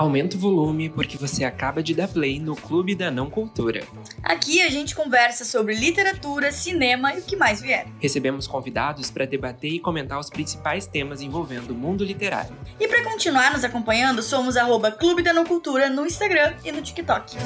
Aumenta 0.00 0.34
o 0.34 0.40
volume 0.40 0.88
porque 0.88 1.18
você 1.18 1.44
acaba 1.44 1.82
de 1.82 1.94
dar 1.94 2.08
play 2.08 2.40
no 2.40 2.56
Clube 2.56 2.94
da 2.94 3.10
Não 3.10 3.28
Cultura. 3.28 3.86
Aqui 4.22 4.62
a 4.62 4.70
gente 4.70 4.94
conversa 4.94 5.44
sobre 5.44 5.74
literatura, 5.74 6.50
cinema 6.50 7.12
e 7.12 7.18
o 7.18 7.22
que 7.22 7.36
mais 7.36 7.60
vier. 7.60 7.86
Recebemos 8.00 8.46
convidados 8.46 9.10
para 9.10 9.26
debater 9.26 9.70
e 9.70 9.78
comentar 9.78 10.18
os 10.18 10.30
principais 10.30 10.86
temas 10.86 11.20
envolvendo 11.20 11.72
o 11.72 11.74
mundo 11.74 12.02
literário. 12.02 12.56
E 12.80 12.88
para 12.88 13.04
continuar 13.04 13.52
nos 13.52 13.62
acompanhando, 13.62 14.22
somos 14.22 14.56
arroba 14.56 14.90
Clube 14.90 15.20
da 15.20 15.34
Não 15.34 15.44
Cultura 15.44 15.90
no 15.90 16.06
Instagram 16.06 16.54
e 16.64 16.72
no 16.72 16.80
TikTok. 16.80 17.36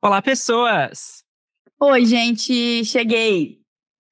Olá, 0.00 0.22
pessoas! 0.22 1.24
Oi, 1.80 2.06
gente, 2.06 2.84
cheguei! 2.84 3.58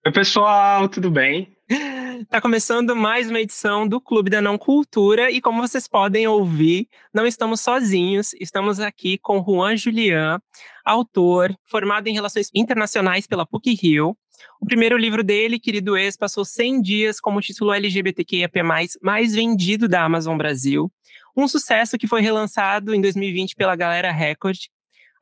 Oi, 0.04 0.12
pessoal, 0.12 0.88
tudo 0.88 1.12
bem? 1.12 1.56
Tá 2.28 2.40
começando 2.40 2.94
mais 2.94 3.30
uma 3.30 3.40
edição 3.40 3.88
do 3.88 4.00
Clube 4.00 4.28
da 4.28 4.42
Não 4.42 4.58
Cultura 4.58 5.30
e 5.30 5.40
como 5.40 5.62
vocês 5.62 5.88
podem 5.88 6.26
ouvir, 6.28 6.86
não 7.12 7.26
estamos 7.26 7.62
sozinhos, 7.62 8.34
estamos 8.34 8.80
aqui 8.80 9.16
com 9.16 9.42
Juan 9.42 9.76
Julian, 9.76 10.38
autor, 10.84 11.56
formado 11.64 12.08
em 12.08 12.12
Relações 12.12 12.50
Internacionais 12.54 13.26
pela 13.26 13.46
PUC-Rio. 13.46 14.16
O 14.60 14.66
primeiro 14.66 14.98
livro 14.98 15.24
dele, 15.24 15.58
Querido 15.58 15.96
Ex, 15.96 16.16
passou 16.16 16.44
100 16.44 16.82
dias 16.82 17.20
como 17.20 17.40
título 17.40 17.72
LGBTQIAP+, 17.72 18.62
mais 19.00 19.34
vendido 19.34 19.88
da 19.88 20.04
Amazon 20.04 20.36
Brasil. 20.36 20.92
Um 21.34 21.48
sucesso 21.48 21.96
que 21.96 22.06
foi 22.06 22.20
relançado 22.20 22.94
em 22.94 23.00
2020 23.00 23.56
pela 23.56 23.74
Galera 23.74 24.12
Record. 24.12 24.58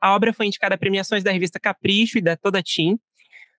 A 0.01 0.13
obra 0.13 0.33
foi 0.33 0.47
indicada 0.47 0.75
a 0.75 0.77
premiações 0.77 1.23
da 1.23 1.31
revista 1.31 1.59
Capricho 1.59 2.17
e 2.17 2.21
da 2.21 2.35
Toda 2.35 2.61
Team, 2.61 2.99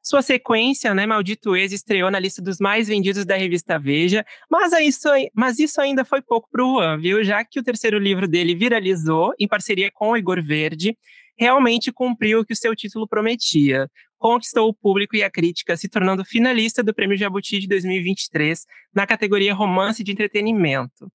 sua 0.03 0.21
sequência, 0.21 0.93
né, 0.95 1.07
Maldito 1.07 1.55
Ex, 1.55 1.73
estreou 1.73 2.11
na 2.11 2.19
lista 2.19 2.43
dos 2.43 2.59
mais 2.59 2.89
vendidos 2.89 3.25
da 3.25 3.37
revista 3.37 3.79
Veja, 3.79 4.25
mas 4.51 4.73
isso, 4.73 5.09
mas 5.33 5.59
isso 5.61 5.81
ainda 5.81 6.05
foi 6.05 6.21
pouco 6.21 6.49
para 6.51 6.65
o 6.65 6.75
Juan, 6.75 6.99
viu? 6.99 7.23
Já 7.23 7.45
que 7.45 7.61
o 7.61 7.63
terceiro 7.63 7.99
livro 7.99 8.27
dele 8.27 8.55
viralizou, 8.55 9.33
em 9.39 9.47
parceria 9.47 9.91
com 9.93 10.11
o 10.11 10.17
Igor 10.17 10.43
Verde, 10.43 10.97
realmente 11.39 11.93
cumpriu 11.93 12.41
o 12.41 12.45
que 12.45 12.53
o 12.53 12.57
seu 12.57 12.75
título 12.75 13.07
prometia. 13.07 13.89
Conquistou 14.19 14.69
o 14.69 14.75
público 14.75 15.17
e 15.17 15.23
a 15.23 15.31
crítica, 15.31 15.77
se 15.77 15.89
tornando 15.89 16.25
finalista 16.25 16.83
do 16.83 16.95
Prêmio 16.95 17.17
Jabuti 17.17 17.59
de 17.59 17.69
2023 17.69 18.65
na 18.95 19.07
categoria 19.07 19.55
Romance 19.55 20.03
de 20.03 20.13
Entretenimento. 20.13 21.11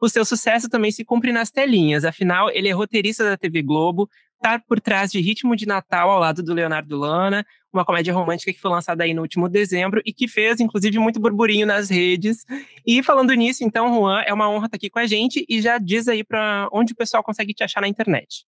O 0.00 0.08
seu 0.08 0.24
sucesso 0.24 0.68
também 0.68 0.92
se 0.92 1.04
cumpre 1.04 1.32
nas 1.32 1.50
telinhas, 1.50 2.04
afinal, 2.04 2.50
ele 2.50 2.68
é 2.68 2.72
roteirista 2.72 3.24
da 3.24 3.36
TV 3.36 3.62
Globo, 3.62 4.08
está 4.36 4.58
por 4.58 4.80
trás 4.80 5.10
de 5.10 5.20
Ritmo 5.20 5.56
de 5.56 5.66
Natal 5.66 6.10
ao 6.10 6.20
lado 6.20 6.42
do 6.42 6.54
Leonardo 6.54 6.96
Lana, 6.96 7.44
uma 7.72 7.84
comédia 7.84 8.12
romântica 8.14 8.52
que 8.52 8.60
foi 8.60 8.70
lançada 8.70 9.04
aí 9.04 9.12
no 9.12 9.22
último 9.22 9.48
dezembro 9.48 10.00
e 10.04 10.12
que 10.12 10.26
fez, 10.26 10.60
inclusive, 10.60 10.98
muito 10.98 11.20
burburinho 11.20 11.66
nas 11.66 11.90
redes. 11.90 12.44
E 12.86 13.02
falando 13.02 13.32
nisso, 13.34 13.64
então, 13.64 13.92
Juan, 13.92 14.22
é 14.22 14.32
uma 14.32 14.50
honra 14.50 14.66
estar 14.66 14.76
aqui 14.76 14.90
com 14.90 14.98
a 14.98 15.06
gente 15.06 15.44
e 15.48 15.60
já 15.60 15.78
diz 15.78 16.08
aí 16.08 16.24
para 16.24 16.68
onde 16.72 16.92
o 16.92 16.96
pessoal 16.96 17.22
consegue 17.22 17.52
te 17.52 17.62
achar 17.62 17.80
na 17.80 17.88
internet. 17.88 18.44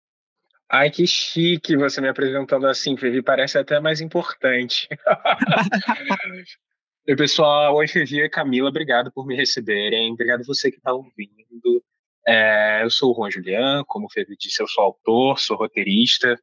Ai, 0.71 0.91
que 0.91 1.05
chique 1.07 1.75
você 1.75 1.99
me 1.99 2.07
apresentando 2.07 2.67
assim, 2.67 2.95
Fevi, 2.95 3.23
parece 3.23 3.57
até 3.57 3.79
mais 3.79 4.01
importante. 4.01 4.87
Oi, 7.07 7.15
pessoal. 7.15 7.75
Oi, 7.75 7.87
Fevi 7.87 8.21
e 8.21 8.29
Camila, 8.29 8.69
obrigado 8.69 9.11
por 9.11 9.25
me 9.25 9.35
receberem. 9.35 10.11
Obrigado 10.11 10.45
você 10.45 10.69
que 10.69 10.77
está 10.77 10.93
ouvindo. 10.93 11.83
É, 12.27 12.83
eu 12.83 12.91
sou 12.91 13.11
o 13.11 13.15
Juan 13.15 13.31
Julian, 13.31 13.83
como 13.87 14.05
o 14.05 14.09
Fevi 14.11 14.35
disse, 14.39 14.61
eu 14.61 14.67
sou 14.67 14.83
autor, 14.83 15.39
sou 15.39 15.57
roteirista. 15.57 16.39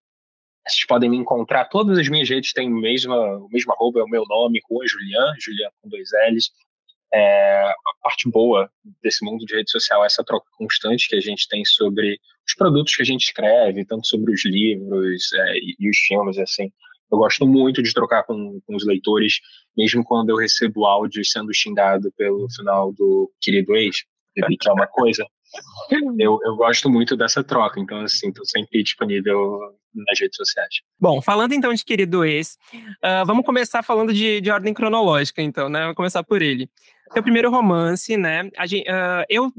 Vocês 0.67 0.87
podem 0.87 1.09
me 1.09 1.17
encontrar, 1.17 1.67
todas 1.67 1.99
as 1.99 2.09
minhas 2.09 2.29
redes 2.29 2.53
têm 2.53 2.73
o 2.73 2.77
mesmo, 2.77 3.15
o 3.15 3.49
mesmo 3.49 3.73
arroba, 3.73 4.01
é 4.01 4.03
o 4.03 4.09
meu 4.09 4.25
nome, 4.27 4.61
Juan 4.69 4.87
Julian, 4.87 5.35
Julian 5.39 5.69
com 5.81 5.89
dois 5.89 6.09
L's. 6.31 6.51
É, 7.15 7.69
a 7.69 8.03
parte 8.03 8.29
boa 8.29 8.69
desse 9.01 9.25
mundo 9.25 9.45
de 9.47 9.55
rede 9.55 9.71
social 9.71 10.03
é 10.03 10.07
essa 10.07 10.25
troca 10.25 10.47
constante 10.59 11.09
que 11.09 11.15
a 11.15 11.21
gente 11.21 11.47
tem 11.49 11.65
sobre 11.65 12.19
os 12.47 12.55
produtos 12.57 12.97
que 12.97 13.03
a 13.03 13.05
gente 13.05 13.23
escreve, 13.23 13.85
tanto 13.85 14.07
sobre 14.09 14.35
os 14.35 14.45
livros 14.45 15.33
é, 15.33 15.59
e, 15.59 15.77
e, 15.79 15.89
os 15.89 15.99
filmes, 15.99 16.37
assim. 16.37 16.71
Eu 17.11 17.19
gosto 17.19 17.47
muito 17.47 17.81
de 17.81 17.95
trocar 17.95 18.25
com, 18.25 18.61
com 18.67 18.75
os 18.75 18.85
leitores, 18.85 19.39
mesmo 19.77 20.03
quando 20.05 20.31
eu 20.31 20.37
recebo 20.37 20.85
áudios 20.85 21.31
sendo 21.31 21.55
xingado 21.55 22.13
pelo 22.17 22.51
final 22.51 22.93
do 22.93 23.31
Querido 23.41 23.77
Ex, 23.77 23.99
que 24.35 24.69
é 24.69 24.73
uma 24.73 24.89
coisa 24.89 25.25
eu, 26.19 26.39
eu 26.43 26.57
gosto 26.57 26.91
muito 26.91 27.17
dessa 27.17 27.43
troca, 27.43 27.81
então, 27.81 28.01
assim, 28.01 28.33
tô 28.33 28.45
sempre 28.45 28.83
disponível 28.83 29.59
nas 30.07 30.21
redes 30.21 30.37
sociais. 30.37 30.81
Bom, 30.99 31.21
falando 31.23 31.53
então 31.53 31.73
de 31.73 31.85
Querido 31.85 32.25
Ex, 32.25 32.57
uh, 32.75 33.25
vamos 33.27 33.45
começar 33.45 33.83
falando 33.83 34.13
de, 34.13 34.41
de 34.41 34.51
ordem 34.51 34.75
cronológica, 34.75 35.43
então, 35.43 35.69
né? 35.69 35.81
Vamos 35.81 35.97
começar 35.97 36.23
por 36.23 36.43
ele. 36.43 36.69
Seu 37.13 37.23
primeiro 37.23 37.51
romance, 37.51 38.17
né? 38.17 38.51
Gente, 38.67 38.89
uh, 38.91 39.25
eu 39.29 39.53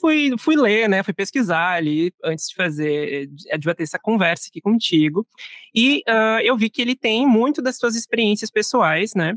fui, 0.00 0.32
fui 0.38 0.56
ler, 0.56 0.88
né? 0.88 1.02
Fui 1.02 1.14
pesquisar 1.14 1.72
ali 1.72 2.12
antes 2.24 2.48
de 2.48 2.54
fazer, 2.54 3.26
de 3.28 3.66
bater 3.66 3.82
essa 3.82 3.98
conversa 3.98 4.48
aqui 4.48 4.60
contigo. 4.60 5.26
E 5.74 6.02
uh, 6.08 6.40
eu 6.42 6.56
vi 6.56 6.70
que 6.70 6.80
ele 6.80 6.94
tem 6.94 7.26
muito 7.26 7.60
das 7.60 7.76
suas 7.76 7.96
experiências 7.96 8.50
pessoais, 8.50 9.14
né? 9.14 9.34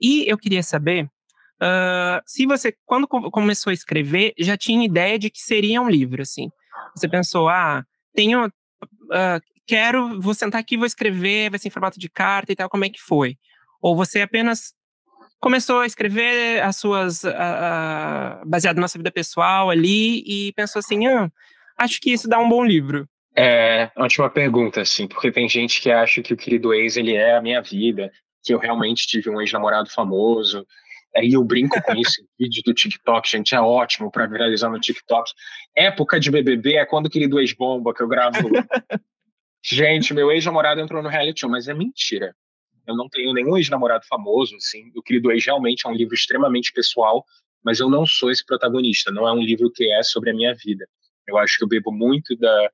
E 0.00 0.30
eu 0.30 0.38
queria 0.38 0.62
saber 0.62 1.10
Uh, 1.58 2.22
se 2.24 2.46
você, 2.46 2.72
quando 2.86 3.08
começou 3.08 3.70
a 3.70 3.74
escrever, 3.74 4.32
já 4.38 4.56
tinha 4.56 4.84
ideia 4.84 5.18
de 5.18 5.28
que 5.28 5.40
seria 5.40 5.82
um 5.82 5.88
livro, 5.88 6.22
assim. 6.22 6.50
Você 6.94 7.08
pensou, 7.08 7.48
ah, 7.48 7.84
tenho, 8.14 8.46
uh, 8.46 9.40
quero, 9.68 10.20
vou 10.20 10.34
sentar 10.34 10.60
aqui, 10.60 10.76
vou 10.76 10.86
escrever, 10.86 11.50
vai 11.50 11.58
ser 11.58 11.68
em 11.68 11.70
formato 11.70 12.00
de 12.00 12.08
carta 12.08 12.50
e 12.50 12.56
tal, 12.56 12.70
como 12.70 12.86
é 12.86 12.88
que 12.88 13.00
foi? 13.00 13.36
Ou 13.82 13.94
você 13.94 14.22
apenas 14.22 14.72
começou 15.38 15.80
a 15.80 15.86
escrever 15.86 16.62
as 16.62 16.76
suas, 16.76 17.22
uh, 17.22 18.44
baseado 18.46 18.80
na 18.80 18.88
sua 18.88 18.98
vida 18.98 19.12
pessoal 19.12 19.70
ali 19.70 20.22
e 20.26 20.52
pensou 20.54 20.80
assim, 20.80 21.06
ah, 21.06 21.30
acho 21.76 22.00
que 22.00 22.10
isso 22.10 22.26
dá 22.28 22.38
um 22.38 22.48
bom 22.48 22.64
livro. 22.64 23.06
É, 23.36 23.90
ótima 23.96 24.28
pergunta, 24.28 24.80
assim, 24.80 25.06
porque 25.06 25.30
tem 25.30 25.48
gente 25.48 25.80
que 25.80 25.90
acha 25.90 26.22
que 26.22 26.32
o 26.32 26.36
querido 26.36 26.74
ex, 26.74 26.96
ele 26.96 27.14
é 27.14 27.36
a 27.36 27.42
minha 27.42 27.60
vida, 27.60 28.10
que 28.42 28.52
eu 28.52 28.58
realmente 28.58 29.06
tive 29.06 29.30
um 29.30 29.40
ex-namorado 29.40 29.90
famoso, 29.90 30.66
Aí 31.16 31.32
eu 31.32 31.42
brinco 31.42 31.80
com 31.82 31.94
isso, 31.94 32.22
vídeo 32.38 32.62
do 32.64 32.74
TikTok, 32.74 33.28
gente, 33.28 33.54
é 33.54 33.60
ótimo 33.60 34.10
para 34.10 34.26
viralizar 34.26 34.68
no 34.68 34.78
TikTok. 34.78 35.32
Época 35.74 36.20
de 36.20 36.30
BBB 36.30 36.76
é 36.76 36.84
quando 36.84 37.06
o 37.06 37.10
querido 37.10 37.40
ex-bomba 37.40 37.94
que 37.94 38.02
eu 38.02 38.08
gravo. 38.08 38.38
Gente, 39.62 40.14
meu 40.14 40.30
ex-namorado 40.30 40.80
entrou 40.80 41.02
no 41.02 41.08
reality 41.08 41.40
show, 41.40 41.50
mas 41.50 41.68
é 41.68 41.74
mentira. 41.74 42.34
Eu 42.86 42.96
não 42.96 43.08
tenho 43.08 43.32
nenhum 43.32 43.56
ex-namorado 43.56 44.06
famoso, 44.06 44.56
assim. 44.56 44.90
O 44.96 45.02
querido 45.02 45.30
ex 45.30 45.44
realmente 45.44 45.86
é 45.86 45.90
um 45.90 45.94
livro 45.94 46.14
extremamente 46.14 46.72
pessoal, 46.72 47.24
mas 47.62 47.80
eu 47.80 47.90
não 47.90 48.06
sou 48.06 48.30
esse 48.30 48.44
protagonista. 48.44 49.10
Não 49.10 49.28
é 49.28 49.32
um 49.32 49.42
livro 49.42 49.70
que 49.70 49.92
é 49.92 50.02
sobre 50.02 50.30
a 50.30 50.34
minha 50.34 50.54
vida. 50.54 50.88
Eu 51.26 51.36
acho 51.36 51.58
que 51.58 51.64
eu 51.64 51.68
bebo 51.68 51.92
muito 51.92 52.34
da, 52.36 52.70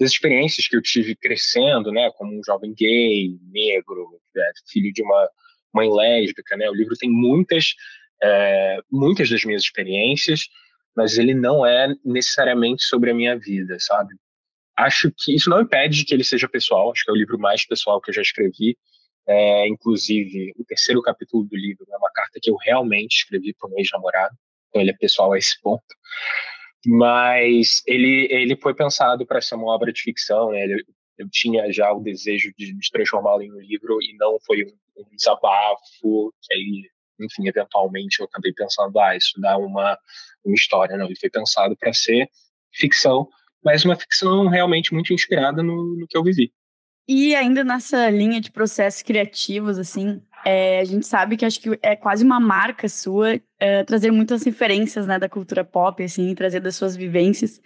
das 0.00 0.10
experiências 0.10 0.66
que 0.66 0.76
eu 0.76 0.82
tive 0.82 1.14
crescendo, 1.14 1.92
né, 1.92 2.10
como 2.16 2.36
um 2.36 2.42
jovem 2.44 2.74
gay, 2.74 3.38
negro, 3.52 4.20
é, 4.36 4.50
filho 4.68 4.92
de 4.92 5.02
uma 5.02 5.28
mãe 5.72 5.90
lésbica, 5.90 6.56
né? 6.56 6.68
O 6.68 6.74
livro 6.74 6.96
tem 6.96 7.08
muitas, 7.08 7.74
é, 8.22 8.78
muitas 8.90 9.30
das 9.30 9.44
minhas 9.44 9.62
experiências, 9.62 10.48
mas 10.94 11.18
ele 11.18 11.34
não 11.34 11.64
é 11.64 11.94
necessariamente 12.04 12.82
sobre 12.82 13.10
a 13.10 13.14
minha 13.14 13.38
vida, 13.38 13.76
sabe? 13.78 14.14
Acho 14.76 15.12
que 15.16 15.34
isso 15.34 15.50
não 15.50 15.60
impede 15.60 16.04
que 16.04 16.14
ele 16.14 16.24
seja 16.24 16.48
pessoal, 16.48 16.90
acho 16.90 17.04
que 17.04 17.10
é 17.10 17.14
o 17.14 17.16
livro 17.16 17.38
mais 17.38 17.66
pessoal 17.66 18.00
que 18.00 18.10
eu 18.10 18.14
já 18.14 18.22
escrevi. 18.22 18.76
É, 19.26 19.68
inclusive, 19.68 20.52
o 20.58 20.64
terceiro 20.64 21.00
capítulo 21.00 21.44
do 21.44 21.56
livro 21.56 21.86
é 21.88 21.96
uma 21.96 22.10
carta 22.12 22.40
que 22.42 22.50
eu 22.50 22.56
realmente 22.56 23.18
escrevi 23.18 23.54
para 23.54 23.68
um 23.70 23.78
ex-namorado, 23.78 24.34
então 24.68 24.82
ele 24.82 24.90
é 24.90 24.96
pessoal 24.96 25.32
a 25.32 25.38
esse 25.38 25.60
ponto. 25.60 25.84
Mas 26.84 27.82
ele, 27.86 28.26
ele 28.30 28.56
foi 28.56 28.74
pensado 28.74 29.24
para 29.24 29.40
ser 29.40 29.54
uma 29.54 29.72
obra 29.72 29.92
de 29.92 30.02
ficção, 30.02 30.50
né? 30.50 30.64
Ele, 30.64 30.84
eu 31.18 31.28
tinha 31.30 31.70
já 31.72 31.92
o 31.92 32.00
desejo 32.00 32.52
de, 32.58 32.72
de 32.72 32.90
transformá-lo 32.90 33.42
em 33.42 33.52
um 33.52 33.60
livro 33.60 33.98
e 34.02 34.16
não 34.16 34.38
foi 34.44 34.64
um, 34.64 35.02
um 35.02 35.16
desabafo 35.16 36.34
que 36.42 36.54
aí, 36.54 36.90
enfim, 37.20 37.46
eventualmente 37.46 38.18
eu 38.18 38.26
acabei 38.26 38.52
pensando, 38.52 38.98
ah, 38.98 39.16
isso 39.16 39.40
dá 39.40 39.56
uma, 39.56 39.96
uma 40.44 40.54
história. 40.54 40.96
Não, 40.96 41.06
ele 41.06 41.18
foi 41.18 41.30
pensado 41.30 41.76
para 41.76 41.92
ser 41.92 42.28
ficção, 42.72 43.28
mas 43.64 43.84
uma 43.84 43.96
ficção 43.96 44.48
realmente 44.48 44.92
muito 44.92 45.12
inspirada 45.12 45.62
no, 45.62 45.96
no 45.96 46.06
que 46.06 46.16
eu 46.16 46.22
vivi. 46.22 46.52
E 47.08 47.34
ainda 47.34 47.64
nessa 47.64 48.08
linha 48.10 48.40
de 48.40 48.50
processos 48.50 49.02
criativos, 49.02 49.78
assim, 49.78 50.22
é, 50.44 50.80
a 50.80 50.84
gente 50.84 51.06
sabe 51.06 51.36
que 51.36 51.44
acho 51.44 51.60
que 51.60 51.78
é 51.82 51.96
quase 51.96 52.24
uma 52.24 52.40
marca 52.40 52.88
sua 52.88 53.40
é, 53.58 53.84
trazer 53.84 54.10
muitas 54.10 54.42
referências 54.44 55.06
né, 55.06 55.18
da 55.18 55.28
cultura 55.28 55.64
pop, 55.64 56.02
assim, 56.02 56.34
trazer 56.34 56.60
das 56.60 56.76
suas 56.76 56.96
vivências. 56.96 57.60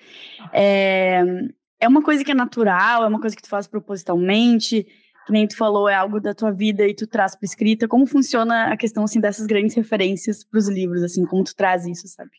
É, 0.53 1.23
é 1.81 1.89
uma 1.89 2.03
coisa 2.03 2.25
que 2.25 2.31
é 2.31 2.35
natural, 2.35 3.05
é 3.05 3.09
uma 3.09 3.21
coisa 3.21 3.37
que 3.37 3.43
tu 3.43 3.49
faz 3.49 3.67
propositalmente, 3.67 4.87
que 5.27 5.33
nem 5.33 5.47
tu 5.47 5.57
falou, 5.57 5.89
é 5.89 5.95
algo 5.95 6.21
da 6.21 6.35
tua 6.35 6.53
vida 6.53 6.87
e 6.87 6.95
tu 6.95 7.07
traz 7.07 7.35
para 7.35 7.47
escrita. 7.47 7.89
Como 7.89 8.07
funciona 8.07 8.73
a 8.73 8.77
questão 8.77 9.05
assim 9.05 9.21
dessas 9.21 9.47
grandes 9.47 9.75
referências 9.75 10.45
para 10.45 10.59
os 10.59 10.69
livros, 10.69 11.03
assim, 11.03 11.27
como 11.27 11.45
tu 11.45 11.55
traz 11.55 11.85
isso, 11.87 12.07
sabe? 12.09 12.31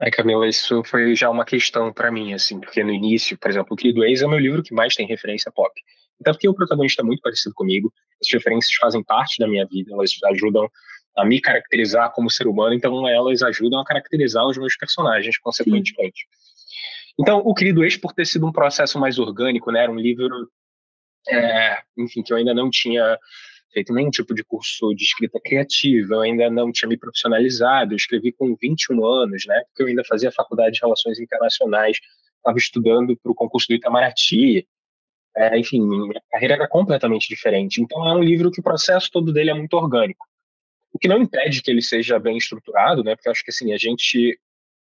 É, 0.00 0.10
Camila, 0.10 0.46
isso 0.46 0.82
foi 0.84 1.14
já 1.16 1.28
uma 1.28 1.44
questão 1.44 1.92
para 1.92 2.10
mim, 2.10 2.32
assim, 2.32 2.60
porque 2.60 2.84
no 2.84 2.92
início, 2.92 3.36
por 3.36 3.50
exemplo, 3.50 3.72
o 3.72 3.76
Querido 3.76 4.04
Ex 4.04 4.22
é 4.22 4.26
o 4.26 4.30
meu 4.30 4.38
livro 4.38 4.62
que 4.62 4.72
mais 4.72 4.94
tem 4.94 5.06
referência 5.06 5.50
pop. 5.50 5.72
Até 6.20 6.32
porque 6.32 6.48
o 6.48 6.54
protagonista 6.54 7.02
é 7.02 7.04
muito 7.04 7.20
parecido 7.20 7.54
comigo, 7.54 7.92
as 8.20 8.32
referências 8.32 8.72
fazem 8.74 9.02
parte 9.02 9.38
da 9.38 9.48
minha 9.48 9.66
vida, 9.66 9.92
elas 9.92 10.10
ajudam 10.32 10.68
a 11.16 11.24
me 11.24 11.40
caracterizar 11.40 12.12
como 12.12 12.30
ser 12.30 12.46
humano, 12.46 12.74
então 12.74 13.08
elas 13.08 13.42
ajudam 13.42 13.80
a 13.80 13.84
caracterizar 13.84 14.46
os 14.46 14.56
meus 14.56 14.76
personagens, 14.76 15.36
consequentemente. 15.38 16.20
Sim. 16.20 16.38
Então, 17.20 17.38
o 17.38 17.52
Querido 17.52 17.84
Ex, 17.84 17.96
por 17.96 18.12
ter 18.12 18.24
sido 18.24 18.46
um 18.46 18.52
processo 18.52 18.98
mais 19.00 19.18
orgânico, 19.18 19.72
né, 19.72 19.82
era 19.82 19.90
um 19.90 19.98
livro, 19.98 20.48
é, 21.28 21.78
enfim, 21.96 22.22
que 22.22 22.32
eu 22.32 22.36
ainda 22.36 22.54
não 22.54 22.70
tinha 22.70 23.18
feito 23.72 23.92
nenhum 23.92 24.10
tipo 24.10 24.34
de 24.34 24.42
curso 24.44 24.94
de 24.94 25.04
escrita 25.04 25.38
criativa, 25.40 26.14
eu 26.14 26.20
ainda 26.20 26.50
não 26.50 26.72
tinha 26.72 26.88
me 26.88 26.96
profissionalizado, 26.96 27.92
eu 27.92 27.96
escrevi 27.96 28.32
com 28.32 28.56
21 28.60 29.04
anos, 29.04 29.44
né, 29.46 29.62
porque 29.68 29.82
eu 29.82 29.86
ainda 29.86 30.04
fazia 30.04 30.32
faculdade 30.32 30.76
de 30.76 30.80
Relações 30.80 31.18
Internacionais, 31.18 31.98
estava 32.36 32.58
estudando 32.58 33.16
para 33.16 33.32
o 33.32 33.34
concurso 33.34 33.68
do 33.68 33.74
Itamaraty, 33.74 34.66
é, 35.36 35.58
enfim, 35.58 35.80
minha 35.80 36.22
carreira 36.30 36.54
era 36.54 36.68
completamente 36.68 37.28
diferente. 37.28 37.80
Então 37.80 38.06
é 38.08 38.14
um 38.14 38.22
livro 38.22 38.50
que 38.50 38.60
o 38.60 38.62
processo 38.62 39.10
todo 39.10 39.32
dele 39.32 39.50
é 39.50 39.54
muito 39.54 39.74
orgânico. 39.74 40.26
O 40.92 40.98
que 40.98 41.06
não 41.06 41.18
impede 41.18 41.62
que 41.62 41.70
ele 41.70 41.82
seja 41.82 42.18
bem 42.18 42.36
estruturado, 42.36 43.04
né, 43.04 43.14
porque 43.14 43.28
eu 43.28 43.32
acho 43.32 43.44
que 43.44 43.50
assim, 43.50 43.72
a 43.72 43.76
gente 43.76 44.38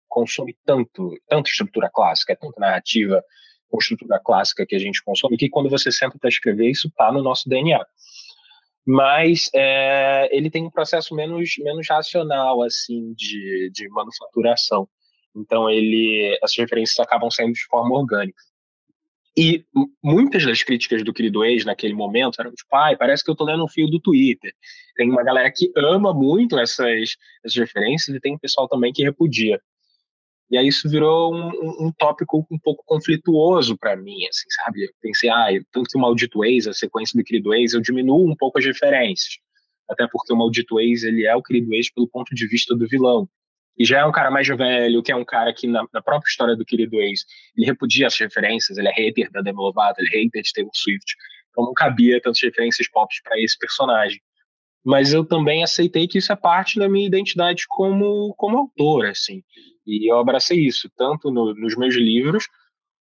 consome 0.08 0.56
tanto, 0.64 1.10
tanta 1.28 1.48
estrutura 1.48 1.90
clássica, 1.92 2.34
é 2.34 2.36
tanta 2.36 2.60
narrativa 2.60 3.24
com 3.68 3.78
estrutura 3.78 4.20
clássica 4.20 4.64
que 4.64 4.76
a 4.76 4.78
gente 4.78 5.02
consome, 5.02 5.36
que 5.36 5.48
quando 5.48 5.68
você 5.68 5.90
senta 5.90 6.16
para 6.18 6.28
escrever, 6.28 6.70
isso 6.70 6.86
está 6.86 7.10
no 7.10 7.22
nosso 7.22 7.48
DNA 7.48 7.84
mas 8.86 9.48
é, 9.54 10.28
ele 10.36 10.50
tem 10.50 10.64
um 10.64 10.70
processo 10.70 11.14
menos, 11.14 11.54
menos 11.58 11.86
racional 11.88 12.62
assim 12.62 13.14
de, 13.14 13.70
de 13.72 13.88
manufaturação. 13.88 14.88
Então 15.34 15.68
ele 15.68 16.38
as 16.42 16.56
referências 16.56 16.98
acabam 16.98 17.30
saindo 17.30 17.54
de 17.54 17.64
forma 17.64 17.96
orgânica. 17.96 18.38
E 19.36 19.64
muitas 20.02 20.46
das 20.46 20.62
críticas 20.62 21.02
do 21.02 21.12
querido 21.12 21.44
ex 21.44 21.64
naquele 21.64 21.92
momento 21.92 22.40
eram 22.40 22.52
tipo, 22.52 22.68
pai, 22.70 22.96
parece 22.96 23.24
que 23.24 23.30
eu 23.30 23.32
estou 23.32 23.46
lendo 23.46 23.64
um 23.64 23.68
fio 23.68 23.88
do 23.88 23.98
Twitter. 23.98 24.52
Tem 24.94 25.10
uma 25.10 25.24
galera 25.24 25.50
que 25.50 25.72
ama 25.76 26.14
muito 26.14 26.56
essas, 26.56 27.16
essas 27.44 27.56
referências 27.56 28.14
e 28.14 28.20
tem 28.20 28.34
um 28.34 28.38
pessoal 28.38 28.68
também 28.68 28.92
que 28.92 29.02
repudia. 29.02 29.60
E 30.54 30.56
aí 30.56 30.68
isso 30.68 30.88
virou 30.88 31.34
um, 31.34 31.48
um, 31.88 31.92
tópico 31.98 32.46
um 32.48 32.58
pouco 32.60 32.84
conflituoso 32.86 33.76
para 33.76 33.96
mim, 33.96 34.24
assim, 34.28 34.48
sabe? 34.50 34.84
Eu 34.84 34.90
pensei, 35.02 35.28
ah, 35.28 35.48
tanto 35.72 35.90
que 35.90 35.98
o 35.98 36.00
Maldito 36.00 36.44
Ex, 36.44 36.68
a 36.68 36.72
sequência 36.72 37.18
do 37.18 37.24
Querido 37.24 37.52
Ex, 37.52 37.74
eu 37.74 37.80
diminuo 37.80 38.30
um 38.30 38.36
pouco 38.36 38.60
as 38.60 38.64
referências. 38.64 39.38
Até 39.90 40.06
porque 40.06 40.32
o 40.32 40.36
Maldito 40.36 40.78
Ex, 40.78 41.02
ele 41.02 41.26
é 41.26 41.34
o 41.34 41.42
Querido 41.42 41.74
Ex 41.74 41.92
pelo 41.92 42.06
ponto 42.06 42.32
de 42.32 42.46
vista 42.46 42.72
do 42.76 42.86
vilão. 42.86 43.28
E 43.76 43.84
já 43.84 43.98
é 43.98 44.04
um 44.04 44.12
cara 44.12 44.30
mais 44.30 44.46
velho, 44.46 45.02
que 45.02 45.10
é 45.10 45.16
um 45.16 45.24
cara 45.24 45.52
que, 45.52 45.66
na, 45.66 45.84
na 45.92 46.00
própria 46.00 46.28
história 46.28 46.54
do 46.54 46.64
Querido 46.64 47.00
Ex, 47.00 47.24
ele 47.56 47.66
repudia 47.66 48.06
as 48.06 48.16
referências, 48.16 48.78
ele 48.78 48.86
é 48.86 48.92
hater 48.92 49.32
da 49.32 49.40
Demi 49.40 49.58
Lovato, 49.58 50.00
ele 50.00 50.10
é 50.14 50.22
hater 50.22 50.40
de 50.40 50.52
Taylor 50.52 50.70
Swift. 50.72 51.16
Então 51.50 51.64
não 51.64 51.74
cabia 51.74 52.20
tantas 52.20 52.40
referências 52.40 52.88
pop 52.88 53.12
para 53.24 53.40
esse 53.40 53.58
personagem 53.58 54.20
mas 54.84 55.12
eu 55.12 55.24
também 55.24 55.64
aceitei 55.64 56.06
que 56.06 56.18
isso 56.18 56.32
é 56.32 56.36
parte 56.36 56.78
da 56.78 56.88
minha 56.88 57.06
identidade 57.06 57.64
como, 57.66 58.34
como 58.34 58.58
autor, 58.58 59.06
assim. 59.06 59.42
E 59.86 60.10
eu 60.10 60.18
abracei 60.18 60.58
isso, 60.58 60.90
tanto 60.96 61.30
no, 61.30 61.54
nos 61.54 61.76
meus 61.76 61.94
livros, 61.94 62.46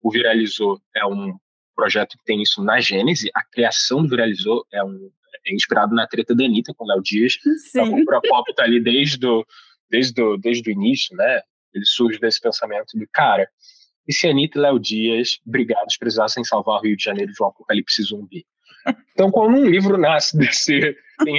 o 0.01 0.09
Viralizou 0.09 0.79
é 0.95 1.05
um 1.05 1.35
projeto 1.75 2.17
que 2.17 2.23
tem 2.23 2.41
isso 2.41 2.63
na 2.63 2.79
Gênese, 2.79 3.29
a 3.33 3.43
criação 3.43 4.01
do 4.01 4.09
Viralizou 4.09 4.65
é, 4.71 4.83
um, 4.83 5.09
é 5.45 5.53
inspirado 5.53 5.93
na 5.93 6.07
treta 6.07 6.33
da 6.33 6.45
Anitta 6.45 6.73
com 6.73 6.85
o 6.85 6.87
Léo 6.87 7.01
Dias, 7.01 7.37
Sim. 7.71 7.79
a 7.81 7.89
cultura 7.89 8.21
pop 8.21 8.49
está 8.49 8.63
ali 8.63 8.81
desde 8.81 9.25
o, 9.25 9.45
desde, 9.89 10.21
o, 10.21 10.37
desde 10.37 10.69
o 10.69 10.71
início, 10.71 11.15
né? 11.17 11.41
Ele 11.73 11.85
surge 11.85 12.19
desse 12.19 12.39
pensamento 12.39 12.97
de, 12.97 13.07
cara, 13.07 13.49
e 14.07 14.13
se 14.13 14.27
Anitta 14.27 14.57
e 14.57 14.61
Léo 14.61 14.79
Dias, 14.79 15.39
brigados, 15.45 15.97
precisassem 15.97 16.43
salvar 16.43 16.79
o 16.79 16.81
Rio 16.81 16.95
de 16.95 17.03
Janeiro 17.03 17.31
de 17.31 17.41
um 17.41 17.47
apocalipse 17.47 18.03
zumbi? 18.03 18.45
Então, 19.13 19.31
quando 19.31 19.57
um 19.57 19.65
livro 19.65 19.97
nasce 19.97 20.37
desse, 20.37 20.95
tem 21.19 21.37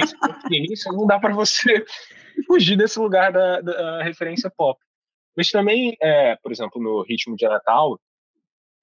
esse 0.71 0.89
não 0.89 1.05
dá 1.05 1.19
para 1.19 1.33
você 1.33 1.85
fugir 2.47 2.77
desse 2.77 2.99
lugar 2.99 3.31
da, 3.31 3.61
da, 3.61 4.03
referência 4.03 4.49
pop. 4.49 4.79
Mas 5.35 5.49
também, 5.51 5.97
é, 6.01 6.35
por 6.37 6.51
exemplo, 6.51 6.81
no 6.81 7.01
Ritmo 7.03 7.35
de 7.35 7.47
Natal, 7.47 7.99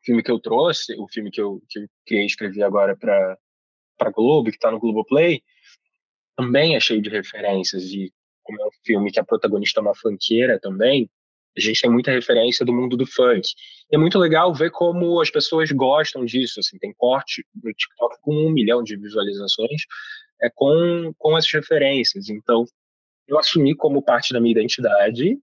filme 0.04 0.22
que 0.22 0.30
eu 0.30 0.38
trouxe, 0.38 0.94
o 0.98 1.08
filme 1.08 1.30
que 1.30 1.40
eu, 1.40 1.62
que 1.68 1.78
eu 1.78 1.88
criei 2.06 2.24
e 2.24 2.26
escrevi 2.26 2.62
agora 2.62 2.96
para 2.96 3.38
para 3.98 4.10
Globo, 4.10 4.50
que 4.50 4.56
está 4.56 4.70
no 4.70 4.80
Globoplay, 4.80 5.42
também 6.36 6.74
é 6.74 6.80
cheio 6.80 7.00
de 7.00 7.08
referências. 7.08 7.84
E 7.84 8.12
como 8.42 8.60
é 8.60 8.66
um 8.66 8.70
filme 8.84 9.12
que 9.12 9.20
a 9.20 9.24
protagonista 9.24 9.78
é 9.78 9.82
uma 9.82 9.94
funkeira 9.94 10.58
também, 10.58 11.08
a 11.56 11.60
gente 11.60 11.82
tem 11.82 11.90
muita 11.90 12.10
referência 12.10 12.64
do 12.64 12.72
mundo 12.72 12.96
do 12.96 13.06
funk. 13.06 13.48
E 13.90 13.94
é 13.94 13.98
muito 13.98 14.18
legal 14.18 14.52
ver 14.54 14.70
como 14.70 15.20
as 15.20 15.30
pessoas 15.30 15.70
gostam 15.70 16.24
disso. 16.24 16.60
Assim, 16.60 16.78
tem 16.78 16.92
corte 16.94 17.44
no 17.62 17.72
TikTok 17.72 18.16
com 18.22 18.34
um 18.34 18.50
milhão 18.50 18.82
de 18.82 18.96
visualizações 18.96 19.82
é 20.42 20.50
com, 20.50 21.12
com 21.16 21.36
essas 21.36 21.52
referências. 21.52 22.28
Então, 22.28 22.64
eu 23.28 23.38
assumi 23.38 23.74
como 23.74 24.02
parte 24.02 24.32
da 24.32 24.40
minha 24.40 24.52
identidade. 24.52 25.38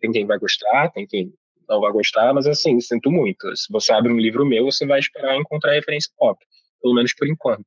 Tem 0.00 0.12
quem 0.12 0.26
vai 0.26 0.38
gostar, 0.38 0.90
tem 0.90 1.06
quem 1.06 1.32
não 1.68 1.80
vai 1.80 1.92
gostar, 1.92 2.32
mas 2.32 2.46
assim, 2.46 2.80
sinto 2.80 3.10
muito. 3.10 3.54
Se 3.56 3.70
você 3.70 3.92
abre 3.92 4.12
um 4.12 4.18
livro 4.18 4.46
meu, 4.46 4.66
você 4.66 4.86
vai 4.86 5.00
esperar 5.00 5.36
encontrar 5.36 5.72
referência 5.72 6.10
pop, 6.16 6.38
pelo 6.80 6.94
menos 6.94 7.14
por 7.14 7.28
enquanto. 7.28 7.66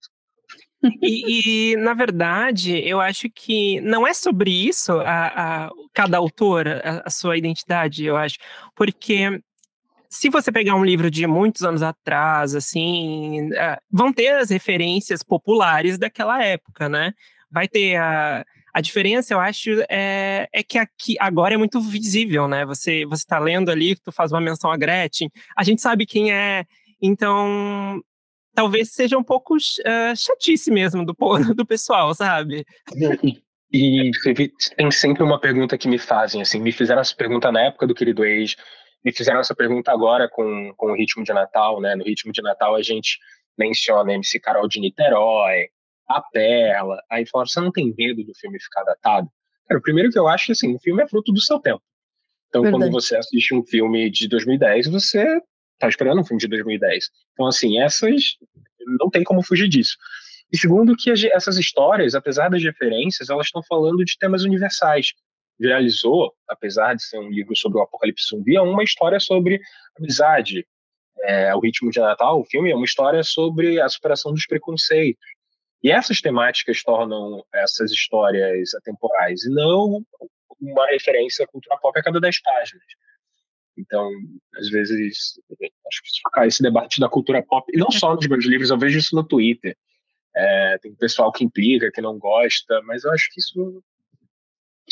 E, 1.04 1.74
e, 1.74 1.76
na 1.76 1.94
verdade, 1.94 2.80
eu 2.88 3.02
acho 3.02 3.30
que 3.30 3.82
não 3.82 4.08
é 4.08 4.14
sobre 4.14 4.50
isso 4.50 4.94
a, 4.94 5.66
a 5.66 5.70
cada 5.94 6.18
autor, 6.18 6.70
a, 6.70 7.04
a, 7.06 7.10
sua 7.10 7.38
identidade, 7.38 8.06
eu 8.06 8.16
acho. 8.16 8.38
Porque 8.74 9.42
se 10.10 10.30
você 10.30 10.52
pegar 10.52 10.76
um 10.76 10.84
livro 10.84 11.12
de 11.12 11.28
muitos 11.28 11.62
anos 11.62 11.84
atrás, 11.84 12.56
assim, 12.56 13.50
uh, 13.52 13.78
vão 13.92 14.12
ter 14.12 14.30
as 14.30 14.50
referências 14.50 15.22
populares 15.22 15.98
daquela 15.98 16.44
época, 16.44 16.90
né? 16.90 17.14
Vai 17.52 17.68
ter 17.68 17.96
a. 17.98 18.46
A 18.72 18.82
diferença, 18.82 19.34
eu 19.34 19.40
acho, 19.40 19.72
é, 19.90 20.48
é 20.54 20.62
que 20.62 20.78
aqui 20.78 21.16
agora 21.20 21.56
é 21.56 21.58
muito 21.58 21.82
visível, 21.82 22.48
né? 22.48 22.64
Você 22.68 23.04
você 23.04 23.24
está 23.24 23.40
lendo 23.40 23.72
ali, 23.72 23.96
tu 23.96 24.12
faz 24.12 24.32
uma 24.32 24.40
menção 24.40 24.72
a 24.72 24.78
Gretchen, 24.78 25.28
a 25.58 25.64
gente 25.64 25.82
sabe 25.82 26.06
quem 26.06 26.32
é, 26.32 26.66
então 27.02 28.00
talvez 28.54 28.92
seja 28.92 29.18
um 29.18 29.24
pouco 29.24 29.56
uh, 29.56 30.16
chatice 30.16 30.70
mesmo 30.70 31.04
do, 31.04 31.16
do 31.56 31.66
pessoal, 31.66 32.14
sabe? 32.14 32.64
E, 33.72 34.12
e 34.12 34.52
tem 34.76 34.92
sempre 34.92 35.24
uma 35.24 35.40
pergunta 35.40 35.78
que 35.78 35.88
me 35.88 35.98
fazem, 35.98 36.42
assim, 36.42 36.60
me 36.60 36.72
fizeram 36.72 37.02
essa 37.02 37.16
pergunta 37.16 37.52
na 37.52 37.62
época 37.62 37.88
do 37.88 37.96
Querido 37.96 38.24
Ex, 38.24 38.56
me 39.04 39.12
fizeram 39.14 39.40
essa 39.40 39.56
pergunta 39.56 39.92
agora 39.92 40.30
com, 40.30 40.74
com 40.76 40.92
o 40.92 40.96
Ritmo 40.96 41.24
de 41.24 41.34
Natal, 41.34 41.80
né? 41.80 41.96
No 41.96 42.04
Ritmo 42.04 42.32
de 42.32 42.42
Natal 42.42 42.76
a 42.76 42.82
gente 42.82 43.18
menciona 43.58 44.14
MC 44.14 44.40
Carol 44.40 44.68
de 44.68 44.80
Niterói, 44.80 45.68
A 46.08 46.22
Perla, 46.22 47.02
aí 47.10 47.26
falaram, 47.26 47.48
você 47.48 47.60
não 47.60 47.72
tem 47.72 47.94
medo 47.98 48.24
do 48.24 48.34
filme 48.36 48.60
ficar 48.60 48.84
datado? 48.84 49.30
Cara, 49.68 49.82
primeiro 49.82 50.12
que 50.12 50.18
eu 50.18 50.28
acho 50.28 50.48
que, 50.48 50.52
assim, 50.54 50.74
o 50.76 50.80
filme 50.80 51.04
é 51.04 51.08
fruto 51.08 51.32
do 51.32 51.42
seu 51.42 51.60
tempo. 51.60 51.82
Então, 52.48 52.64
Verdade. 52.64 52.84
quando 52.84 52.92
você 52.92 53.16
assiste 53.16 53.54
um 53.54 53.64
filme 53.64 54.10
de 54.10 54.28
2010, 54.28 54.88
você 54.88 55.40
tá 55.78 55.88
esperando 55.88 56.22
um 56.22 56.26
filme 56.26 56.42
de 56.42 56.48
2010. 56.48 57.10
Então, 57.34 57.46
assim, 57.46 57.80
essas 57.80 58.38
não 59.00 59.10
tem 59.10 59.24
como 59.24 59.44
fugir 59.44 59.68
disso. 59.68 59.96
E 60.52 60.58
segundo, 60.58 60.96
que 60.96 61.12
essas 61.32 61.58
histórias, 61.58 62.16
apesar 62.16 62.50
das 62.50 62.64
referências, 62.64 63.30
elas 63.30 63.46
estão 63.46 63.62
falando 63.64 64.04
de 64.04 64.18
temas 64.18 64.44
universais. 64.44 65.14
Viralizou, 65.60 66.34
apesar 66.48 66.96
de 66.96 67.04
ser 67.04 67.20
um 67.20 67.30
livro 67.30 67.56
sobre 67.56 67.80
o 67.80 67.82
apocalipse 67.82 68.28
zumbi, 68.30 68.56
é 68.56 68.62
uma 68.62 68.84
história 68.84 69.20
sobre 69.20 69.60
amizade. 69.98 70.66
É, 71.24 71.54
o 71.54 71.60
Ritmo 71.60 71.92
de 71.92 72.00
Natal, 72.00 72.40
o 72.40 72.46
filme, 72.46 72.72
é 72.72 72.76
uma 72.76 72.86
história 72.86 73.22
sobre 73.24 73.80
a 73.82 73.90
superação 73.90 74.32
dos 74.34 74.46
preconceitos. 74.46 75.26
E 75.84 75.92
essas 75.92 76.22
temáticas 76.22 76.82
tornam 76.82 77.44
essas 77.54 77.92
histórias 77.92 78.74
atemporais, 78.74 79.44
e 79.44 79.50
não 79.50 80.04
uma 80.62 80.88
referência 80.88 81.46
à 81.46 81.48
cultura 81.48 81.78
pop 81.78 81.98
a 81.98 82.04
cada 82.04 82.20
dez 82.20 82.42
páginas. 82.42 82.84
Então, 83.78 84.10
às 84.56 84.70
vezes, 84.70 85.40
acho 85.88 86.04
que 86.04 86.22
ficar 86.26 86.48
esse 86.48 86.62
debate 86.62 87.00
da 87.00 87.08
cultura 87.08 87.42
pop, 87.42 87.66
e 87.74 87.78
não 87.78 87.92
só 87.92 88.14
nos 88.14 88.28
meus 88.28 88.46
livros, 88.46 88.70
eu 88.70 88.78
vejo 88.78 89.00
isso 89.00 89.16
no 89.16 89.24
Twitter. 89.24 89.76
É, 90.36 90.78
tem 90.80 90.94
pessoal 90.96 91.32
que 91.32 91.44
implica, 91.44 91.92
que 91.92 92.02
não 92.02 92.18
gosta, 92.18 92.82
mas 92.84 93.04
eu 93.04 93.12
acho 93.12 93.30
que 93.34 93.40
isso 93.40 93.82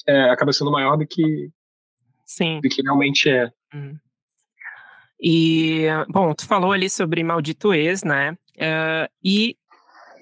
é, 0.07 0.29
acaba 0.29 0.53
sendo 0.53 0.71
maior 0.71 0.97
do 0.97 1.05
que, 1.05 1.49
Sim. 2.25 2.59
do 2.61 2.69
que 2.69 2.81
realmente 2.81 3.29
é. 3.29 3.51
Hum. 3.73 3.97
E, 5.19 5.87
bom, 6.09 6.33
tu 6.33 6.45
falou 6.45 6.71
ali 6.71 6.89
sobre 6.89 7.23
Maldito 7.23 7.73
Ex, 7.73 8.03
né? 8.03 8.37
Uh, 8.55 9.09
e 9.23 9.57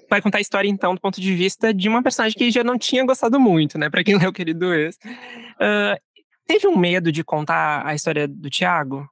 vai 0.08 0.22
contar 0.22 0.38
a 0.38 0.40
história, 0.40 0.68
então, 0.68 0.94
do 0.94 1.00
ponto 1.00 1.20
de 1.20 1.34
vista 1.34 1.72
de 1.74 1.88
uma 1.88 2.02
personagem 2.02 2.38
que 2.38 2.50
já 2.50 2.64
não 2.64 2.78
tinha 2.78 3.04
gostado 3.04 3.38
muito, 3.38 3.78
né? 3.78 3.90
Pra 3.90 4.02
quem 4.02 4.16
leu 4.18 4.32
Querido 4.32 4.72
Ex. 4.72 4.96
Uh, 4.96 6.00
Teve 6.46 6.68
um 6.68 6.76
medo 6.76 7.10
de 7.10 7.24
contar 7.24 7.84
a 7.84 7.94
história 7.94 8.28
do 8.28 8.48
Thiago? 8.48 9.06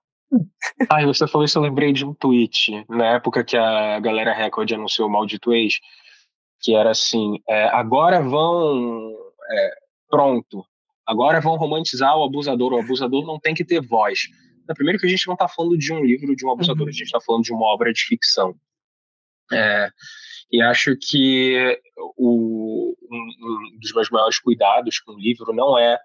Ai, 0.89 1.05
você 1.05 1.27
falou 1.27 1.45
isso, 1.45 1.59
eu 1.59 1.63
lembrei 1.63 1.93
de 1.93 2.05
um 2.05 2.15
tweet, 2.15 2.85
na 2.89 3.15
época 3.15 3.45
que 3.45 3.57
a 3.57 3.99
galera 3.99 4.33
Record 4.33 4.71
anunciou 4.73 5.09
o 5.09 5.11
Maldito 5.11 5.53
Ex, 5.53 5.81
que 6.61 6.75
era 6.75 6.91
assim, 6.91 7.41
é, 7.49 7.65
agora 7.69 8.23
vão, 8.23 9.13
é, 9.51 9.75
pronto, 10.15 10.65
agora 11.05 11.41
vão 11.41 11.57
romantizar 11.57 12.17
o 12.17 12.23
abusador, 12.23 12.73
o 12.73 12.79
abusador 12.79 13.27
não 13.27 13.41
tem 13.41 13.53
que 13.53 13.65
ter 13.65 13.81
voz. 13.81 14.21
Primeiro 14.77 15.01
que 15.01 15.07
a 15.07 15.09
gente 15.09 15.27
não 15.27 15.35
está 15.35 15.49
falando 15.49 15.77
de 15.77 15.93
um 15.93 16.05
livro 16.05 16.37
de 16.37 16.47
um 16.47 16.53
abusador, 16.53 16.85
uhum. 16.85 16.89
a 16.89 16.93
gente 16.93 17.07
está 17.07 17.21
falando 17.21 17.43
de 17.43 17.53
uma 17.53 17.67
obra 17.67 17.93
de 17.93 18.01
ficção. 18.01 18.55
É, 19.53 19.91
e 20.53 20.63
acho 20.63 20.97
que 20.97 21.81
o, 22.17 22.95
um, 23.11 23.75
um 23.75 23.79
dos 23.81 23.93
meus 23.93 24.09
maiores 24.09 24.39
cuidados 24.39 25.01
com 25.01 25.13
o 25.13 25.19
livro 25.19 25.53
não 25.53 25.77
é 25.77 25.99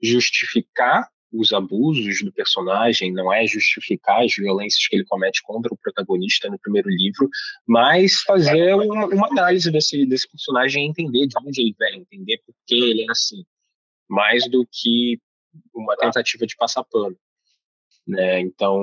justificar 0.00 1.08
os 1.32 1.52
abusos 1.52 2.22
do 2.22 2.32
personagem, 2.32 3.12
não 3.12 3.32
é 3.32 3.44
justificar 3.48 4.24
as 4.24 4.32
violências 4.36 4.86
que 4.86 4.94
ele 4.94 5.04
comete 5.04 5.42
contra 5.42 5.74
o 5.74 5.76
protagonista 5.76 6.48
no 6.48 6.58
primeiro 6.58 6.88
livro, 6.88 7.28
mas 7.66 8.20
fazer 8.22 8.74
uma, 8.76 9.06
uma 9.06 9.26
análise 9.26 9.72
desse, 9.72 10.06
desse 10.06 10.30
personagem 10.30 10.86
e 10.86 10.88
entender 10.88 11.26
de 11.26 11.34
onde 11.44 11.60
ele 11.60 11.74
vem, 11.76 12.00
entender 12.00 12.40
por 12.46 12.54
que 12.64 12.76
ele 12.76 13.02
é 13.02 13.10
assim, 13.10 13.44
mais 14.08 14.48
do 14.48 14.66
que 14.70 15.18
uma 15.74 15.96
tentativa 15.96 16.46
de 16.46 16.56
passar 16.56 16.84
pano. 16.84 17.16
Né? 18.06 18.40
Então, 18.40 18.80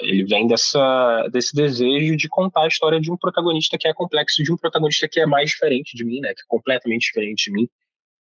ele 0.00 0.24
vem 0.24 0.46
dessa, 0.46 1.26
desse 1.32 1.54
desejo 1.54 2.16
de 2.16 2.28
contar 2.28 2.64
a 2.64 2.68
história 2.68 3.00
de 3.00 3.10
um 3.10 3.16
protagonista 3.16 3.78
que 3.78 3.88
é 3.88 3.94
complexo, 3.94 4.42
de 4.42 4.52
um 4.52 4.56
protagonista 4.56 5.08
que 5.08 5.18
é 5.18 5.26
mais 5.26 5.50
diferente 5.50 5.96
de 5.96 6.04
mim, 6.04 6.20
né? 6.20 6.34
que 6.34 6.42
é 6.42 6.44
completamente 6.46 7.06
diferente 7.06 7.44
de 7.44 7.52
mim, 7.52 7.68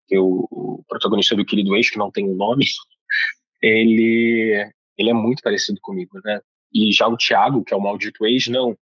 que 0.08 0.18
o, 0.18 0.48
o 0.50 0.84
protagonista 0.88 1.36
do 1.36 1.46
Querido 1.46 1.76
Ex, 1.76 1.90
que 1.90 1.98
não 1.98 2.10
tem 2.10 2.28
um 2.28 2.36
nome, 2.36 2.66
ele, 3.62 4.72
ele 4.98 5.10
é 5.10 5.14
muito 5.14 5.44
parecido 5.44 5.80
comigo, 5.82 6.20
né? 6.24 6.42
E 6.74 6.92
já 6.94 7.08
o 7.08 7.18
Tiago, 7.18 7.64
que 7.64 7.74
é 7.74 7.78
o 7.78 7.82
maldito 7.82 8.26
ex, 8.26 8.48
não. 8.48 8.78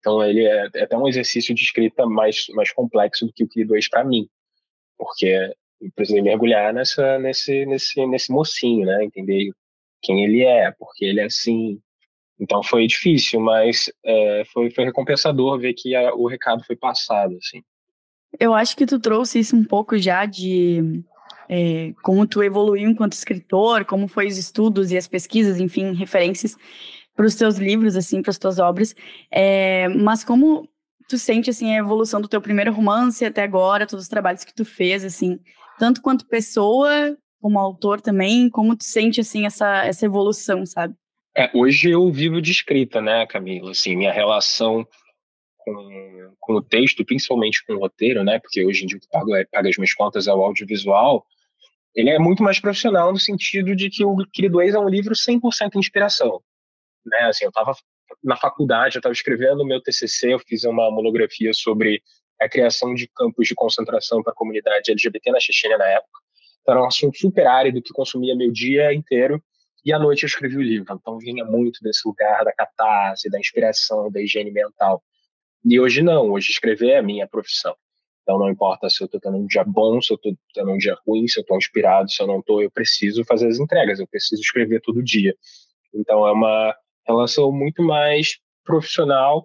Então 0.00 0.22
ele 0.22 0.44
é, 0.44 0.68
é 0.74 0.82
até 0.84 0.96
um 0.96 1.06
exercício 1.06 1.54
de 1.54 1.62
escrita 1.62 2.06
mais, 2.06 2.46
mais 2.50 2.72
complexo 2.72 3.26
do 3.26 3.32
que 3.32 3.44
o 3.44 3.48
Querido 3.48 3.76
Ex 3.76 3.88
para 3.88 4.04
mim, 4.04 4.28
porque 4.98 5.26
eu 5.26 5.54
precisei 5.94 6.22
mergulhar 6.22 6.72
nessa, 6.72 7.18
nesse, 7.18 7.66
nesse, 7.66 8.06
nesse 8.06 8.32
mocinho, 8.32 8.86
né? 8.86 9.04
Entender 9.04 9.50
quem 10.02 10.24
ele 10.24 10.44
é, 10.44 10.70
porque 10.72 11.04
ele 11.04 11.20
é 11.20 11.24
assim. 11.24 11.78
Então 12.38 12.62
foi 12.62 12.86
difícil, 12.86 13.40
mas 13.40 13.90
é, 14.04 14.44
foi, 14.52 14.70
foi 14.70 14.84
recompensador 14.84 15.58
ver 15.58 15.74
que 15.74 15.94
a, 15.94 16.14
o 16.14 16.26
recado 16.26 16.64
foi 16.64 16.76
passado, 16.76 17.36
assim. 17.36 17.62
Eu 18.38 18.52
acho 18.52 18.76
que 18.76 18.86
tu 18.86 18.98
trouxe 18.98 19.38
isso 19.38 19.56
um 19.56 19.64
pouco 19.64 19.96
já 19.96 20.26
de 20.26 21.04
é, 21.48 21.92
como 22.02 22.26
tu 22.26 22.42
evoluiu 22.42 22.88
enquanto 22.88 23.12
escritor, 23.12 23.84
como 23.84 24.08
foi 24.08 24.26
os 24.26 24.36
estudos 24.36 24.90
e 24.90 24.96
as 24.96 25.06
pesquisas, 25.06 25.60
enfim, 25.60 25.92
referências 25.92 26.56
para 27.14 27.26
os 27.26 27.34
teus 27.36 27.56
livros, 27.56 27.96
assim, 27.96 28.22
para 28.22 28.30
as 28.30 28.38
tuas 28.38 28.58
obras. 28.58 28.94
É, 29.30 29.88
mas 29.88 30.24
como 30.24 30.68
tu 31.08 31.18
sente, 31.18 31.50
assim, 31.50 31.72
a 31.74 31.78
evolução 31.78 32.20
do 32.20 32.28
teu 32.28 32.40
primeiro 32.40 32.72
romance 32.72 33.24
até 33.24 33.42
agora, 33.42 33.86
todos 33.86 34.04
os 34.04 34.08
trabalhos 34.08 34.44
que 34.44 34.54
tu 34.54 34.64
fez, 34.64 35.04
assim, 35.04 35.38
tanto 35.78 36.02
quanto 36.02 36.26
pessoa, 36.26 37.16
como 37.40 37.58
autor 37.58 38.00
também, 38.00 38.48
como 38.48 38.76
tu 38.76 38.84
sente, 38.84 39.20
assim, 39.20 39.46
essa, 39.46 39.84
essa 39.84 40.06
evolução, 40.06 40.64
sabe? 40.64 40.94
É, 41.36 41.50
hoje 41.54 41.90
eu 41.90 42.10
vivo 42.10 42.40
de 42.40 42.52
escrita, 42.52 43.00
né, 43.00 43.26
Camila? 43.26 43.72
Assim, 43.72 43.96
minha 43.96 44.12
relação 44.12 44.86
com, 45.58 46.32
com 46.38 46.52
o 46.54 46.62
texto, 46.62 47.04
principalmente 47.04 47.64
com 47.66 47.74
o 47.74 47.80
roteiro, 47.80 48.22
né? 48.22 48.38
Porque 48.38 48.64
hoje 48.64 48.84
em 48.84 48.86
dia 48.86 48.98
o 48.98 49.00
que 49.00 49.08
paga, 49.08 49.48
paga 49.50 49.68
as 49.68 49.76
minhas 49.76 49.94
contas 49.94 50.26
é 50.26 50.32
o 50.32 50.42
audiovisual 50.42 51.26
ele 51.94 52.10
é 52.10 52.18
muito 52.18 52.42
mais 52.42 52.58
profissional 52.58 53.12
no 53.12 53.18
sentido 53.18 53.74
de 53.76 53.88
que 53.88 54.04
o 54.04 54.16
Querido 54.32 54.60
Ex 54.60 54.74
é 54.74 54.78
um 54.78 54.88
livro 54.88 55.14
100% 55.14 55.76
inspiração. 55.76 56.42
Né? 57.06 57.18
Assim, 57.20 57.44
eu 57.44 57.50
estava 57.50 57.72
na 58.22 58.36
faculdade, 58.36 58.96
eu 58.96 58.98
estava 58.98 59.12
escrevendo 59.12 59.60
o 59.60 59.66
meu 59.66 59.80
TCC, 59.80 60.34
eu 60.34 60.38
fiz 60.40 60.64
uma 60.64 60.90
monografia 60.90 61.52
sobre 61.54 62.02
a 62.44 62.48
criação 62.48 62.94
de 62.94 63.08
campos 63.08 63.48
de 63.48 63.54
concentração 63.54 64.22
para 64.22 64.32
a 64.32 64.36
comunidade 64.36 64.90
LGBT 64.90 65.32
na 65.32 65.40
Chechênia 65.40 65.78
na 65.78 65.86
época. 65.86 66.20
Então, 66.62 66.74
era 66.74 66.82
um 66.82 66.86
assunto 66.86 67.18
super 67.18 67.46
árido 67.46 67.82
que 67.82 67.92
consumia 67.92 68.34
meu 68.34 68.50
dia 68.52 68.92
inteiro 68.94 69.42
e 69.84 69.92
à 69.92 69.98
noite 69.98 70.22
eu 70.22 70.26
escrevi 70.26 70.56
o 70.56 70.62
livro. 70.62 70.94
Então 70.94 71.18
vinha 71.18 71.44
muito 71.44 71.80
desse 71.82 72.08
lugar 72.08 72.44
da 72.44 72.52
catarse, 72.52 73.28
da 73.28 73.38
inspiração, 73.38 74.10
da 74.10 74.20
higiene 74.20 74.50
mental. 74.50 75.02
E 75.64 75.78
hoje 75.78 76.02
não, 76.02 76.30
hoje 76.30 76.50
escrever 76.50 76.90
é 76.90 76.98
a 76.98 77.02
minha 77.02 77.28
profissão. 77.28 77.76
Então 78.22 78.38
não 78.38 78.48
importa 78.48 78.88
se 78.88 79.02
eu 79.02 79.04
estou 79.04 79.20
tendo 79.20 79.36
um 79.36 79.46
dia 79.46 79.62
bom, 79.62 80.00
se 80.00 80.10
eu 80.10 80.16
estou 80.16 80.34
tendo 80.54 80.70
um 80.70 80.78
dia 80.78 80.96
ruim, 81.06 81.28
se 81.28 81.38
eu 81.38 81.42
estou 81.42 81.58
inspirado, 81.58 82.10
se 82.10 82.22
eu 82.22 82.26
não 82.26 82.38
estou, 82.38 82.62
eu 82.62 82.70
preciso 82.70 83.22
fazer 83.24 83.46
as 83.48 83.58
entregas, 83.58 84.00
eu 84.00 84.06
preciso 84.06 84.40
escrever 84.40 84.80
todo 84.80 85.02
dia. 85.02 85.36
Então 85.94 86.26
é 86.26 86.32
uma 86.32 86.74
relação 87.06 87.52
muito 87.52 87.82
mais 87.82 88.38
profissional 88.64 89.44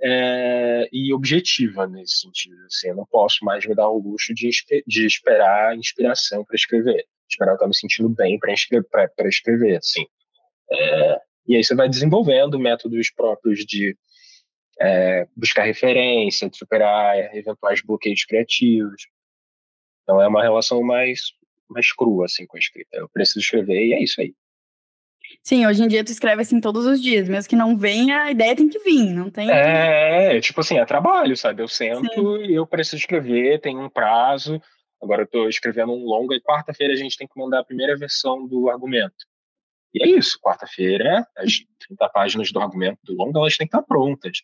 é, 0.00 0.88
e 0.92 1.12
objetiva 1.12 1.86
nesse 1.86 2.20
sentido. 2.20 2.56
Assim, 2.66 2.88
eu 2.88 2.96
não 2.96 3.06
posso 3.06 3.44
mais 3.44 3.66
me 3.66 3.74
dar 3.74 3.88
o 3.88 3.98
luxo 3.98 4.34
de, 4.34 4.50
de 4.86 5.06
esperar 5.06 5.76
inspiração 5.76 6.44
para 6.44 6.56
escrever, 6.56 7.04
esperar 7.28 7.52
eu 7.52 7.54
estar 7.54 7.66
me 7.66 7.76
sentindo 7.76 8.08
bem 8.08 8.38
para 8.38 8.52
escrever, 8.52 8.86
escrever. 9.26 9.76
Assim. 9.76 10.06
É, 10.70 11.20
e 11.48 11.56
aí 11.56 11.64
você 11.64 11.74
vai 11.74 11.88
desenvolvendo 11.88 12.58
métodos 12.58 13.10
próprios 13.10 13.64
de 13.64 13.96
é, 14.80 15.26
buscar 15.36 15.64
referência, 15.64 16.48
de 16.48 16.56
superar 16.56 17.34
eventuais 17.34 17.80
bloqueios 17.80 18.24
criativos. 18.24 19.06
Então 20.02 20.20
é 20.20 20.28
uma 20.28 20.42
relação 20.42 20.82
mais, 20.82 21.32
mais 21.68 21.92
crua 21.92 22.26
assim, 22.26 22.46
com 22.46 22.56
a 22.56 22.60
escrita. 22.60 22.96
Eu 22.96 23.08
preciso 23.08 23.40
escrever 23.40 23.86
e 23.86 23.94
é 23.94 24.02
isso 24.02 24.20
aí. 24.20 24.34
Sim, 25.46 25.64
hoje 25.64 25.80
em 25.80 25.86
dia 25.86 26.02
tu 26.02 26.10
escreve 26.10 26.42
assim 26.42 26.60
todos 26.60 26.84
os 26.86 27.00
dias, 27.00 27.28
mesmo 27.28 27.48
que 27.48 27.54
não 27.54 27.78
venha, 27.78 28.24
a 28.24 28.32
ideia 28.32 28.56
tem 28.56 28.68
que 28.68 28.80
vir, 28.80 29.14
não 29.14 29.30
tem. 29.30 29.48
É, 29.48 30.40
tipo 30.40 30.60
assim, 30.60 30.76
é 30.76 30.84
trabalho, 30.84 31.36
sabe? 31.36 31.62
Eu 31.62 31.68
sento 31.68 32.38
Sim. 32.38 32.46
e 32.46 32.54
eu 32.54 32.66
preciso 32.66 32.96
escrever, 32.96 33.60
tem 33.60 33.78
um 33.78 33.88
prazo. 33.88 34.60
Agora 35.00 35.22
eu 35.22 35.26
tô 35.28 35.48
escrevendo 35.48 35.92
um 35.92 36.04
longa 36.04 36.34
e 36.34 36.40
quarta-feira 36.40 36.94
a 36.94 36.96
gente 36.96 37.16
tem 37.16 37.28
que 37.28 37.38
mandar 37.38 37.60
a 37.60 37.64
primeira 37.64 37.96
versão 37.96 38.44
do 38.44 38.68
argumento. 38.68 39.14
E 39.94 40.02
é 40.02 40.18
isso, 40.18 40.36
quarta-feira, 40.42 41.24
as 41.36 41.52
30 41.86 42.08
páginas 42.08 42.50
do 42.50 42.58
argumento 42.58 42.98
do 43.04 43.14
longa, 43.14 43.38
elas 43.38 43.56
têm 43.56 43.68
que 43.68 43.76
estar 43.76 43.86
prontas. 43.86 44.38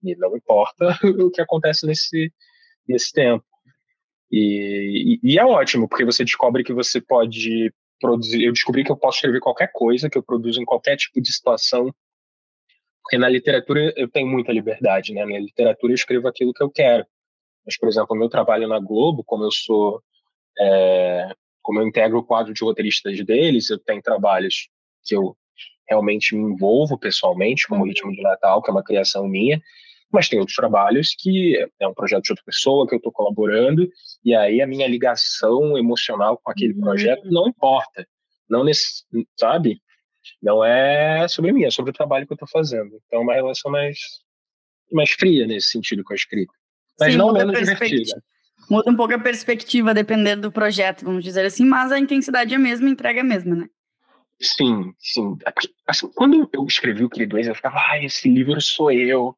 E 0.00 0.14
não 0.14 0.36
importa 0.36 0.96
o 1.26 1.28
que 1.28 1.40
acontece 1.40 1.88
nesse, 1.88 2.32
nesse 2.88 3.10
tempo. 3.10 3.44
E, 4.30 5.18
e, 5.24 5.32
e, 5.32 5.38
é 5.40 5.44
ótimo, 5.44 5.88
porque 5.88 6.04
você 6.04 6.24
descobre 6.24 6.62
que 6.62 6.72
você 6.72 7.00
pode 7.00 7.72
produzir. 8.00 8.44
Eu 8.44 8.52
descobri 8.52 8.84
que 8.84 8.92
eu 8.92 8.96
posso 8.96 9.18
escrever 9.18 9.40
qualquer 9.40 9.70
coisa, 9.72 10.08
que 10.10 10.18
eu 10.18 10.22
produzo 10.22 10.60
em 10.60 10.64
qualquer 10.64 10.96
tipo 10.96 11.20
de 11.20 11.32
situação. 11.32 11.94
Porque 13.02 13.18
na 13.18 13.28
literatura 13.28 13.92
eu 13.96 14.08
tenho 14.08 14.26
muita 14.26 14.52
liberdade, 14.52 15.12
né? 15.12 15.24
Na 15.24 15.38
literatura 15.38 15.92
eu 15.92 15.96
escrevo 15.96 16.26
aquilo 16.28 16.52
que 16.52 16.62
eu 16.62 16.70
quero. 16.70 17.06
Mas, 17.64 17.78
por 17.78 17.88
exemplo, 17.88 18.14
o 18.14 18.18
meu 18.18 18.28
trabalho 18.28 18.68
na 18.68 18.78
Globo, 18.78 19.24
como 19.24 19.44
eu 19.44 19.50
sou. 19.50 20.02
É, 20.58 21.32
como 21.62 21.80
eu 21.80 21.86
integro 21.86 22.18
o 22.18 22.24
quadro 22.24 22.54
de 22.54 22.64
roteiristas 22.64 23.24
deles, 23.24 23.70
eu 23.70 23.78
tenho 23.78 24.00
trabalhos 24.00 24.68
que 25.04 25.16
eu 25.16 25.36
realmente 25.88 26.34
me 26.34 26.42
envolvo 26.42 26.98
pessoalmente, 26.98 27.66
como 27.66 27.82
o 27.82 27.86
Ritmo 27.86 28.12
de 28.12 28.22
Natal, 28.22 28.62
que 28.62 28.70
é 28.70 28.72
uma 28.72 28.84
criação 28.84 29.26
minha, 29.26 29.60
mas 30.12 30.28
tem 30.28 30.38
outros 30.38 30.56
trabalhos 30.56 31.14
que 31.18 31.56
é 31.80 31.86
um 31.86 31.94
projeto 31.94 32.24
de 32.24 32.32
outra 32.32 32.44
pessoa 32.44 32.86
que 32.86 32.94
eu 32.94 32.98
estou 32.98 33.12
colaborando, 33.12 33.88
e 34.24 34.34
aí 34.34 34.60
a 34.60 34.66
minha 34.66 34.86
ligação 34.86 35.76
emocional 35.76 36.38
com 36.42 36.50
aquele 36.50 36.74
uhum. 36.74 36.80
projeto 36.80 37.22
não 37.30 37.48
importa. 37.48 38.06
Não 38.48 38.64
nesse, 38.64 39.04
sabe? 39.38 39.80
Não 40.42 40.64
é 40.64 41.26
sobre 41.28 41.52
mim, 41.52 41.64
é 41.64 41.70
sobre 41.70 41.90
o 41.90 41.94
trabalho 41.94 42.26
que 42.26 42.32
eu 42.32 42.36
estou 42.36 42.48
fazendo. 42.48 43.00
Então, 43.06 43.20
é 43.20 43.22
uma 43.22 43.34
relação 43.34 43.70
mais, 43.70 43.98
mais 44.92 45.10
fria 45.10 45.46
nesse 45.46 45.68
sentido 45.68 46.04
com 46.04 46.12
a 46.12 46.16
escrita. 46.16 46.52
Mas 46.98 47.12
Sim, 47.12 47.18
não 47.18 47.32
menos 47.32 47.58
divertida. 47.58 48.22
Muda 48.70 48.90
um 48.90 48.96
pouco 48.96 49.14
a 49.14 49.18
perspectiva, 49.18 49.94
dependendo 49.94 50.42
do 50.42 50.52
projeto, 50.52 51.04
vamos 51.04 51.22
dizer 51.22 51.44
assim, 51.44 51.64
mas 51.64 51.92
a 51.92 51.98
intensidade 51.98 52.52
é 52.52 52.56
a 52.56 52.60
mesma, 52.60 52.88
a 52.88 52.90
entrega 52.90 53.20
é 53.20 53.22
a 53.22 53.24
mesma, 53.24 53.54
né? 53.54 53.68
Sim, 54.40 54.92
sim. 54.98 55.36
Assim, 55.86 56.10
quando 56.14 56.48
eu 56.52 56.64
escrevi 56.66 57.04
o 57.04 57.08
Querido 57.08 57.38
Ex, 57.38 57.46
eu 57.46 57.54
ficava, 57.54 57.78
ah, 57.78 58.02
esse 58.02 58.28
livro 58.28 58.60
sou 58.60 58.90
eu. 58.90 59.34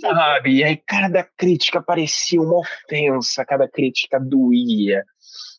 Sabe? 0.00 0.56
E 0.56 0.64
aí 0.64 0.76
cada 0.76 1.22
crítica 1.22 1.82
parecia 1.82 2.40
uma 2.40 2.58
ofensa, 2.58 3.44
cada 3.44 3.68
crítica 3.68 4.18
doía. 4.18 5.04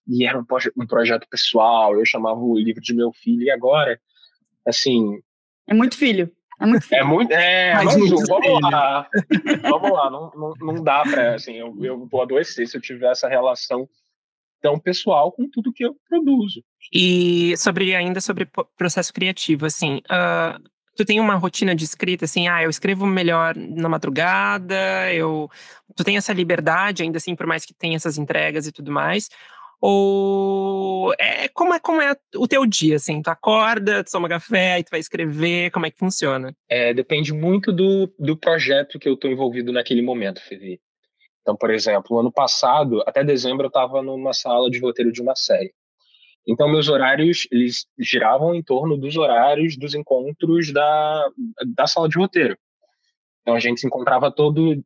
E 0.07 0.25
era 0.25 0.39
um, 0.39 0.45
um 0.77 0.87
projeto 0.87 1.27
pessoal, 1.29 1.95
eu 1.95 2.05
chamava 2.05 2.39
o 2.39 2.57
livro 2.57 2.81
de 2.81 2.93
meu 2.95 3.11
filho, 3.13 3.43
e 3.43 3.51
agora, 3.51 3.99
assim. 4.67 5.19
É 5.67 5.73
muito 5.73 5.95
filho. 5.95 6.31
É 6.59 6.65
muito 6.65 6.85
filho. 6.85 6.99
É 6.99 7.03
muito. 7.03 7.31
É, 7.31 7.73
mas, 7.75 7.95
vamos 7.95 8.45
filho. 8.45 8.59
lá. 8.59 9.07
vamos 9.61 9.91
lá, 9.91 10.09
não, 10.09 10.31
não, 10.35 10.53
não 10.59 10.83
dá 10.83 11.03
pra. 11.03 11.35
Assim, 11.35 11.53
eu, 11.53 11.75
eu 11.81 12.07
vou 12.07 12.21
adoecer 12.21 12.67
se 12.67 12.75
eu 12.75 12.81
tiver 12.81 13.11
essa 13.11 13.29
relação 13.29 13.87
tão 14.61 14.77
pessoal 14.77 15.31
com 15.31 15.49
tudo 15.49 15.71
que 15.71 15.85
eu 15.85 15.95
produzo. 16.09 16.63
E 16.93 17.55
sobre 17.57 17.95
ainda 17.95 18.19
sobre 18.19 18.49
processo 18.77 19.13
criativo, 19.13 19.65
assim, 19.65 20.01
uh, 20.09 20.61
tu 20.99 21.05
tem 21.05 21.17
uma 21.17 21.35
rotina 21.35 21.73
de 21.73 21.85
escrita, 21.85 22.25
assim, 22.25 22.49
ah, 22.49 22.61
eu 22.61 22.69
escrevo 22.69 23.05
melhor 23.05 23.55
na 23.55 23.87
madrugada, 23.87 25.13
eu... 25.13 25.49
Tu 25.95 26.03
tem 26.03 26.17
essa 26.17 26.33
liberdade, 26.33 27.03
ainda 27.03 27.17
assim, 27.17 27.37
por 27.37 27.45
mais 27.45 27.63
que 27.63 27.73
tenha 27.73 27.95
essas 27.95 28.17
entregas 28.17 28.67
e 28.67 28.71
tudo 28.73 28.91
mais, 28.91 29.29
ou 29.79 31.13
é 31.17 31.47
como 31.47 31.73
é 31.73 31.79
como 31.79 32.01
é 32.01 32.13
o 32.35 32.45
teu 32.49 32.65
dia 32.65 32.97
assim? 32.97 33.21
Tu 33.21 33.29
acorda 33.29 34.03
tu 34.03 34.11
toma 34.11 34.27
café 34.27 34.79
e 34.79 34.83
tu 34.83 34.89
vai 34.91 34.99
escrever 34.99 35.71
como 35.71 35.85
é 35.85 35.91
que 35.91 35.97
funciona? 35.97 36.53
É, 36.67 36.93
depende 36.93 37.31
muito 37.31 37.71
do, 37.71 38.13
do 38.19 38.35
projeto 38.35 38.99
que 38.99 39.07
eu 39.07 39.13
estou 39.13 39.31
envolvido 39.31 39.71
naquele 39.71 40.01
momento 40.01 40.41
Felipe 40.41 40.81
então 41.41 41.55
por 41.55 41.71
exemplo 41.71 42.19
ano 42.19 42.29
passado 42.29 43.01
até 43.07 43.23
dezembro 43.23 43.67
eu 43.67 43.69
estava 43.69 44.01
numa 44.01 44.33
sala 44.33 44.69
de 44.69 44.79
roteiro 44.79 45.13
de 45.13 45.21
uma 45.21 45.33
série 45.33 45.73
então, 46.47 46.69
meus 46.69 46.89
horários, 46.89 47.47
eles 47.51 47.85
giravam 47.97 48.55
em 48.55 48.63
torno 48.63 48.97
dos 48.97 49.15
horários 49.17 49.77
dos 49.77 49.93
encontros 49.93 50.73
da, 50.73 51.29
da 51.75 51.85
sala 51.85 52.09
de 52.09 52.17
roteiro. 52.17 52.57
Então, 53.41 53.55
a 53.55 53.59
gente 53.59 53.79
se 53.79 53.87
encontrava 53.87 54.31
todo 54.31 54.83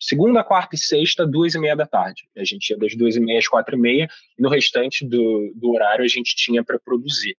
segunda, 0.00 0.44
quarta 0.44 0.74
e 0.74 0.78
sexta, 0.78 1.26
duas 1.26 1.54
e 1.54 1.58
meia 1.58 1.76
da 1.76 1.86
tarde. 1.86 2.28
A 2.36 2.44
gente 2.44 2.70
ia 2.70 2.76
das 2.76 2.94
duas 2.94 3.16
e 3.16 3.20
meia 3.20 3.38
às 3.38 3.48
quatro 3.48 3.76
e 3.76 3.80
meia, 3.80 4.08
e 4.38 4.42
no 4.42 4.48
restante 4.48 5.06
do, 5.06 5.52
do 5.54 5.72
horário 5.72 6.04
a 6.04 6.08
gente 6.08 6.34
tinha 6.36 6.62
para 6.62 6.78
produzir. 6.78 7.36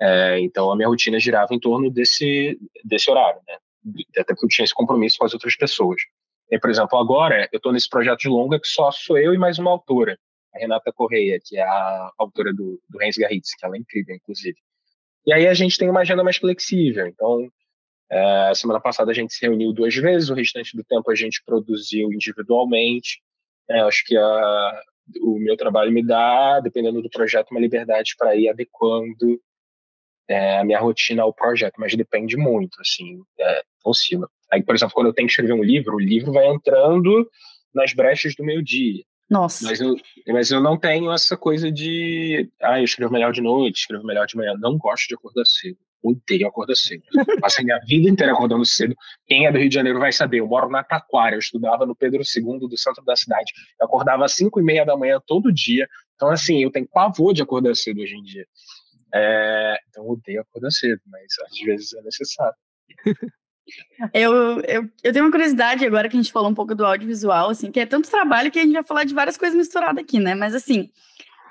É, 0.00 0.40
então 0.40 0.70
a 0.70 0.76
minha 0.76 0.88
rotina 0.88 1.18
girava 1.18 1.54
em 1.54 1.60
torno 1.60 1.90
desse, 1.90 2.58
desse 2.84 3.10
horário, 3.10 3.40
né? 3.46 3.56
Até 4.18 4.34
porque 4.34 4.46
eu 4.46 4.48
tinha 4.48 4.64
esse 4.64 4.74
compromisso 4.74 5.16
com 5.18 5.24
as 5.24 5.32
outras 5.32 5.56
pessoas. 5.56 6.00
E, 6.50 6.58
por 6.58 6.70
exemplo, 6.70 6.98
agora 6.98 7.48
eu 7.52 7.56
estou 7.56 7.72
nesse 7.72 7.88
projeto 7.88 8.20
de 8.20 8.28
longa 8.28 8.60
que 8.60 8.68
só 8.68 8.90
sou 8.90 9.16
eu 9.16 9.32
e 9.32 9.38
mais 9.38 9.58
uma 9.58 9.70
autora, 9.70 10.18
Renata 10.58 10.92
Correia, 10.92 11.40
que 11.44 11.56
é 11.56 11.62
a 11.62 12.10
autora 12.18 12.52
do, 12.52 12.80
do 12.88 13.02
Heinz 13.02 13.16
Garritz, 13.16 13.54
que 13.54 13.64
ela 13.64 13.76
é 13.76 13.78
incrível, 13.78 14.14
inclusive. 14.14 14.56
E 15.26 15.32
aí 15.32 15.46
a 15.46 15.54
gente 15.54 15.78
tem 15.78 15.88
uma 15.88 16.00
agenda 16.00 16.22
mais 16.22 16.36
flexível. 16.36 17.06
Então, 17.06 17.50
é, 18.10 18.52
semana 18.54 18.80
passada 18.80 19.10
a 19.10 19.14
gente 19.14 19.34
se 19.34 19.44
reuniu 19.44 19.72
duas 19.72 19.94
vezes, 19.94 20.30
o 20.30 20.34
restante 20.34 20.76
do 20.76 20.84
tempo 20.84 21.10
a 21.10 21.14
gente 21.14 21.42
produziu 21.44 22.12
individualmente. 22.12 23.20
É, 23.68 23.80
acho 23.80 24.04
que 24.04 24.16
a, 24.16 24.82
o 25.20 25.38
meu 25.38 25.56
trabalho 25.56 25.92
me 25.92 26.04
dá, 26.04 26.60
dependendo 26.60 27.02
do 27.02 27.10
projeto, 27.10 27.50
uma 27.50 27.60
liberdade 27.60 28.14
para 28.16 28.36
ir 28.36 28.48
adequando 28.48 29.40
é, 30.28 30.58
a 30.58 30.64
minha 30.64 30.78
rotina 30.78 31.22
ao 31.22 31.32
projeto, 31.32 31.74
mas 31.78 31.94
depende 31.94 32.36
muito, 32.36 32.80
assim, 32.80 33.22
é, 33.38 33.62
oscila. 33.84 34.28
Aí, 34.52 34.62
por 34.62 34.74
exemplo, 34.74 34.94
quando 34.94 35.08
eu 35.08 35.12
tenho 35.12 35.26
que 35.26 35.32
escrever 35.32 35.52
um 35.52 35.62
livro, 35.62 35.96
o 35.96 36.00
livro 36.00 36.32
vai 36.32 36.46
entrando 36.46 37.28
nas 37.74 37.92
brechas 37.92 38.34
do 38.34 38.44
meu 38.44 38.62
dia. 38.62 39.04
Nossa. 39.28 39.64
Mas 39.64 39.80
eu, 39.80 39.96
mas 40.28 40.50
eu 40.50 40.60
não 40.60 40.78
tenho 40.78 41.12
essa 41.12 41.36
coisa 41.36 41.70
de, 41.70 42.48
ah, 42.62 42.78
eu 42.78 42.84
escrevo 42.84 43.12
melhor 43.12 43.32
de 43.32 43.40
noite, 43.40 43.80
escrevo 43.80 44.06
melhor 44.06 44.26
de 44.26 44.36
manhã. 44.36 44.54
Não 44.58 44.78
gosto 44.78 45.08
de 45.08 45.14
acordar 45.14 45.44
cedo. 45.44 45.78
Odeio 46.02 46.46
acordar 46.46 46.76
cedo. 46.76 47.02
Passei 47.40 47.64
minha 47.64 47.80
vida 47.80 48.08
inteira 48.08 48.32
acordando 48.32 48.64
cedo. 48.64 48.94
Quem 49.26 49.46
é 49.46 49.52
do 49.52 49.58
Rio 49.58 49.68
de 49.68 49.74
Janeiro 49.74 49.98
vai 49.98 50.12
saber. 50.12 50.38
Eu 50.38 50.46
moro 50.46 50.70
na 50.70 50.84
Taquara, 50.84 51.34
eu 51.34 51.40
estudava 51.40 51.84
no 51.84 51.96
Pedro 51.96 52.22
II 52.22 52.60
do 52.60 52.78
centro 52.78 53.04
da 53.04 53.16
cidade. 53.16 53.52
Eu 53.80 53.86
acordava 53.86 54.24
às 54.24 54.32
5 54.34 54.60
e 54.60 54.62
meia 54.62 54.84
da 54.84 54.96
manhã 54.96 55.20
todo 55.26 55.52
dia. 55.52 55.88
Então, 56.14 56.28
assim, 56.30 56.62
eu 56.62 56.70
tenho 56.70 56.88
pavor 56.88 57.34
de 57.34 57.42
acordar 57.42 57.74
cedo 57.74 58.00
hoje 58.00 58.14
em 58.14 58.22
dia. 58.22 58.46
É, 59.12 59.76
então, 59.88 60.08
odeio 60.08 60.42
acordar 60.42 60.70
cedo, 60.70 61.00
mas 61.06 61.26
às 61.44 61.58
vezes 61.58 61.92
é 61.94 62.02
necessário. 62.02 62.56
Eu, 64.12 64.60
eu, 64.60 64.88
eu 65.02 65.12
tenho 65.12 65.24
uma 65.24 65.30
curiosidade 65.30 65.84
agora 65.84 66.08
que 66.08 66.16
a 66.16 66.20
gente 66.20 66.32
falou 66.32 66.50
um 66.50 66.54
pouco 66.54 66.74
do 66.74 66.84
audiovisual, 66.84 67.50
assim, 67.50 67.70
que 67.70 67.80
é 67.80 67.86
tanto 67.86 68.10
trabalho 68.10 68.50
que 68.50 68.58
a 68.58 68.62
gente 68.62 68.74
vai 68.74 68.84
falar 68.84 69.04
de 69.04 69.14
várias 69.14 69.36
coisas 69.36 69.56
misturadas 69.56 70.02
aqui, 70.02 70.18
né? 70.18 70.34
Mas 70.34 70.54
assim, 70.54 70.90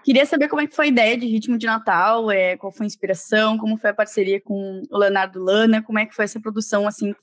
queria 0.03 0.25
saber 0.25 0.47
como 0.47 0.61
é 0.61 0.67
que 0.67 0.75
foi 0.75 0.85
a 0.85 0.89
ideia 0.89 1.17
de 1.17 1.25
Ritmo 1.25 1.57
de 1.57 1.65
Natal, 1.65 2.31
é, 2.31 2.55
qual 2.55 2.71
foi 2.71 2.85
a 2.85 2.87
inspiração, 2.87 3.57
como 3.57 3.77
foi 3.77 3.89
a 3.89 3.93
parceria 3.93 4.39
com 4.39 4.83
o 4.89 4.97
Leonardo 4.97 5.43
Lana, 5.43 5.83
como 5.83 5.99
é 5.99 6.05
que 6.05 6.15
foi 6.15 6.25
essa 6.25 6.39
produção, 6.39 6.87
assim, 6.87 7.13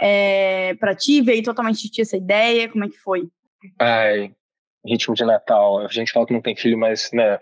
é, 0.00 0.74
para 0.74 0.94
ti, 0.94 1.20
veio 1.20 1.42
totalmente 1.42 1.90
de 1.90 2.00
essa 2.02 2.16
ideia, 2.16 2.68
como 2.68 2.84
é 2.84 2.88
que 2.88 2.98
foi? 2.98 3.28
Ai, 3.78 4.32
Ritmo 4.86 5.14
de 5.14 5.24
Natal, 5.24 5.80
a 5.80 5.88
gente 5.88 6.12
fala 6.12 6.26
que 6.26 6.32
não 6.32 6.40
tem 6.40 6.54
filho, 6.54 6.78
mas, 6.78 7.10
né, 7.12 7.40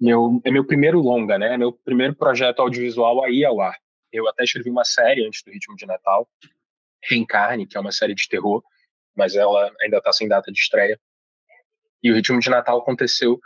meu, 0.00 0.40
é 0.44 0.50
meu 0.50 0.64
primeiro 0.64 1.00
longa, 1.00 1.38
né, 1.38 1.56
meu 1.56 1.72
primeiro 1.72 2.14
projeto 2.14 2.60
audiovisual 2.60 3.22
aí 3.22 3.44
ao 3.44 3.60
ar. 3.60 3.76
Eu 4.16 4.28
até 4.28 4.44
escrevi 4.44 4.70
uma 4.70 4.84
série 4.84 5.26
antes 5.26 5.42
do 5.42 5.50
Ritmo 5.50 5.76
de 5.76 5.84
Natal, 5.84 6.28
Reencarne, 7.02 7.66
que 7.66 7.76
é 7.76 7.80
uma 7.80 7.92
série 7.92 8.14
de 8.14 8.28
terror, 8.28 8.62
mas 9.14 9.36
ela 9.36 9.70
ainda 9.80 9.98
está 9.98 10.12
sem 10.12 10.26
data 10.26 10.50
de 10.50 10.58
estreia. 10.58 10.98
E 12.02 12.10
o 12.10 12.14
Ritmo 12.14 12.40
de 12.40 12.48
Natal 12.48 12.78
aconteceu 12.78 13.38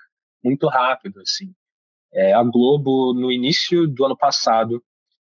muito 0.42 0.68
rápido, 0.68 1.20
assim. 1.20 1.52
É, 2.12 2.32
a 2.32 2.42
Globo, 2.42 3.12
no 3.14 3.30
início 3.30 3.86
do 3.86 4.04
ano 4.04 4.16
passado, 4.16 4.82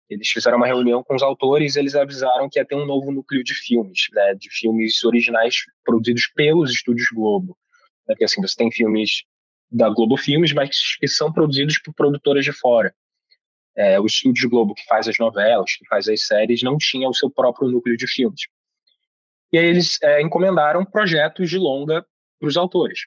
eles 0.09 0.29
fizeram 0.29 0.59
uma 0.59 0.67
reunião 0.67 1.03
com 1.03 1.15
os 1.15 1.23
autores 1.23 1.77
e 1.77 1.79
eles 1.79 1.95
avisaram 1.95 2.49
que 2.49 2.59
ia 2.59 2.65
ter 2.65 2.75
um 2.75 2.85
novo 2.85 3.11
núcleo 3.11 3.43
de 3.43 3.55
filmes, 3.55 4.09
né, 4.13 4.35
de 4.35 4.51
filmes 4.51 5.03
originais 5.05 5.65
produzidos 5.85 6.27
pelos 6.35 6.71
estúdios 6.71 7.09
Globo. 7.15 7.57
Né, 8.07 8.15
porque 8.15 8.25
assim, 8.25 8.41
você 8.41 8.55
tem 8.55 8.71
filmes 8.71 9.25
da 9.71 9.89
Globo 9.89 10.19
Filmes, 10.19 10.53
mas 10.53 10.97
que 10.97 11.09
são 11.09 11.33
produzidos 11.33 11.79
por 11.79 11.95
produtoras 11.95 12.45
de 12.45 12.53
fora 12.53 12.95
é, 13.77 13.99
o 13.99 14.07
Estúdio 14.07 14.51
Globo, 14.51 14.75
que 14.75 14.85
faz 14.87 15.09
as 15.09 15.19
novelas, 15.19 15.77
que 15.77 15.87
faz 15.87 16.09
as 16.09 16.27
séries, 16.27 16.63
não 16.63 16.77
tinha 16.77 17.09
o 17.09 17.15
seu 17.15 17.31
próprio 17.31 17.69
núcleo 17.69 17.97
de 17.97 18.07
filmes. 18.07 18.43
E 19.53 19.59
aí 19.59 19.67
eles 19.67 19.99
é, 20.03 20.21
encomendaram 20.23 20.85
projetos 20.85 21.49
de 21.51 21.59
longa 21.59 22.05
para 22.39 22.49
os 22.49 22.57
autores. 22.57 23.01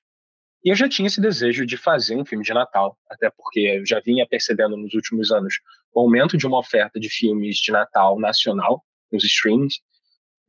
E 0.63 0.69
eu 0.69 0.75
já 0.75 0.89
tinha 0.89 1.07
esse 1.07 1.21
desejo 1.21 1.65
de 1.65 1.77
fazer 1.77 2.15
um 2.15 2.25
filme 2.25 2.43
de 2.43 2.53
Natal, 2.53 2.97
até 3.09 3.29
porque 3.29 3.59
eu 3.59 3.85
já 3.85 3.99
vinha 3.99 4.27
percebendo 4.27 4.75
nos 4.75 4.93
últimos 4.93 5.31
anos 5.31 5.59
o 5.93 5.99
aumento 5.99 6.37
de 6.37 6.47
uma 6.47 6.57
oferta 6.57 6.99
de 6.99 7.09
filmes 7.09 7.57
de 7.57 7.71
Natal 7.71 8.19
nacional 8.19 8.83
nos 9.11 9.23
streams. 9.23 9.79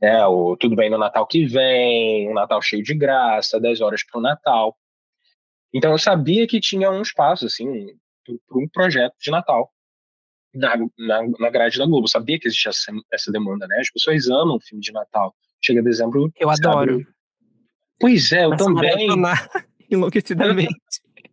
É, 0.01 0.25
o 0.27 0.57
Tudo 0.57 0.77
Bem 0.77 0.91
no 0.91 0.99
Natal 0.99 1.27
que 1.27 1.47
vem, 1.47 2.31
um 2.31 2.35
Natal 2.35 2.61
cheio 2.63 2.83
de 2.83 2.95
graça, 2.95 3.61
10 3.61 3.81
horas 3.81 4.05
para 4.05 4.19
o 4.19 4.23
Natal. 4.23 4.77
Então 5.73 5.93
eu 5.93 5.99
sabia 5.99 6.47
que 6.47 6.61
tinha 6.61 6.91
um 6.91 7.03
espaço 7.03 7.47
assim 7.47 7.87
para 8.25 8.59
um 8.59 8.69
projeto 8.69 9.15
de 9.21 9.31
Natal 9.31 9.71
na, 10.57 10.77
na, 10.99 11.23
na 11.39 11.51
grade 11.51 11.79
da 11.79 11.87
Globo. 11.87 12.09
sabia 12.09 12.39
que 12.39 12.49
existia 12.49 12.71
essa, 12.71 12.93
essa 13.13 13.33
demanda, 13.33 13.67
né? 13.67 13.79
As 13.81 13.91
pessoas 13.91 14.29
amam 14.29 14.59
filme 14.61 14.83
de 14.83 14.93
Natal. 14.93 15.35
Chega 15.63 15.83
dezembro. 15.83 16.31
Eu 16.39 16.51
adoro. 16.51 17.07
Pois 17.99 18.31
é, 18.33 18.45
eu 18.45 18.53
Essa 18.53 18.65
também. 18.65 19.09
Enlouquecidamente. 19.91 20.75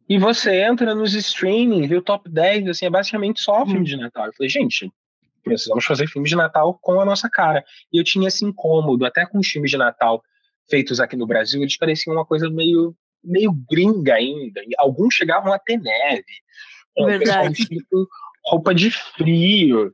E 0.07 0.17
você 0.17 0.61
entra 0.61 0.93
nos 0.93 1.13
streaming, 1.13 1.87
vê 1.87 1.95
o 1.95 2.01
top 2.01 2.29
10, 2.29 2.67
assim, 2.67 2.85
é 2.85 2.89
basicamente 2.89 3.41
só 3.41 3.63
hum. 3.63 3.67
filme 3.67 3.85
de 3.85 3.97
Natal. 3.97 4.27
Eu 4.27 4.33
falei, 4.33 4.49
gente, 4.49 4.91
precisamos 5.43 5.85
fazer 5.85 6.07
filme 6.07 6.27
de 6.27 6.35
Natal 6.35 6.77
com 6.81 6.99
a 6.99 7.05
nossa 7.05 7.29
cara. 7.29 7.63
E 7.91 7.99
eu 7.99 8.03
tinha 8.03 8.27
esse 8.27 8.45
incômodo, 8.45 9.05
até 9.05 9.25
com 9.25 9.39
os 9.39 9.47
filmes 9.47 9.71
de 9.71 9.77
Natal 9.77 10.21
feitos 10.69 10.99
aqui 10.99 11.15
no 11.15 11.27
Brasil, 11.27 11.61
eles 11.61 11.77
pareciam 11.77 12.15
uma 12.15 12.25
coisa 12.25 12.49
meio, 12.49 12.95
meio 13.23 13.51
gringa 13.69 14.15
ainda. 14.15 14.61
Alguns 14.77 15.13
chegavam 15.13 15.51
a 15.51 15.59
ter 15.59 15.77
neve. 15.77 16.23
Verdade 16.97 17.65
roupa 18.45 18.73
de 18.73 18.91
frio. 18.91 19.93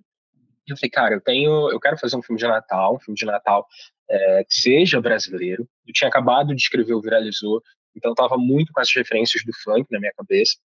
Eu 0.68 0.78
falei, 0.78 0.90
cara, 0.90 1.16
eu 1.16 1.22
tenho, 1.22 1.72
eu 1.72 1.80
quero 1.80 1.98
fazer 1.98 2.16
um 2.16 2.22
filme 2.22 2.40
de 2.40 2.48
Natal, 2.48 2.96
um 2.96 3.00
filme 3.00 3.18
de 3.18 3.26
Natal 3.26 3.68
é, 4.10 4.44
que 4.44 4.54
seja 4.54 5.02
brasileiro. 5.02 5.68
Eu 5.86 5.94
tinha 5.94 6.08
acabado 6.08 6.56
de 6.56 6.62
escrever 6.62 6.94
o 6.94 7.02
Viralizou, 7.02 7.62
então 7.96 8.12
estava 8.12 8.38
muito 8.38 8.72
com 8.72 8.80
as 8.80 8.94
referências 8.94 9.44
do 9.44 9.52
funk 9.64 9.88
na 9.92 10.00
minha 10.00 10.14
cabeça. 10.16 10.58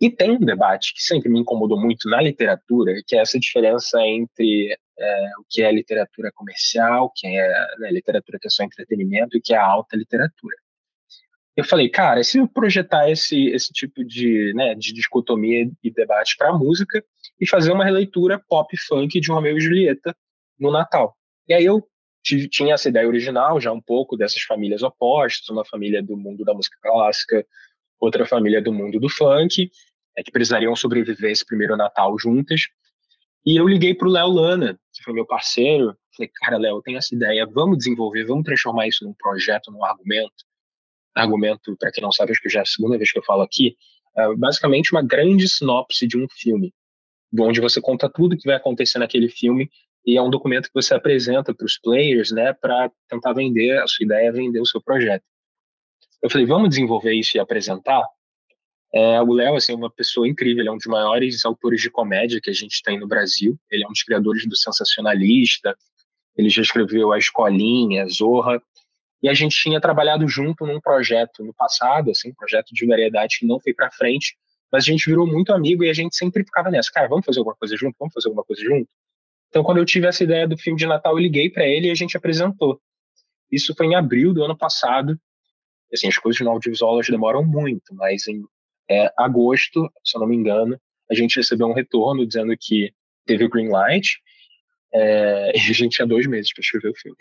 E 0.00 0.10
tem 0.10 0.32
um 0.32 0.40
debate 0.40 0.92
que 0.92 1.00
sempre 1.00 1.30
me 1.30 1.40
incomodou 1.40 1.80
muito 1.80 2.08
na 2.08 2.20
literatura, 2.20 2.94
que 3.06 3.16
é 3.16 3.20
essa 3.20 3.38
diferença 3.38 4.00
entre 4.00 4.76
é, 4.98 5.30
o 5.38 5.44
que 5.48 5.62
é 5.62 5.70
literatura 5.70 6.32
comercial, 6.34 7.12
que 7.14 7.26
é 7.28 7.76
né, 7.78 7.90
literatura 7.92 8.38
que 8.40 8.48
é 8.48 8.50
só 8.50 8.64
entretenimento, 8.64 9.36
e 9.36 9.40
que 9.40 9.54
é 9.54 9.56
alta 9.56 9.96
literatura 9.96 10.56
eu 11.56 11.64
falei, 11.64 11.88
cara, 11.88 12.22
se 12.24 12.38
eu 12.38 12.48
projetar 12.48 13.08
esse, 13.08 13.46
esse 13.46 13.72
tipo 13.72 14.04
de, 14.04 14.52
né, 14.54 14.74
de 14.74 14.92
dicotomia 14.92 15.70
e 15.82 15.90
debate 15.90 16.36
para 16.36 16.52
música 16.52 17.04
e 17.40 17.46
fazer 17.46 17.72
uma 17.72 17.84
releitura 17.84 18.42
pop 18.48 18.76
funk 18.76 19.20
de 19.20 19.30
Romeu 19.30 19.56
e 19.56 19.60
Julieta 19.60 20.16
no 20.58 20.72
Natal. 20.72 21.16
E 21.48 21.54
aí 21.54 21.64
eu 21.64 21.86
tive, 22.24 22.48
tinha 22.48 22.74
essa 22.74 22.88
ideia 22.88 23.06
original, 23.06 23.60
já 23.60 23.72
um 23.72 23.80
pouco 23.80 24.16
dessas 24.16 24.42
famílias 24.42 24.82
opostas, 24.82 25.48
uma 25.48 25.64
família 25.64 26.02
do 26.02 26.16
mundo 26.16 26.44
da 26.44 26.52
música 26.52 26.76
clássica, 26.82 27.46
outra 28.00 28.26
família 28.26 28.60
do 28.60 28.72
mundo 28.72 28.98
do 28.98 29.08
funk, 29.08 29.70
é, 30.16 30.22
que 30.24 30.32
precisariam 30.32 30.74
sobreviver 30.74 31.30
esse 31.30 31.46
primeiro 31.46 31.76
Natal 31.76 32.18
juntas. 32.18 32.62
E 33.46 33.56
eu 33.56 33.68
liguei 33.68 33.94
para 33.94 34.08
o 34.08 34.10
Léo 34.10 34.28
Lana, 34.28 34.80
que 34.92 35.04
foi 35.04 35.12
meu 35.12 35.26
parceiro, 35.26 35.96
falei, 36.16 36.30
cara, 36.34 36.56
Léo, 36.56 36.82
tenho 36.82 36.98
essa 36.98 37.14
ideia, 37.14 37.46
vamos 37.46 37.78
desenvolver, 37.78 38.24
vamos 38.24 38.44
transformar 38.44 38.88
isso 38.88 39.04
num 39.04 39.14
projeto, 39.14 39.70
num 39.70 39.84
argumento 39.84 40.44
argumento, 41.14 41.76
para 41.78 41.92
quem 41.92 42.02
não 42.02 42.12
sabe, 42.12 42.32
acho 42.32 42.40
que 42.40 42.48
já 42.48 42.60
é 42.60 42.62
a 42.62 42.66
segunda 42.66 42.96
vez 42.96 43.12
que 43.12 43.18
eu 43.18 43.24
falo 43.24 43.42
aqui, 43.42 43.76
é 44.16 44.34
basicamente 44.34 44.92
uma 44.92 45.02
grande 45.02 45.48
sinopse 45.48 46.06
de 46.06 46.16
um 46.16 46.26
filme, 46.30 46.72
onde 47.40 47.60
você 47.60 47.80
conta 47.80 48.08
tudo 48.08 48.36
que 48.36 48.46
vai 48.46 48.56
acontecer 48.56 48.98
naquele 48.98 49.28
filme 49.28 49.68
e 50.06 50.16
é 50.16 50.22
um 50.22 50.30
documento 50.30 50.66
que 50.66 50.74
você 50.74 50.94
apresenta 50.94 51.54
para 51.54 51.64
os 51.64 51.78
players, 51.78 52.30
né, 52.30 52.52
para 52.52 52.90
tentar 53.08 53.32
vender 53.32 53.78
a 53.78 53.86
sua 53.86 54.04
ideia, 54.04 54.32
vender 54.32 54.60
o 54.60 54.66
seu 54.66 54.80
projeto. 54.82 55.24
Eu 56.22 56.30
falei, 56.30 56.46
vamos 56.46 56.68
desenvolver 56.68 57.12
isso 57.14 57.36
e 57.36 57.40
apresentar? 57.40 58.02
É, 58.94 59.20
o 59.20 59.32
Léo 59.32 59.56
assim, 59.56 59.72
é 59.72 59.76
uma 59.76 59.90
pessoa 59.90 60.28
incrível, 60.28 60.60
ele 60.60 60.68
é 60.68 60.72
um 60.72 60.76
dos 60.76 60.86
maiores 60.86 61.44
autores 61.44 61.80
de 61.80 61.90
comédia 61.90 62.40
que 62.40 62.50
a 62.50 62.52
gente 62.52 62.80
tem 62.82 62.98
no 62.98 63.08
Brasil. 63.08 63.58
Ele 63.70 63.82
é 63.82 63.86
um 63.86 63.90
dos 63.90 64.04
criadores 64.04 64.46
do 64.46 64.56
Sensacionalista, 64.56 65.76
ele 66.36 66.48
já 66.48 66.62
escreveu 66.62 67.12
A 67.12 67.18
Escolinha, 67.18 68.06
Zorra, 68.08 68.62
e 69.24 69.28
a 69.30 69.32
gente 69.32 69.56
tinha 69.56 69.80
trabalhado 69.80 70.28
junto 70.28 70.66
num 70.66 70.78
projeto 70.78 71.42
no 71.42 71.54
passado, 71.54 72.10
assim, 72.10 72.28
um 72.28 72.34
projeto 72.34 72.74
de 72.74 72.86
variedade 72.86 73.38
que 73.38 73.46
não 73.46 73.58
foi 73.58 73.72
para 73.72 73.90
frente, 73.90 74.36
mas 74.70 74.84
a 74.84 74.86
gente 74.86 75.08
virou 75.08 75.26
muito 75.26 75.50
amigo 75.50 75.82
e 75.82 75.88
a 75.88 75.94
gente 75.94 76.14
sempre 76.14 76.44
ficava 76.44 76.70
nessa, 76.70 76.90
cara, 76.92 77.08
vamos 77.08 77.24
fazer 77.24 77.38
alguma 77.38 77.56
coisa 77.56 77.74
junto, 77.74 77.96
vamos 77.98 78.12
fazer 78.12 78.28
alguma 78.28 78.44
coisa 78.44 78.62
junto. 78.62 78.86
Então, 79.48 79.64
quando 79.64 79.78
eu 79.78 79.86
tive 79.86 80.06
essa 80.06 80.22
ideia 80.22 80.46
do 80.46 80.58
filme 80.58 80.78
de 80.78 80.86
Natal, 80.86 81.14
eu 81.14 81.22
liguei 81.22 81.48
para 81.48 81.66
ele 81.66 81.88
e 81.88 81.90
a 81.90 81.94
gente 81.94 82.14
apresentou. 82.18 82.78
Isso 83.50 83.74
foi 83.74 83.86
em 83.86 83.94
abril 83.94 84.34
do 84.34 84.44
ano 84.44 84.58
passado. 84.58 85.18
Assim, 85.90 86.06
as 86.06 86.18
coisas 86.18 86.38
no 86.42 86.50
audiovisual 86.50 87.00
demoram 87.00 87.42
muito, 87.42 87.94
mas 87.94 88.28
em 88.28 88.42
é, 88.90 89.10
agosto, 89.16 89.90
se 90.04 90.18
eu 90.18 90.20
não 90.20 90.28
me 90.28 90.36
engano, 90.36 90.78
a 91.10 91.14
gente 91.14 91.36
recebeu 91.36 91.66
um 91.66 91.72
retorno 91.72 92.26
dizendo 92.26 92.54
que 92.60 92.92
teve 93.24 93.46
o 93.46 93.48
green 93.48 93.70
light 93.70 94.18
é, 94.92 95.52
e 95.56 95.70
a 95.70 95.72
gente 95.72 95.96
tinha 95.96 96.06
dois 96.06 96.26
meses 96.26 96.52
para 96.52 96.60
escrever 96.60 96.90
o 96.90 96.94
filme. 96.94 97.16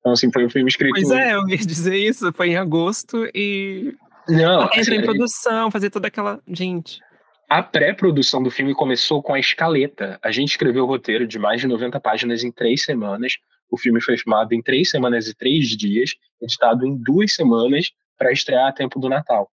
Então, 0.00 0.12
assim, 0.12 0.30
foi 0.32 0.44
um 0.44 0.50
filme 0.50 0.68
escrito. 0.68 0.92
Pois 0.92 1.10
é, 1.10 1.34
eu 1.34 1.48
ia 1.48 1.56
dizer 1.56 1.96
isso. 1.96 2.32
Foi 2.32 2.48
em 2.50 2.56
agosto 2.56 3.28
e. 3.34 3.94
Não, 4.28 4.64
Entra 4.64 4.80
assim, 4.80 4.94
em 4.96 5.02
produção, 5.02 5.70
fazer 5.70 5.90
toda 5.90 6.08
aquela. 6.08 6.40
Gente. 6.46 7.00
A 7.48 7.62
pré-produção 7.62 8.42
do 8.42 8.50
filme 8.50 8.74
começou 8.74 9.22
com 9.22 9.32
a 9.32 9.40
escaleta. 9.40 10.18
A 10.22 10.30
gente 10.30 10.50
escreveu 10.50 10.84
o 10.84 10.86
roteiro 10.86 11.26
de 11.26 11.38
mais 11.38 11.62
de 11.62 11.66
90 11.66 11.98
páginas 11.98 12.44
em 12.44 12.52
três 12.52 12.84
semanas. 12.84 13.34
O 13.70 13.78
filme 13.78 14.02
foi 14.02 14.18
filmado 14.18 14.54
em 14.54 14.62
três 14.62 14.90
semanas 14.90 15.28
e 15.28 15.34
três 15.34 15.68
dias, 15.68 16.10
editado 16.40 16.86
em 16.86 16.96
duas 16.96 17.34
semanas 17.34 17.90
para 18.18 18.32
estrear 18.32 18.68
a 18.68 18.72
tempo 18.72 19.00
do 19.00 19.08
Natal. 19.08 19.50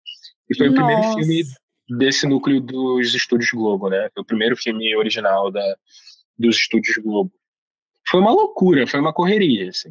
E 0.50 0.58
foi 0.58 0.70
Nossa. 0.70 0.82
o 0.82 0.86
primeiro 0.86 1.14
filme 1.14 1.44
desse 1.98 2.28
núcleo 2.28 2.60
dos 2.60 3.14
estúdios 3.14 3.52
Globo, 3.52 3.90
né? 3.90 4.10
Foi 4.14 4.24
o 4.24 4.26
primeiro 4.26 4.58
filme 4.58 4.96
original 4.96 5.52
da, 5.52 5.76
dos 6.38 6.58
estúdios 6.58 6.98
Globo. 6.98 7.32
Foi 8.08 8.20
uma 8.20 8.32
loucura, 8.32 8.86
foi 8.88 9.00
uma 9.00 9.14
correria, 9.14 9.70
assim. 9.70 9.90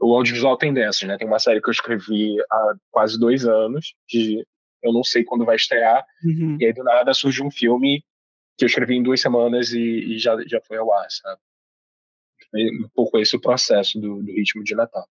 O 0.00 0.14
audiovisual 0.14 0.56
tem 0.56 0.72
dessas, 0.72 1.08
né? 1.08 1.16
Tem 1.18 1.26
uma 1.26 1.38
série 1.38 1.60
que 1.60 1.68
eu 1.68 1.72
escrevi 1.72 2.36
há 2.50 2.74
quase 2.90 3.18
dois 3.18 3.46
anos, 3.46 3.94
que 4.06 4.44
eu 4.82 4.92
não 4.92 5.02
sei 5.02 5.24
quando 5.24 5.44
vai 5.44 5.56
estrear, 5.56 6.04
Uhum. 6.24 6.56
e 6.60 6.66
aí 6.66 6.72
do 6.72 6.84
nada 6.84 7.12
surgiu 7.12 7.44
um 7.44 7.50
filme 7.50 8.04
que 8.56 8.64
eu 8.64 8.66
escrevi 8.66 8.96
em 8.96 9.02
duas 9.02 9.20
semanas 9.20 9.72
e, 9.72 9.80
e 9.80 10.18
já, 10.18 10.36
já 10.46 10.60
foi 10.60 10.76
ao 10.76 10.92
ar, 10.92 11.06
sabe? 11.10 11.40
Foi 12.50 12.64
um 12.84 12.88
pouco 12.94 13.18
esse 13.18 13.36
o 13.36 13.40
processo 13.40 14.00
do, 14.00 14.22
do 14.22 14.32
ritmo 14.32 14.62
de 14.64 14.74
Natal. 14.74 15.06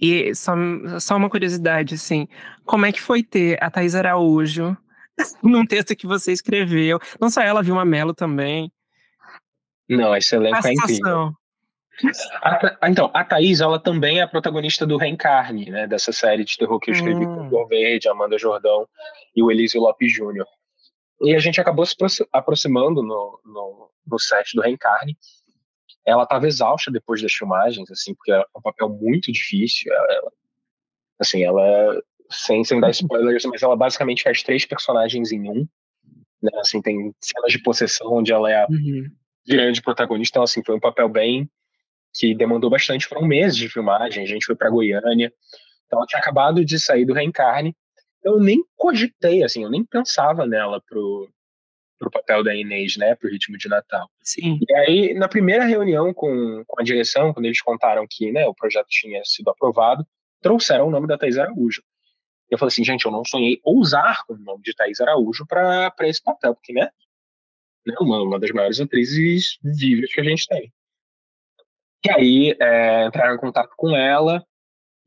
E 0.00 0.34
só, 0.34 0.52
só 1.00 1.16
uma 1.16 1.28
curiosidade, 1.28 1.94
assim, 1.94 2.28
como 2.64 2.86
é 2.86 2.92
que 2.92 3.00
foi 3.00 3.22
ter 3.22 3.62
a 3.62 3.70
Thais 3.70 3.94
Araújo 3.94 4.76
num 5.42 5.66
texto 5.66 5.96
que 5.96 6.06
você 6.06 6.32
escreveu? 6.32 7.00
Não 7.20 7.28
só 7.28 7.40
ela, 7.40 7.62
Vilma 7.62 7.84
Mello 7.84 8.14
também. 8.14 8.72
Não, 9.88 10.14
esse 10.14 10.36
elenco 10.36 10.56
A 10.64 10.68
é 10.68 10.72
incrível. 10.72 11.32
A 12.42 12.56
Tha- 12.56 12.78
então, 12.88 13.10
a 13.12 13.24
Thaís, 13.24 13.60
ela 13.60 13.78
também 13.78 14.18
é 14.18 14.22
a 14.22 14.28
protagonista 14.28 14.86
do 14.86 14.96
Reencarne, 14.96 15.70
né? 15.70 15.86
Dessa 15.86 16.12
série 16.12 16.44
de 16.44 16.56
terror 16.56 16.78
que 16.78 16.90
eu 16.90 16.94
escrevi 16.94 17.24
com 17.26 17.42
Hum. 17.42 17.46
o 17.46 17.50
Dor 17.50 17.68
Verde, 17.68 18.08
Amanda 18.08 18.38
Jordão 18.38 18.88
e 19.34 19.42
o 19.42 19.50
Elísio 19.50 19.80
Lopes 19.80 20.12
Júnior. 20.12 20.46
E 21.20 21.34
a 21.34 21.38
gente 21.40 21.60
acabou 21.60 21.84
se 21.84 21.94
aproxi- 21.94 22.26
aproximando 22.32 23.02
no, 23.02 23.40
no, 23.44 23.90
no 24.06 24.18
set 24.18 24.54
do 24.54 24.62
Reencarne. 24.62 25.16
Ela 26.06 26.22
estava 26.22 26.46
exausta 26.46 26.90
depois 26.90 27.20
das 27.20 27.32
filmagens, 27.32 27.90
assim, 27.90 28.14
porque 28.14 28.30
é 28.32 28.40
um 28.56 28.62
papel 28.62 28.88
muito 28.88 29.30
difícil. 29.32 29.92
Ela, 29.92 30.06
ela- 30.14 30.32
assim, 31.18 31.42
ela, 31.42 32.00
sem, 32.30 32.62
sem 32.64 32.80
dar 32.80 32.90
spoilers, 32.90 33.44
mas 33.46 33.62
ela 33.62 33.76
basicamente 33.76 34.22
faz 34.22 34.42
três 34.42 34.64
personagens 34.64 35.32
em 35.32 35.50
um. 35.50 35.66
Né? 36.40 36.50
Assim, 36.60 36.80
tem 36.80 37.12
cenas 37.20 37.50
de 37.52 37.58
possessão 37.60 38.12
onde 38.12 38.32
ela 38.32 38.48
é 38.50 38.62
a 38.62 38.66
Uhum. 38.70 39.10
grande 39.46 39.82
protagonista. 39.82 40.34
Então, 40.38 40.44
assim, 40.44 40.62
foi 40.64 40.76
um 40.76 40.80
papel 40.80 41.08
bem 41.08 41.50
que 42.18 42.34
demandou 42.34 42.68
bastante. 42.68 43.06
Foram 43.06 43.26
meses 43.26 43.56
de 43.56 43.68
filmagem. 43.68 44.24
A 44.24 44.26
gente 44.26 44.44
foi 44.44 44.56
para 44.56 44.70
Goiânia. 44.70 45.32
Então, 45.86 45.98
ela 45.98 46.06
tinha 46.06 46.20
acabado 46.20 46.64
de 46.64 46.78
sair 46.78 47.04
do 47.04 47.14
Reencarne. 47.14 47.74
Eu 48.22 48.40
nem 48.40 48.62
cogitei, 48.76 49.44
assim, 49.44 49.62
eu 49.62 49.70
nem 49.70 49.84
pensava 49.84 50.44
nela 50.44 50.82
pro, 50.86 51.30
pro 51.98 52.10
papel 52.10 52.42
da 52.42 52.54
Inês, 52.54 52.96
né, 52.96 53.14
pro 53.14 53.30
ritmo 53.30 53.56
de 53.56 53.68
Natal. 53.68 54.10
Sim. 54.22 54.58
E 54.68 54.74
aí, 54.74 55.14
na 55.14 55.28
primeira 55.28 55.64
reunião 55.64 56.12
com, 56.12 56.64
com 56.66 56.80
a 56.80 56.84
direção, 56.84 57.32
quando 57.32 57.46
eles 57.46 57.62
contaram 57.62 58.06
que 58.10 58.32
né, 58.32 58.46
o 58.46 58.54
projeto 58.54 58.88
tinha 58.88 59.22
sido 59.24 59.48
aprovado, 59.48 60.04
trouxeram 60.42 60.88
o 60.88 60.90
nome 60.90 61.06
da 61.06 61.16
Thais 61.16 61.38
Araújo. 61.38 61.82
Eu 62.50 62.58
falei 62.58 62.68
assim, 62.68 62.84
gente, 62.84 63.04
eu 63.04 63.12
não 63.12 63.24
sonhei 63.24 63.60
ousar 63.62 64.24
com 64.26 64.34
o 64.34 64.38
nome 64.38 64.62
de 64.62 64.74
Thais 64.74 65.00
Araújo 65.00 65.46
para 65.46 65.92
esse 66.02 66.22
papel, 66.22 66.54
porque, 66.54 66.72
né, 66.72 66.88
né 67.86 67.94
uma, 68.00 68.20
uma 68.22 68.40
das 68.40 68.50
maiores 68.50 68.80
atrizes 68.80 69.58
vivas 69.62 70.12
que 70.12 70.20
a 70.20 70.24
gente 70.24 70.46
tem. 70.48 70.72
E 72.04 72.10
aí, 72.10 72.56
é, 72.60 73.06
entraram 73.06 73.34
em 73.34 73.38
contato 73.38 73.70
com 73.76 73.96
ela 73.96 74.44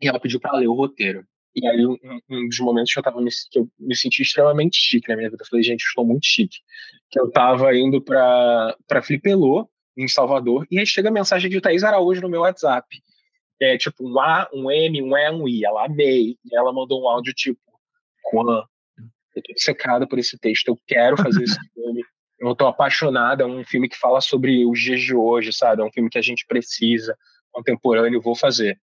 e 0.02 0.08
ela 0.08 0.20
pediu 0.20 0.40
para 0.40 0.58
ler 0.58 0.68
o 0.68 0.74
roteiro. 0.74 1.26
E 1.56 1.68
aí, 1.68 1.86
um, 1.86 1.98
um 2.30 2.48
dos 2.48 2.60
momentos 2.60 2.94
que 2.94 3.00
eu, 3.00 3.04
tava 3.04 3.22
me, 3.22 3.30
que 3.30 3.60
eu 3.60 3.68
me 3.80 3.96
senti 3.96 4.22
extremamente 4.22 4.78
chique 4.78 5.10
na 5.10 5.16
minha 5.16 5.30
vida, 5.30 5.44
eu 5.44 5.48
falei, 5.48 5.64
gente, 5.64 5.84
eu 5.84 5.88
estou 5.88 6.06
muito 6.06 6.26
chique. 6.26 6.58
Que 7.10 7.20
eu 7.20 7.30
tava 7.30 7.76
indo 7.76 8.02
para 8.02 9.02
Flipelô, 9.04 9.70
em 9.98 10.08
Salvador, 10.08 10.66
e 10.72 10.80
aí 10.80 10.86
chega 10.86 11.10
a 11.10 11.12
mensagem 11.12 11.50
de 11.50 11.60
Thaís 11.60 11.84
Araújo 11.84 12.22
no 12.22 12.30
meu 12.30 12.42
WhatsApp. 12.42 12.88
É 13.60 13.78
tipo 13.78 14.08
um 14.08 14.20
A, 14.20 14.50
um 14.54 14.72
M, 14.72 15.02
um 15.04 15.18
E, 15.18 15.32
um 15.32 15.48
I. 15.48 15.66
Ela 15.66 15.86
amei. 15.86 16.38
E 16.44 16.56
ela 16.56 16.74
mandou 16.74 17.04
um 17.04 17.08
áudio 17.08 17.34
tipo, 17.34 17.60
Juan, 18.32 18.64
eu 19.36 19.44
tô 19.44 19.54
secada 19.58 20.08
por 20.08 20.18
esse 20.18 20.38
texto, 20.40 20.70
eu 20.70 20.80
quero 20.88 21.18
fazer 21.18 21.44
esse 21.44 21.58
filme. 21.74 22.04
Eu 22.42 22.56
tô 22.56 22.66
apaixonada, 22.66 23.44
é 23.44 23.46
um 23.46 23.64
filme 23.64 23.88
que 23.88 23.96
fala 23.96 24.20
sobre 24.20 24.66
os 24.66 24.80
dias 24.80 25.00
de 25.00 25.14
hoje, 25.16 25.54
sabe? 25.54 25.84
É 25.84 25.86
um 25.86 25.92
filme 25.92 26.10
que 26.10 26.18
a 26.18 26.24
gente 26.24 26.44
precisa, 26.48 27.16
contemporâneo, 27.52 28.20
vou 28.20 28.36
fazer. 28.36 28.82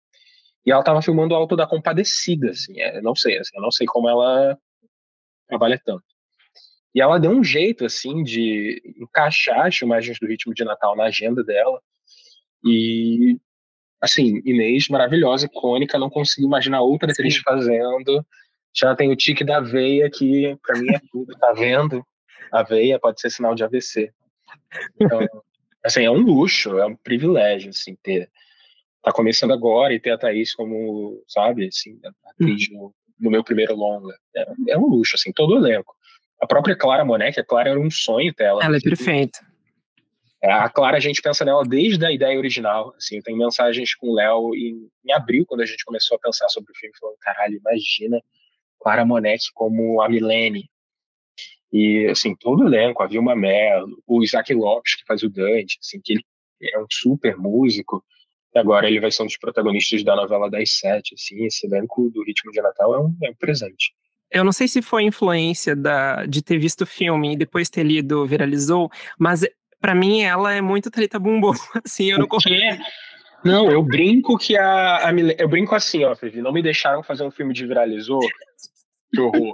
E 0.63 0.71
ela 0.71 0.83
tava 0.83 1.01
filmando 1.01 1.33
o 1.33 1.37
Alto 1.37 1.55
da 1.55 1.65
Compadecida, 1.65 2.51
assim, 2.51 2.79
é, 2.79 3.01
não 3.01 3.15
sei, 3.15 3.39
assim, 3.39 3.55
eu 3.55 3.61
não 3.61 3.71
sei 3.71 3.87
como 3.87 4.07
ela 4.07 4.55
trabalha 5.47 5.81
tanto. 5.83 6.03
E 6.93 7.01
ela 7.01 7.19
deu 7.19 7.31
um 7.31 7.43
jeito, 7.43 7.83
assim, 7.83 8.21
de 8.21 8.81
encaixar 8.99 9.65
as 9.65 9.75
filmagens 9.75 10.19
do 10.19 10.27
Ritmo 10.27 10.53
de 10.53 10.63
Natal 10.63 10.95
na 10.95 11.05
agenda 11.05 11.43
dela. 11.43 11.81
E, 12.63 13.39
assim, 14.01 14.41
Inês, 14.45 14.87
maravilhosa, 14.87 15.45
icônica, 15.45 15.97
não 15.97 16.09
consigo 16.09 16.45
imaginar 16.45 16.81
outra 16.81 17.11
atriz 17.11 17.37
fazendo. 17.37 18.25
Já 18.75 18.95
tem 18.95 19.11
o 19.11 19.15
tique 19.15 19.43
da 19.43 19.59
veia, 19.59 20.09
que 20.11 20.55
pra 20.61 20.79
mim 20.79 20.93
é 20.93 20.99
tudo, 21.11 21.33
tá 21.39 21.53
vendo? 21.53 22.05
A 22.51 22.63
veia 22.63 22.99
pode 22.99 23.19
ser 23.19 23.29
sinal 23.29 23.55
de 23.55 23.63
AVC. 23.63 24.11
Então, 24.99 25.19
assim, 25.83 26.03
é 26.03 26.11
um 26.11 26.21
luxo, 26.21 26.77
é 26.77 26.85
um 26.85 26.95
privilégio, 26.95 27.69
assim, 27.69 27.95
ter 28.01 28.29
tá 29.03 29.11
começando 29.13 29.53
agora 29.53 29.93
e 29.93 29.99
ter 29.99 30.11
a 30.11 30.17
Thaís 30.17 30.53
como, 30.53 31.23
sabe, 31.27 31.67
assim, 31.67 31.97
atriz 32.25 32.69
no, 32.69 32.93
no 33.19 33.31
meu 33.31 33.43
primeiro 33.43 33.73
longa. 33.73 34.13
É, 34.35 34.45
é 34.69 34.77
um 34.77 34.85
luxo, 34.85 35.15
assim, 35.15 35.31
todo 35.31 35.53
o 35.53 35.57
elenco. 35.57 35.95
A 36.41 36.45
própria 36.45 36.75
Clara 36.75 37.05
Monet, 37.05 37.39
a 37.39 37.43
Clara 37.43 37.69
era 37.69 37.79
um 37.79 37.89
sonho 37.89 38.33
dela. 38.35 38.63
Ela 38.63 38.77
é 38.77 38.79
perfeita. 38.81 39.39
É, 40.43 40.51
A 40.51 40.69
Clara, 40.69 40.97
a 40.97 40.99
gente 40.99 41.21
pensa 41.21 41.43
nela 41.43 41.63
desde 41.63 42.05
a 42.05 42.11
ideia 42.11 42.37
original, 42.37 42.93
assim, 42.95 43.21
tem 43.21 43.35
mensagens 43.35 43.95
com 43.95 44.09
o 44.09 44.13
Léo 44.13 44.53
em, 44.53 44.87
em 45.05 45.11
abril, 45.11 45.45
quando 45.47 45.61
a 45.61 45.65
gente 45.65 45.83
começou 45.83 46.15
a 46.15 46.19
pensar 46.19 46.47
sobre 46.49 46.71
o 46.71 46.75
filme, 46.75 46.95
falando, 46.99 47.17
caralho, 47.19 47.57
imagina 47.57 48.21
Clara 48.79 49.03
Monet 49.03 49.51
como 49.53 50.01
a 50.01 50.09
Milene. 50.09 50.69
E, 51.71 52.07
assim, 52.09 52.35
todo 52.35 52.63
o 52.63 52.67
elenco, 52.67 53.03
a 53.03 53.07
Vilma 53.07 53.35
Mello, 53.35 54.01
o 54.07 54.23
Isaac 54.23 54.53
Lopes, 54.53 54.95
que 54.95 55.05
faz 55.05 55.21
o 55.23 55.29
Dante, 55.29 55.77
assim, 55.81 55.99
que 56.01 56.13
ele 56.13 56.23
é 56.73 56.79
um 56.79 56.85
super 56.89 57.37
músico, 57.37 58.03
e 58.55 58.59
agora 58.59 58.87
ele 58.87 58.99
vai 58.99 59.11
ser 59.11 59.23
um 59.23 59.25
dos 59.25 59.37
protagonistas 59.37 60.03
da 60.03 60.15
novela 60.15 60.49
das 60.49 60.77
sete, 60.77 61.13
assim, 61.13 61.45
esse 61.45 61.67
elenco 61.67 62.09
do 62.09 62.23
Ritmo 62.23 62.51
de 62.51 62.61
Natal 62.61 62.93
é 62.95 62.99
um, 62.99 63.15
é 63.23 63.29
um 63.29 63.35
presente. 63.35 63.93
Eu 64.31 64.43
não 64.43 64.51
sei 64.51 64.67
se 64.67 64.81
foi 64.81 65.03
influência 65.03 65.75
da, 65.75 66.25
de 66.25 66.41
ter 66.41 66.57
visto 66.57 66.81
o 66.81 66.85
filme 66.87 67.33
e 67.33 67.37
depois 67.37 67.69
ter 67.69 67.83
lido 67.83 68.25
Viralizou, 68.25 68.89
mas 69.17 69.45
pra 69.79 69.95
mim 69.95 70.21
ela 70.21 70.53
é 70.53 70.61
muito 70.61 70.91
treta 70.91 71.19
bumbum. 71.19 71.51
Assim, 71.85 72.11
eu 72.11 72.19
não 72.19 72.25
O 72.25 72.37
quê? 72.39 72.77
Não, 73.43 73.71
eu 73.71 73.81
brinco 73.83 74.37
que 74.37 74.57
a, 74.57 75.07
a 75.07 75.13
Mile- 75.13 75.35
eu 75.37 75.47
brinco 75.47 75.75
assim, 75.75 76.03
ó, 76.03 76.13
Vivi, 76.15 76.41
não 76.41 76.51
me 76.51 76.61
deixaram 76.61 77.03
fazer 77.03 77.23
um 77.23 77.31
filme 77.31 77.53
de 77.53 77.65
viralizou. 77.65 78.19
Que 79.17 79.21
horror. 79.21 79.53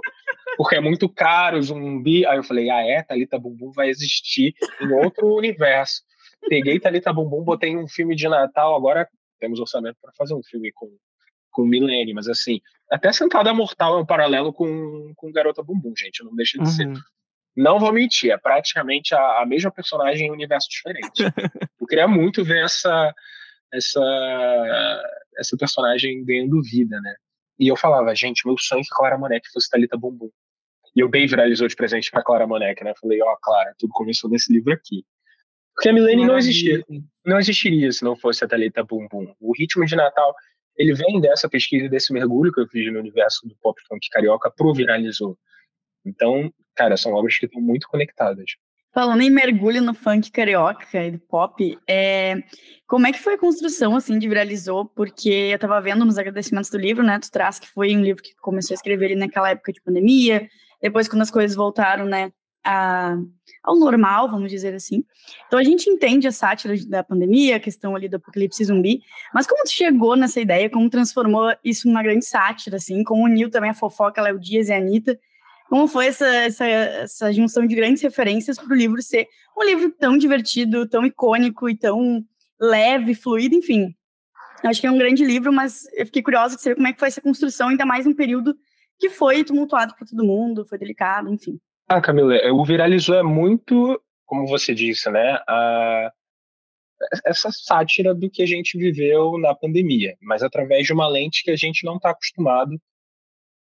Porque 0.56 0.76
é 0.76 0.80
muito 0.80 1.08
caro, 1.08 1.62
zumbi. 1.62 2.26
Aí 2.26 2.36
eu 2.36 2.44
falei, 2.44 2.70
ah, 2.70 2.82
é, 2.82 3.02
Thalita 3.02 3.38
Bumbum 3.38 3.72
vai 3.72 3.88
existir 3.88 4.54
em 4.80 4.92
outro 4.92 5.26
universo. 5.26 6.02
Peguei 6.48 6.78
Thalita 6.78 7.12
Bumbum, 7.12 7.42
botei 7.42 7.76
um 7.76 7.88
filme 7.88 8.14
de 8.14 8.28
Natal, 8.28 8.76
agora 8.76 9.08
temos 9.40 9.58
orçamento 9.58 9.96
para 10.00 10.12
fazer 10.12 10.34
um 10.34 10.42
filme 10.42 10.70
com, 10.72 10.88
com 11.50 11.64
Milene, 11.64 12.12
mas 12.12 12.28
assim, 12.28 12.60
até 12.90 13.12
Sentada 13.12 13.52
Mortal 13.54 13.98
é 13.98 14.00
um 14.02 14.06
paralelo 14.06 14.52
com, 14.52 15.12
com 15.16 15.32
Garota 15.32 15.62
Bumbum, 15.62 15.94
gente, 15.96 16.22
não 16.22 16.34
deixa 16.34 16.58
de 16.58 16.68
ser. 16.70 16.86
Uhum. 16.86 16.94
Não 17.56 17.78
vou 17.78 17.92
mentir, 17.92 18.30
é 18.30 18.36
praticamente 18.36 19.14
a, 19.14 19.42
a 19.42 19.46
mesma 19.46 19.70
personagem 19.70 20.26
em 20.26 20.30
um 20.30 20.34
universo 20.34 20.68
diferente. 20.68 21.22
Eu 21.80 21.86
queria 21.86 22.08
muito 22.08 22.44
ver 22.44 22.64
essa, 22.64 23.14
essa, 23.72 25.02
essa 25.38 25.56
personagem 25.56 26.24
ganhando 26.24 26.62
vida, 26.62 27.00
né? 27.00 27.14
E 27.58 27.68
eu 27.68 27.76
falava, 27.76 28.14
gente, 28.14 28.46
meu 28.46 28.56
sonho 28.58 28.80
é 28.80 28.82
que 28.82 28.90
Clara 28.90 29.18
Monek 29.18 29.48
fosse 29.52 29.70
Thalita 29.70 29.96
Bumbum. 29.96 30.30
E 30.96 31.00
eu 31.00 31.08
bem 31.08 31.26
viralizou 31.26 31.66
de 31.66 31.76
presente 31.76 32.10
pra 32.10 32.22
Clara 32.22 32.46
Monek, 32.46 32.82
né? 32.84 32.92
Falei, 33.00 33.20
ó, 33.22 33.36
Clara, 33.42 33.74
tudo 33.78 33.92
começou 33.92 34.30
nesse 34.30 34.52
livro 34.52 34.72
aqui. 34.72 35.04
Porque 35.74 35.88
a 35.88 35.92
Milene 35.92 36.24
não 36.24 36.38
existia, 36.38 36.84
não 37.26 37.38
existiria 37.38 37.90
se 37.90 38.04
não 38.04 38.14
fosse 38.14 38.44
a 38.44 38.48
Thalita 38.48 38.84
Bumbum. 38.84 39.34
O 39.40 39.52
ritmo 39.56 39.84
de 39.84 39.96
Natal, 39.96 40.34
ele 40.76 40.94
vem 40.94 41.20
dessa 41.20 41.48
pesquisa, 41.48 41.88
desse 41.88 42.12
mergulho 42.12 42.52
que 42.52 42.60
eu 42.60 42.68
fiz 42.68 42.92
no 42.92 43.00
universo 43.00 43.46
do 43.48 43.56
pop 43.56 43.80
funk 43.88 44.08
carioca 44.10 44.50
pro 44.50 44.72
viralizou. 44.72 45.36
Então, 46.04 46.52
cara, 46.76 46.96
são 46.96 47.12
obras 47.12 47.38
que 47.38 47.46
estão 47.46 47.60
muito 47.60 47.88
conectadas. 47.88 48.52
Falando 48.94 49.22
em 49.22 49.30
mergulho 49.30 49.82
no 49.82 49.92
funk 49.92 50.30
carioca 50.30 51.04
e 51.04 51.10
do 51.10 51.18
pop, 51.18 51.76
é, 51.88 52.36
como 52.86 53.08
é 53.08 53.12
que 53.12 53.18
foi 53.18 53.34
a 53.34 53.38
construção, 53.38 53.96
assim, 53.96 54.20
de 54.20 54.28
Viralizou? 54.28 54.84
Porque 54.84 55.28
eu 55.28 55.58
tava 55.58 55.80
vendo 55.80 56.04
nos 56.04 56.16
agradecimentos 56.16 56.70
do 56.70 56.78
livro, 56.78 57.02
né, 57.02 57.18
tu 57.18 57.28
traz 57.28 57.58
que 57.58 57.68
foi 57.68 57.96
um 57.96 58.02
livro 58.02 58.22
que 58.22 58.36
começou 58.36 58.72
a 58.72 58.76
escrever 58.76 59.06
ali 59.06 59.16
naquela 59.16 59.50
época 59.50 59.72
de 59.72 59.82
pandemia, 59.82 60.48
depois 60.80 61.08
quando 61.08 61.22
as 61.22 61.30
coisas 61.30 61.56
voltaram, 61.56 62.04
né, 62.04 62.30
a, 62.64 63.16
ao 63.64 63.76
normal, 63.76 64.30
vamos 64.30 64.48
dizer 64.48 64.74
assim. 64.74 65.04
Então 65.48 65.58
a 65.58 65.64
gente 65.64 65.90
entende 65.90 66.28
a 66.28 66.32
sátira 66.32 66.74
da 66.86 67.02
pandemia, 67.02 67.56
a 67.56 67.60
questão 67.60 67.96
ali 67.96 68.08
do 68.08 68.16
apocalipse 68.16 68.64
zumbi, 68.64 69.00
mas 69.34 69.44
como 69.44 69.64
tu 69.64 69.72
chegou 69.72 70.14
nessa 70.14 70.40
ideia, 70.40 70.70
como 70.70 70.88
transformou 70.88 71.52
isso 71.64 71.88
numa 71.88 72.02
grande 72.02 72.24
sátira, 72.24 72.76
assim, 72.76 73.02
como 73.02 73.24
uniu 73.24 73.50
também 73.50 73.70
a 73.70 73.74
fofoca, 73.74 74.22
Léo 74.22 74.38
Dias 74.38 74.68
e 74.68 74.72
a 74.72 74.76
Anitta, 74.76 75.18
como 75.68 75.88
foi 75.88 76.06
essa, 76.06 76.26
essa, 76.26 76.66
essa 76.66 77.32
junção 77.32 77.66
de 77.66 77.74
grandes 77.74 78.02
referências 78.02 78.58
para 78.58 78.72
o 78.72 78.76
livro 78.76 79.02
ser 79.02 79.28
um 79.56 79.64
livro 79.64 79.90
tão 79.90 80.16
divertido, 80.18 80.88
tão 80.88 81.04
icônico 81.04 81.68
e 81.68 81.76
tão 81.76 82.24
leve, 82.60 83.14
fluido, 83.14 83.54
enfim. 83.54 83.94
Acho 84.64 84.80
que 84.80 84.86
é 84.86 84.90
um 84.90 84.98
grande 84.98 85.24
livro, 85.24 85.52
mas 85.52 85.84
eu 85.94 86.06
fiquei 86.06 86.22
curiosa 86.22 86.56
de 86.56 86.62
saber 86.62 86.76
como 86.76 86.88
é 86.88 86.92
que 86.92 86.98
foi 86.98 87.08
essa 87.08 87.20
construção, 87.20 87.68
ainda 87.68 87.84
mais 87.84 88.06
um 88.06 88.14
período 88.14 88.56
que 88.98 89.10
foi 89.10 89.44
tumultuado 89.44 89.94
para 89.94 90.06
todo 90.06 90.24
mundo, 90.24 90.64
foi 90.64 90.78
delicado, 90.78 91.32
enfim. 91.32 91.58
Ah, 91.88 92.00
Camila, 92.00 92.34
é, 92.34 92.50
o 92.50 92.64
viralizou 92.64 93.16
é 93.16 93.22
muito, 93.22 94.00
como 94.24 94.46
você 94.46 94.74
disse, 94.74 95.10
né? 95.10 95.38
A, 95.46 96.12
essa 97.26 97.50
sátira 97.52 98.14
do 98.14 98.30
que 98.30 98.42
a 98.42 98.46
gente 98.46 98.78
viveu 98.78 99.36
na 99.38 99.54
pandemia, 99.54 100.16
mas 100.22 100.42
através 100.42 100.86
de 100.86 100.92
uma 100.92 101.08
lente 101.08 101.42
que 101.42 101.50
a 101.50 101.56
gente 101.56 101.84
não 101.84 101.96
está 101.96 102.10
acostumado 102.10 102.80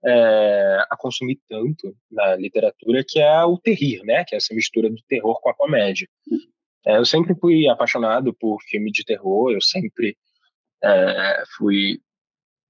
é, 0.04 0.85
a 0.90 0.96
consumir 0.96 1.40
tanto 1.48 1.96
na 2.11 2.37
literatura, 2.37 3.04
que 3.06 3.20
é 3.20 3.44
o 3.44 3.59
terrir, 3.59 4.02
né? 4.04 4.24
Que 4.24 4.35
é 4.35 4.38
essa 4.38 4.54
mistura 4.54 4.88
do 4.88 5.02
terror 5.09 5.40
com 5.40 5.50
a 5.50 5.54
comédia. 5.54 6.09
É, 6.87 6.96
eu 6.96 7.04
sempre 7.04 7.35
fui 7.35 7.68
apaixonado 7.68 8.32
por 8.35 8.61
filme 8.62 8.90
de 8.92 9.04
terror, 9.04 9.50
eu 9.50 9.61
sempre 9.61 10.16
é, 10.82 11.42
fui 11.56 12.00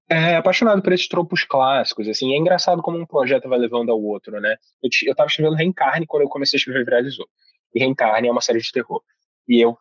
é, 0.09 0.37
apaixonado 0.37 0.81
por 0.81 0.93
esses 0.93 1.07
tropos 1.07 1.43
clássicos, 1.43 2.07
assim, 2.07 2.33
é 2.33 2.37
engraçado 2.37 2.81
como 2.81 2.97
um 2.97 3.05
projeto 3.05 3.49
vai 3.49 3.59
levando 3.59 3.91
ao 3.91 4.01
outro, 4.01 4.39
né? 4.39 4.55
Eu, 4.81 4.89
eu 5.05 5.15
tava 5.15 5.27
escrevendo 5.27 5.55
Reencarne 5.55 6.07
quando 6.07 6.23
eu 6.23 6.29
comecei 6.29 6.57
a 6.57 6.59
escrever 6.59 6.85
Viralizou. 6.85 7.27
E 7.75 7.79
Reencarne 7.79 8.27
é 8.27 8.31
uma 8.31 8.41
série 8.41 8.59
de 8.59 8.71
terror. 8.71 9.01
E 9.47 9.63
eu 9.63 9.77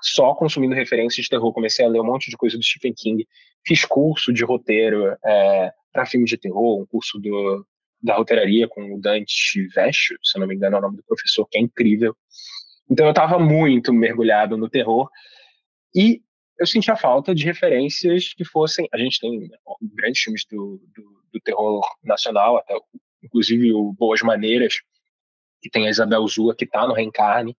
só 0.00 0.34
consumindo 0.34 0.74
referências 0.74 1.24
de 1.24 1.28
terror, 1.28 1.52
comecei 1.52 1.84
a 1.84 1.88
ler 1.88 2.00
um 2.00 2.04
monte 2.04 2.30
de 2.30 2.36
coisa 2.36 2.56
do 2.56 2.64
Stephen 2.64 2.94
King, 2.96 3.28
fiz 3.66 3.84
curso 3.84 4.32
de 4.32 4.42
roteiro 4.44 5.16
é, 5.24 5.72
para 5.92 6.06
filme 6.06 6.26
de 6.26 6.36
terror, 6.36 6.80
um 6.80 6.86
curso 6.86 7.18
do, 7.18 7.66
da 8.02 8.16
roteiraria 8.16 8.68
com 8.68 8.94
o 8.94 9.00
Dante 9.00 9.66
Vescio, 9.74 10.16
se 10.22 10.38
não 10.38 10.46
me 10.46 10.54
engano 10.54 10.76
é 10.76 10.78
o 10.78 10.82
nome 10.82 10.96
do 10.96 11.04
professor, 11.04 11.46
que 11.46 11.58
é 11.58 11.60
incrível. 11.60 12.16
Então 12.90 13.06
eu 13.06 13.10
estava 13.10 13.38
muito 13.38 13.92
mergulhado 13.92 14.56
no 14.56 14.68
terror 14.68 15.08
e 15.94 16.22
eu 16.58 16.66
sentia 16.66 16.96
falta 16.96 17.34
de 17.34 17.44
referências 17.44 18.34
que 18.34 18.44
fossem. 18.44 18.88
A 18.92 18.98
gente 18.98 19.20
tem 19.20 19.48
grandes 19.94 20.22
filmes 20.22 20.44
do, 20.50 20.80
do, 20.94 21.22
do 21.32 21.40
terror 21.40 21.80
nacional, 22.02 22.56
até 22.56 22.74
inclusive 23.22 23.72
o 23.72 23.92
Boas 23.92 24.22
Maneiras, 24.22 24.74
que 25.60 25.70
tem 25.70 25.86
a 25.86 25.90
Isabel 25.90 26.26
Zua, 26.26 26.56
que 26.56 26.64
está 26.64 26.86
no 26.86 26.94
Reencarne. 26.94 27.56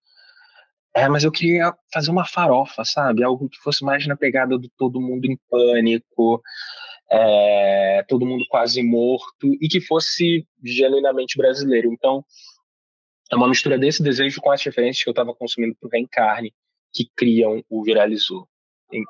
É, 0.94 1.08
mas 1.08 1.24
eu 1.24 1.32
queria 1.32 1.74
fazer 1.94 2.12
uma 2.12 2.26
farofa, 2.26 2.84
sabe? 2.84 3.24
Algo 3.24 3.48
que 3.48 3.58
fosse 3.60 3.86
mais 3.86 4.06
na 4.08 4.18
pegada 4.18 4.58
do 4.58 4.70
todo 4.78 5.00
mundo 5.00 5.26
em 5.26 5.38
pânico, 5.50 6.42
é, 7.12 8.04
todo 8.08 8.26
mundo 8.26 8.46
quase 8.50 8.82
morto, 8.84 9.54
e 9.62 9.68
que 9.68 9.82
fosse 9.82 10.48
genuinamente 10.64 11.38
brasileiro. 11.38 11.92
Então, 11.92 12.24
é 13.32 13.36
uma 13.36 13.48
mistura 13.48 13.78
desse 13.78 14.02
desejo 14.04 14.42
com 14.42 14.52
as 14.52 14.64
referências 14.64 15.04
que 15.04 15.10
eu 15.10 15.14
estava 15.14 15.34
consumindo 15.34 15.76
para 15.80 15.88
o 15.88 15.92
Reencarne, 15.92 16.54
que 16.94 17.10
criam 17.16 17.64
o 17.70 17.84
Viralizou 17.84 18.48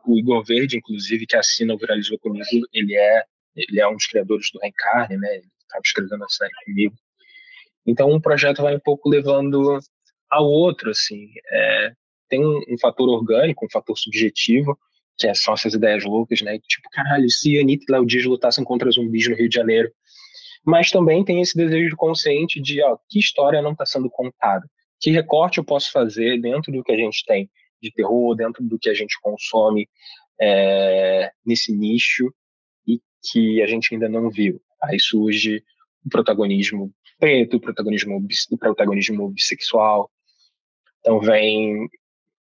o 0.06 0.18
Igor 0.18 0.44
Verde, 0.44 0.78
inclusive, 0.78 1.26
que 1.26 1.36
assina 1.36 1.74
o 1.74 1.78
Viralizou 1.78 2.20
comigo, 2.20 2.46
ele 2.74 2.96
é, 2.96 3.24
ele 3.56 3.80
é 3.80 3.88
um 3.88 3.94
dos 3.94 4.08
criadores 4.08 4.50
do 4.52 4.60
Reencarne, 4.60 5.18
né? 5.18 5.36
Ele 5.36 5.48
estava 5.62 5.82
escrevendo 5.84 6.24
a 6.24 6.30
série 6.30 6.54
comigo. 6.66 6.96
Então, 7.86 8.12
um 8.12 8.20
projeto 8.20 8.62
vai 8.62 8.76
um 8.76 8.80
pouco 8.80 9.10
levando 9.10 9.80
ao 10.30 10.46
outro, 10.46 10.92
assim. 10.92 11.30
É, 11.52 11.94
tem 12.28 12.46
um, 12.46 12.60
um, 12.70 12.78
fator 12.80 13.10
orgânico, 13.10 13.66
um 13.66 13.70
fator 13.72 13.98
subjetivo, 13.98 14.78
que 15.20 15.28
é, 15.28 15.34
são 15.34 15.54
essas 15.54 15.74
ideias 15.74 16.04
loucas, 16.06 16.42
né? 16.42 16.58
Tipo, 16.60 16.90
caralho, 16.92 17.30
se 17.30 17.60
Anitta 17.60 17.86
e 17.88 17.92
Léo 17.92 18.06
Dias 18.06 18.26
lutassem 18.26 18.64
contra 18.64 18.90
zumbis 18.90 19.28
no 19.28 19.36
Rio 19.36 19.50
de 19.50 19.56
Janeiro. 19.56 19.92
Mas 20.66 20.90
também 20.90 21.24
tem 21.24 21.42
esse 21.42 21.56
desejo 21.56 21.96
consciente 21.96 22.62
de, 22.62 22.82
ó, 22.82 22.98
que 23.10 23.20
história 23.20 23.62
não 23.62 23.72
está 23.74 23.86
sendo 23.86 24.10
contada? 24.10 24.66
Que 25.00 25.12
recorte 25.12 25.58
eu 25.58 25.64
posso 25.64 25.92
fazer 25.92 26.40
dentro 26.40 26.72
do 26.72 26.84
que 26.84 26.92
a 26.92 26.98
gente 26.98 27.24
tem? 27.26 27.50
de 27.82 27.92
terror 27.92 28.36
dentro 28.36 28.64
do 28.64 28.78
que 28.78 28.90
a 28.90 28.94
gente 28.94 29.20
consome 29.22 29.90
é, 30.40 31.32
nesse 31.46 31.74
nicho 31.74 32.34
e 32.88 33.00
que 33.32 33.62
a 33.62 33.68
gente 33.68 33.94
ainda 33.94 34.10
não 34.10 34.30
viu. 34.30 34.62
Aí 34.84 35.00
surge 35.00 35.64
o 36.06 36.10
protagonismo 36.10 36.94
preto, 37.18 37.58
o 37.58 37.60
protagonismo, 37.60 38.26
o 38.52 38.58
protagonismo 38.58 39.30
bissexual. 39.30 40.10
Então 41.00 41.20
vem 41.20 41.90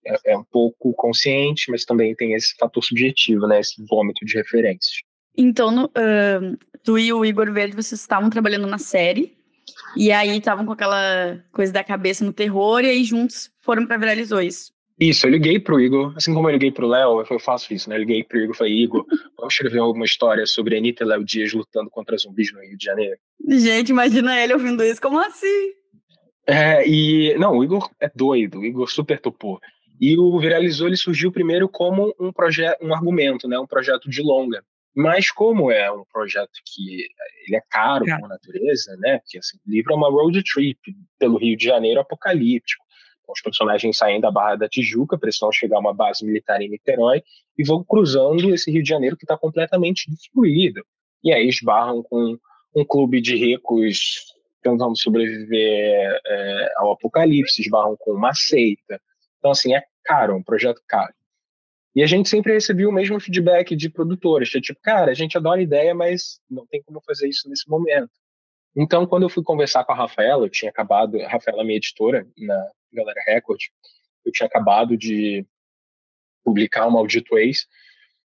é, 0.06 0.34
é, 0.34 0.38
um 0.38 0.44
pouco 0.44 0.94
consciente, 0.94 1.70
mas 1.70 1.86
também 1.86 2.16
tem 2.16 2.34
esse 2.34 2.56
fator 2.58 2.84
subjetivo, 2.84 3.48
né, 3.48 3.60
esse 3.60 3.84
vômito 3.88 4.26
de 4.26 4.38
referências. 4.38 5.02
Então, 5.38 5.72
no, 5.72 5.86
uh, 5.86 6.58
tu 6.84 6.98
e 6.98 7.14
o 7.14 7.24
Igor 7.24 7.52
Verde, 7.52 7.76
vocês 7.76 8.02
estavam 8.02 8.30
trabalhando 8.30 8.68
na 8.68 8.78
série, 8.78 9.38
e 9.96 10.12
aí 10.12 10.38
estavam 10.38 10.66
com 10.66 10.74
aquela 10.74 11.44
coisa 11.52 11.72
da 11.72 11.84
cabeça 11.84 12.26
no 12.26 12.34
terror, 12.34 12.82
e 12.82 12.90
aí 12.90 13.04
juntos 13.04 13.50
foram 13.62 13.86
para 13.86 13.98
Viralizou 13.98 14.42
isso. 14.42 14.72
Isso, 15.00 15.26
eu 15.26 15.32
liguei 15.32 15.58
pro 15.58 15.80
Igor, 15.80 16.14
assim 16.18 16.34
como 16.34 16.50
eu 16.50 16.54
liguei 16.54 16.74
pro 16.74 16.86
Léo, 16.86 17.24
eu 17.30 17.40
faço 17.40 17.74
isso, 17.74 17.90
né? 17.90 17.96
Eu 17.96 18.00
liguei 18.00 18.22
pro 18.22 18.38
Igor 18.38 18.54
e 18.54 18.58
falei, 18.58 18.74
Igor, 18.74 19.06
vamos 19.38 19.54
escrever 19.54 19.80
alguma 19.80 20.04
história 20.04 20.46
sobre 20.46 20.78
Anitta 20.78 21.06
e 21.06 21.08
Léo 21.08 21.24
Dias 21.24 21.54
lutando 21.54 21.90
contra 21.90 22.18
zumbis 22.18 22.52
no 22.52 22.60
Rio 22.60 22.78
de 22.78 22.84
Janeiro. 22.84 23.18
Gente, 23.48 23.90
imagina 23.90 24.38
ele 24.38 24.54
ouvindo 24.54 24.84
isso, 24.84 25.02
como 25.02 25.18
assim? 25.18 25.72
É, 26.46 26.86
e, 26.86 27.34
não, 27.38 27.58
o 27.58 27.64
Igor 27.64 27.90
é 28.02 28.12
doido, 28.14 28.60
o 28.60 28.66
Igor 28.66 28.90
super 28.90 29.22
topou. 29.22 29.62
E 30.00 30.18
o 30.18 30.40
Viralizou, 30.40 30.88
ele 30.88 30.96
surgiu 30.96 31.32
primeiro 31.32 31.68
como 31.68 32.14
um 32.20 32.32
projeto, 32.32 32.78
um 32.82 32.94
argumento, 32.94 33.48
né? 33.48 33.60
Um 33.60 33.68
projeto 33.68 34.10
de 34.10 34.22
longa. 34.22 34.64
Mas 34.96 35.30
como 35.32 35.72
é 35.72 35.92
um 35.92 36.04
projeto 36.12 36.52
que 36.66 37.08
ele 37.46 37.56
é 37.56 37.62
caro 37.70 38.10
é. 38.10 38.18
por 38.18 38.30
natureza, 38.30 38.96
né? 38.98 39.20
Porque 39.20 39.38
assim, 39.38 39.58
o 39.58 39.70
livro 39.70 39.94
é 39.94 39.96
uma 39.96 40.10
road 40.10 40.42
trip 40.44 40.80
pelo 41.18 41.38
Rio 41.38 41.58
de 41.58 41.66
Janeiro 41.66 42.00
apocalíptico 42.00 42.84
os 43.32 43.42
personagens 43.42 43.98
saem 43.98 44.20
da 44.20 44.32
Barra 44.32 44.56
da 44.56 44.70
Tijuca, 44.70 45.18
precisam 45.18 45.52
chegar 45.52 45.78
a 45.78 45.80
uma 45.80 45.94
base 45.94 46.26
militar 46.26 46.62
em 46.62 46.70
Niterói 46.70 47.24
e 47.58 47.64
vão 47.64 47.84
cruzando 47.84 48.54
esse 48.54 48.72
Rio 48.72 48.84
de 48.84 48.90
Janeiro 48.90 49.18
que 49.18 49.24
está 49.24 49.38
completamente 49.38 50.10
destruído. 50.10 50.84
E 51.24 51.32
aí 51.32 51.48
esbarram 51.48 52.02
com 52.04 52.38
um 52.76 52.86
clube 52.86 53.22
de 53.22 53.36
ricos 53.36 54.34
tentando 54.62 54.98
sobreviver 54.98 56.20
é, 56.26 56.74
ao 56.78 56.92
apocalipse, 56.92 57.62
esbarram 57.62 57.96
com 57.98 58.12
uma 58.12 58.34
seita. 58.34 59.00
Então, 59.40 59.52
assim, 59.52 59.74
é 59.74 59.84
caro, 60.04 60.36
um 60.36 60.44
projeto 60.44 60.82
caro. 60.88 61.14
E 61.96 62.04
a 62.04 62.08
gente 62.08 62.30
sempre 62.30 62.54
recebia 62.54 62.88
o 62.88 62.92
mesmo 62.92 63.20
feedback 63.20 63.76
de 63.76 63.90
produtores, 63.90 64.50
que 64.50 64.62
tipo, 64.62 64.80
cara, 64.82 65.12
a 65.12 65.14
gente 65.14 65.36
adora 65.38 65.60
a 65.60 65.64
ideia, 65.64 65.94
mas 65.96 66.40
não 66.50 66.66
tem 66.68 66.82
como 66.84 67.02
fazer 67.02 67.28
isso 67.28 67.50
nesse 67.50 67.68
momento. 67.68 68.12
Então, 68.76 69.06
quando 69.08 69.24
eu 69.24 69.30
fui 69.30 69.44
conversar 69.44 69.84
com 69.84 69.92
a 69.92 69.96
Rafaela, 69.96 70.46
eu 70.46 70.50
tinha 70.50 70.70
acabado, 70.70 71.20
a 71.20 71.28
Rafaela 71.28 71.62
é 71.62 71.66
minha 71.66 71.78
editora 71.78 72.28
na 72.38 72.72
Galera 72.94 73.22
Record, 73.26 73.60
eu 74.26 74.32
tinha 74.32 74.48
acabado 74.48 74.96
de 74.96 75.46
publicar 76.44 76.86
o 76.86 76.92
Maldito 76.92 77.38
Ex, 77.38 77.66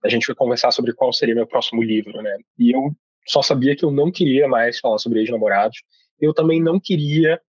a 0.03 0.09
gente 0.09 0.25
foi 0.25 0.35
conversar 0.35 0.71
sobre 0.71 0.93
qual 0.93 1.11
seria 1.11 1.35
meu 1.35 1.45
próximo 1.45 1.83
livro, 1.83 2.21
né? 2.21 2.37
E 2.57 2.73
eu 2.73 2.95
só 3.27 3.41
sabia 3.41 3.75
que 3.75 3.83
eu 3.83 3.91
não 3.91 4.11
queria 4.11 4.47
mais 4.47 4.79
falar 4.79 4.97
sobre 4.97 5.19
ex-namorados, 5.19 5.83
eu 6.19 6.33
também 6.33 6.61
não 6.61 6.79
queria 6.79 7.39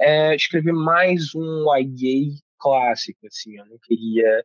é, 0.00 0.34
escrever 0.34 0.72
mais 0.72 1.34
um 1.34 1.66
YA 1.76 2.34
clássico, 2.64 3.26
assim, 3.26 3.58
eu 3.58 3.66
não 3.66 3.78
queria 3.78 4.42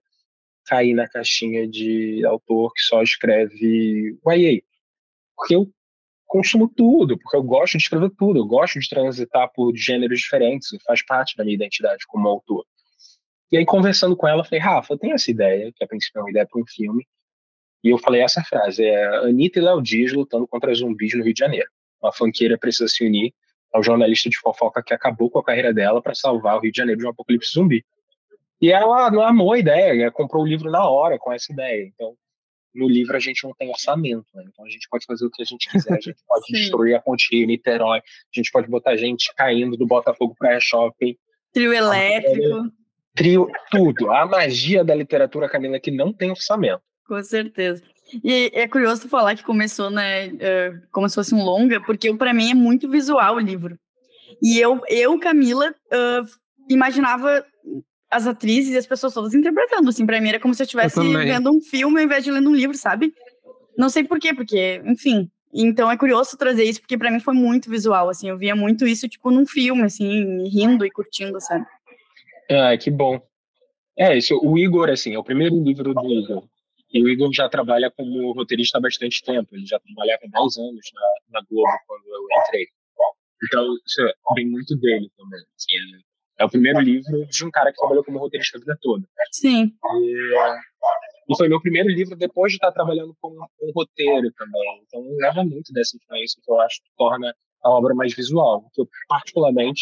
cair 0.65 0.93
na 0.93 1.07
caixinha 1.07 1.65
de 1.65 2.25
autor 2.25 2.73
que 2.73 2.81
só 2.81 3.01
escreve 3.01 4.17
YA, 4.27 4.61
porque 5.35 5.55
eu 5.55 5.71
consumo 6.27 6.67
tudo, 6.67 7.17
porque 7.17 7.37
eu 7.37 7.41
gosto 7.41 7.77
de 7.77 7.83
escrever 7.83 8.11
tudo, 8.17 8.39
eu 8.39 8.45
gosto 8.45 8.77
de 8.77 8.89
transitar 8.89 9.49
por 9.53 9.73
gêneros 9.75 10.19
diferentes, 10.19 10.69
faz 10.85 11.03
parte 11.03 11.35
da 11.37 11.45
minha 11.45 11.55
identidade 11.55 12.05
como 12.07 12.27
autor. 12.27 12.65
E 13.51 13.57
aí, 13.57 13.65
conversando 13.65 14.15
com 14.15 14.27
ela, 14.27 14.43
falei, 14.43 14.59
Rafa, 14.59 14.93
eu 14.93 14.97
tenho 14.97 15.15
essa 15.15 15.31
ideia, 15.31 15.71
que 15.73 15.83
a 15.83 15.87
princípio 15.87 16.19
é 16.19 16.21
uma 16.21 16.29
ideia 16.29 16.45
para 16.45 16.61
um 16.61 16.65
filme, 16.67 17.07
e 17.83 17.89
eu 17.89 17.97
falei 17.97 18.21
essa 18.21 18.43
frase, 18.43 18.83
é 18.83 19.05
Anitta 19.25 19.59
e 19.59 19.61
Léo 19.61 19.81
Dias 19.81 20.11
lutando 20.11 20.45
contra 20.45 20.73
zumbis 20.73 21.15
no 21.15 21.23
Rio 21.23 21.33
de 21.33 21.39
Janeiro. 21.39 21.69
Uma 22.01 22.11
fanqueira 22.11 22.57
precisa 22.57 22.87
se 22.89 23.05
unir 23.05 23.33
ao 23.73 23.81
jornalista 23.81 24.29
de 24.29 24.37
fofoca 24.37 24.83
que 24.83 24.93
acabou 24.93 25.29
com 25.31 25.39
a 25.39 25.43
carreira 25.43 25.73
dela 25.73 26.01
para 26.01 26.13
salvar 26.13 26.57
o 26.57 26.59
Rio 26.59 26.71
de 26.71 26.77
Janeiro 26.77 26.99
de 26.99 27.07
um 27.07 27.09
apocalipse 27.09 27.51
zumbi. 27.51 27.85
E 28.61 28.71
ela 28.71 29.09
não 29.09 29.21
amou 29.21 29.53
a 29.53 29.59
ideia, 29.59 30.11
comprou 30.11 30.43
o 30.43 30.47
livro 30.47 30.69
na 30.69 30.87
hora 30.87 31.17
com 31.17 31.31
essa 31.31 31.51
ideia. 31.51 31.85
Então, 31.85 32.15
no 32.73 32.87
livro 32.87 33.15
a 33.15 33.19
gente 33.19 33.43
não 33.43 33.53
tem 33.53 33.69
orçamento, 33.69 34.27
né? 34.33 34.43
Então 34.47 34.65
a 34.65 34.69
gente 34.69 34.87
pode 34.89 35.05
fazer 35.05 35.25
o 35.25 35.31
que 35.31 35.41
a 35.41 35.45
gente 35.45 35.69
quiser, 35.69 35.93
a 35.93 35.99
gente 35.99 36.17
pode 36.27 36.45
destruir 36.51 36.95
a 36.95 37.01
ponte 37.01 37.27
Rio, 37.31 37.47
Niterói, 37.47 37.99
a 37.99 38.03
gente 38.33 38.51
pode 38.51 38.67
botar 38.67 38.95
gente 38.95 39.33
caindo 39.35 39.75
do 39.75 39.87
Botafogo 39.87 40.35
para 40.37 40.59
shopping. 40.59 41.15
Trio 41.53 41.73
elétrico. 41.73 42.71
Trio, 43.15 43.49
tudo. 43.71 44.11
A 44.11 44.25
magia 44.25 44.83
da 44.83 44.93
literatura, 44.93 45.49
Camila, 45.49 45.77
é 45.77 45.79
que 45.79 45.91
não 45.91 46.13
tem 46.13 46.29
orçamento. 46.29 46.81
Com 47.07 47.21
certeza. 47.23 47.83
E 48.23 48.51
é 48.53 48.67
curioso 48.67 49.09
falar 49.09 49.35
que 49.35 49.43
começou, 49.43 49.89
né, 49.89 50.27
uh, 50.27 50.81
como 50.91 51.07
se 51.09 51.15
fosse 51.15 51.33
um 51.33 51.43
longa, 51.43 51.81
porque 51.81 52.13
para 52.13 52.33
mim 52.33 52.51
é 52.51 52.53
muito 52.53 52.89
visual 52.89 53.35
o 53.35 53.39
livro. 53.39 53.77
E 54.41 54.59
eu, 54.59 54.81
eu 54.87 55.19
Camila, 55.19 55.69
uh, 55.71 56.25
imaginava 56.69 57.45
as 58.09 58.25
atrizes 58.25 58.73
e 58.73 58.77
as 58.77 58.87
pessoas 58.87 59.13
todas 59.13 59.33
interpretando, 59.33 59.89
assim, 59.89 60.05
pra 60.05 60.19
mim 60.19 60.29
era 60.29 60.39
como 60.39 60.53
se 60.53 60.61
eu 60.61 60.65
estivesse 60.65 60.99
vendo 60.99 61.51
um 61.51 61.61
filme 61.61 61.99
ao 61.99 62.05
invés 62.05 62.23
de 62.23 62.31
lendo 62.31 62.49
um 62.49 62.55
livro, 62.55 62.75
sabe? 62.75 63.13
Não 63.77 63.89
sei 63.89 64.03
por 64.03 64.19
quê, 64.19 64.33
porque, 64.33 64.81
enfim. 64.85 65.29
Então 65.53 65.89
é 65.89 65.97
curioso 65.97 66.37
trazer 66.37 66.63
isso, 66.63 66.81
porque 66.81 66.97
para 66.97 67.09
mim 67.09 67.19
foi 67.19 67.33
muito 67.33 67.69
visual, 67.69 68.09
assim, 68.09 68.29
eu 68.29 68.37
via 68.37 68.55
muito 68.55 68.85
isso, 68.85 69.07
tipo, 69.07 69.31
num 69.31 69.45
filme, 69.45 69.83
assim, 69.83 70.47
rindo 70.47 70.85
e 70.85 70.91
curtindo, 70.91 71.39
sabe? 71.41 71.65
Ah, 72.51 72.77
que 72.77 72.91
bom. 72.91 73.21
É, 73.97 74.17
isso, 74.17 74.39
o 74.43 74.57
Igor, 74.57 74.89
assim, 74.89 75.13
é 75.13 75.19
o 75.19 75.23
primeiro 75.23 75.61
livro 75.61 75.93
do 75.93 76.11
Igor. 76.11 76.43
E 76.91 77.03
o 77.03 77.09
Igor 77.09 77.31
já 77.31 77.47
trabalha 77.47 77.91
como 77.91 78.31
roteirista 78.31 78.77
há 78.77 78.81
bastante 78.81 79.21
tempo. 79.21 79.55
Ele 79.55 79.65
já 79.65 79.79
trabalhava 79.79 80.21
há 80.23 80.39
10 80.39 80.57
anos 80.57 80.91
na, 80.93 81.39
na 81.39 81.45
Globo 81.47 81.69
quando 81.85 82.07
eu 82.07 82.25
entrei. 82.41 82.67
Então, 83.43 83.75
isso 83.85 84.01
vem 84.35 84.49
muito 84.49 84.75
dele 84.77 85.09
também. 85.15 85.39
Assim, 85.55 86.03
é 86.39 86.45
o 86.45 86.49
primeiro 86.49 86.79
livro 86.79 87.25
de 87.27 87.45
um 87.45 87.51
cara 87.51 87.71
que 87.71 87.77
trabalhou 87.77 88.03
como 88.03 88.17
roteirista 88.17 88.57
a 88.57 88.61
vida 88.61 88.77
toda. 88.81 89.05
Sim. 89.31 89.73
E, 90.01 91.33
e 91.33 91.37
foi 91.37 91.49
meu 91.49 91.61
primeiro 91.61 91.89
livro 91.89 92.15
depois 92.15 92.53
de 92.53 92.55
estar 92.55 92.71
trabalhando 92.71 93.13
com, 93.21 93.35
com 93.35 93.71
roteiro 93.75 94.31
também. 94.37 94.83
Então, 94.87 95.05
leva 95.19 95.43
muito 95.43 95.73
dessa 95.73 95.97
influência 95.97 96.41
que 96.43 96.49
eu 96.49 96.59
acho 96.61 96.77
que 96.77 96.89
torna 96.97 97.35
a 97.63 97.69
obra 97.69 97.93
mais 97.93 98.15
visual, 98.15 98.69
que 98.73 98.81
eu 98.81 98.87
particularmente 99.07 99.81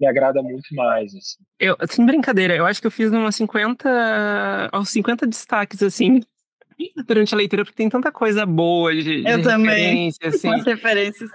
me 0.00 0.06
agrada 0.06 0.42
muito 0.42 0.74
mais. 0.74 1.14
Assim. 1.14 1.42
Eu, 1.58 1.76
sem 1.88 2.06
brincadeira, 2.06 2.54
eu 2.54 2.64
acho 2.64 2.80
que 2.80 2.86
eu 2.86 2.90
fiz 2.90 3.10
umas 3.10 3.34
50, 3.34 4.70
aos 4.70 4.88
50 4.90 5.26
destaques, 5.26 5.82
assim, 5.82 6.20
durante 7.06 7.34
a 7.34 7.36
leitura, 7.36 7.64
porque 7.64 7.76
tem 7.76 7.88
tanta 7.88 8.12
coisa 8.12 8.46
boa 8.46 8.94
de, 8.94 9.22
de 9.22 9.30
eu 9.30 9.42
também. 9.42 9.74
referência, 9.74 10.28
assim. 10.28 10.54
As 10.54 10.64
referências. 10.64 11.30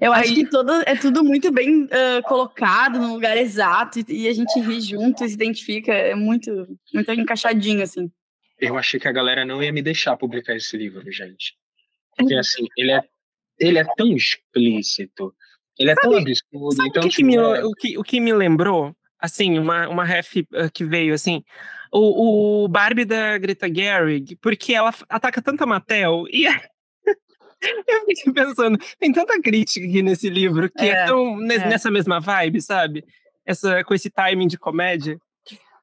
Eu 0.00 0.12
Aí... 0.12 0.22
acho 0.22 0.34
que 0.34 0.50
todo, 0.50 0.72
é 0.86 0.94
tudo 0.96 1.24
muito 1.24 1.50
bem 1.50 1.84
uh, 1.84 2.22
colocado 2.24 2.98
no 2.98 3.14
lugar 3.14 3.36
exato 3.36 4.00
e, 4.00 4.04
e, 4.08 4.28
a 4.28 4.32
gente 4.32 4.60
ri 4.60 4.80
junto 4.80 5.24
e 5.24 5.28
se 5.28 5.34
identifica. 5.34 5.92
É 5.92 6.14
muito, 6.14 6.50
muito 6.92 7.12
encaixadinho, 7.12 7.82
assim. 7.82 8.10
Eu 8.58 8.76
achei 8.76 8.98
que 8.98 9.08
a 9.08 9.12
galera 9.12 9.44
não 9.44 9.62
ia 9.62 9.72
me 9.72 9.82
deixar 9.82 10.16
publicar 10.16 10.54
esse 10.54 10.76
livro, 10.76 11.10
gente. 11.10 11.54
Porque, 12.16 12.34
assim, 12.34 12.66
ele 12.76 12.90
é, 12.90 13.02
ele 13.58 13.78
é 13.78 13.84
tão 13.96 14.08
explícito, 14.08 15.32
ele 15.78 15.90
é 15.90 15.94
sabe, 15.94 16.08
tão 16.08 16.18
absurdo. 16.18 16.74
Sabe 16.74 16.88
então, 16.88 17.02
que, 17.04 17.08
que 17.10 17.24
me, 17.24 17.36
é 17.36 17.64
o, 17.64 17.72
que, 17.72 17.98
o 17.98 18.02
que 18.02 18.20
me 18.20 18.32
lembrou? 18.32 18.94
Assim, 19.20 19.58
uma, 19.58 19.88
uma 19.88 20.04
ref 20.04 20.44
que 20.72 20.84
veio, 20.84 21.14
assim, 21.14 21.42
o, 21.92 22.64
o 22.64 22.68
Barbie 22.68 23.04
da 23.04 23.38
Greta 23.38 23.72
Gerwig, 23.72 24.36
porque 24.36 24.74
ela 24.74 24.92
ataca 25.08 25.40
tanta 25.40 25.66
Mattel 25.66 26.24
e 26.30 26.46
eu 27.88 28.04
fiquei 28.06 28.32
pensando, 28.32 28.78
tem 28.98 29.12
tanta 29.12 29.40
crítica 29.40 29.86
aqui 29.86 30.02
nesse 30.02 30.28
livro 30.28 30.70
que 30.70 30.84
é, 30.84 30.90
é 30.90 31.06
tão 31.06 31.40
é. 31.50 31.68
nessa 31.68 31.90
mesma 31.90 32.20
vibe, 32.20 32.60
sabe? 32.60 33.04
Essa, 33.44 33.82
com 33.84 33.94
esse 33.94 34.10
timing 34.10 34.46
de 34.46 34.58
comédia. 34.58 35.18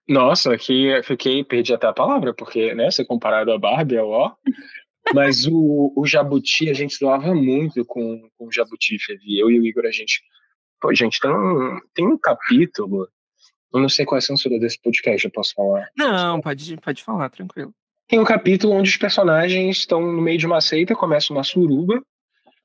Nossa, 0.07 0.55
que 0.57 1.01
fiquei, 1.03 1.43
perdi 1.43 1.73
até 1.73 1.87
a 1.87 1.93
palavra, 1.93 2.33
porque, 2.33 2.75
né, 2.75 2.91
ser 2.91 3.05
comparado 3.05 3.51
a 3.51 3.57
Barbie 3.57 3.95
é 3.95 4.03
ó. 4.03 4.31
Mas 5.13 5.45
o, 5.45 5.93
o 5.95 6.05
Jabuti, 6.05 6.69
a 6.69 6.73
gente 6.73 6.99
doava 6.99 7.33
muito 7.33 7.83
com, 7.85 8.27
com 8.37 8.47
o 8.47 8.51
Jabuti, 8.51 8.97
Fevi. 8.99 9.39
Eu 9.39 9.49
e 9.51 9.59
o 9.59 9.65
Igor, 9.65 9.85
a 9.85 9.91
gente. 9.91 10.21
Pô, 10.79 10.93
gente, 10.93 11.19
tem 11.19 11.31
um, 11.31 11.79
tem 11.93 12.07
um 12.07 12.17
capítulo. 12.17 13.07
Eu 13.73 13.79
não 13.81 13.89
sei 13.89 14.05
qual 14.05 14.17
é 14.17 14.19
a 14.19 14.21
censura 14.21 14.59
desse 14.59 14.81
podcast, 14.81 15.25
eu 15.25 15.31
posso 15.31 15.53
falar. 15.53 15.89
Não, 15.97 16.39
pode, 16.41 16.77
pode 16.77 17.03
falar, 17.03 17.29
tranquilo. 17.29 17.73
Tem 18.07 18.19
um 18.19 18.23
capítulo 18.23 18.73
onde 18.73 18.89
os 18.89 18.97
personagens 18.97 19.77
estão 19.77 20.01
no 20.01 20.21
meio 20.21 20.37
de 20.37 20.45
uma 20.45 20.61
seita, 20.61 20.95
começa 20.95 21.33
uma 21.33 21.43
suruba, 21.43 22.01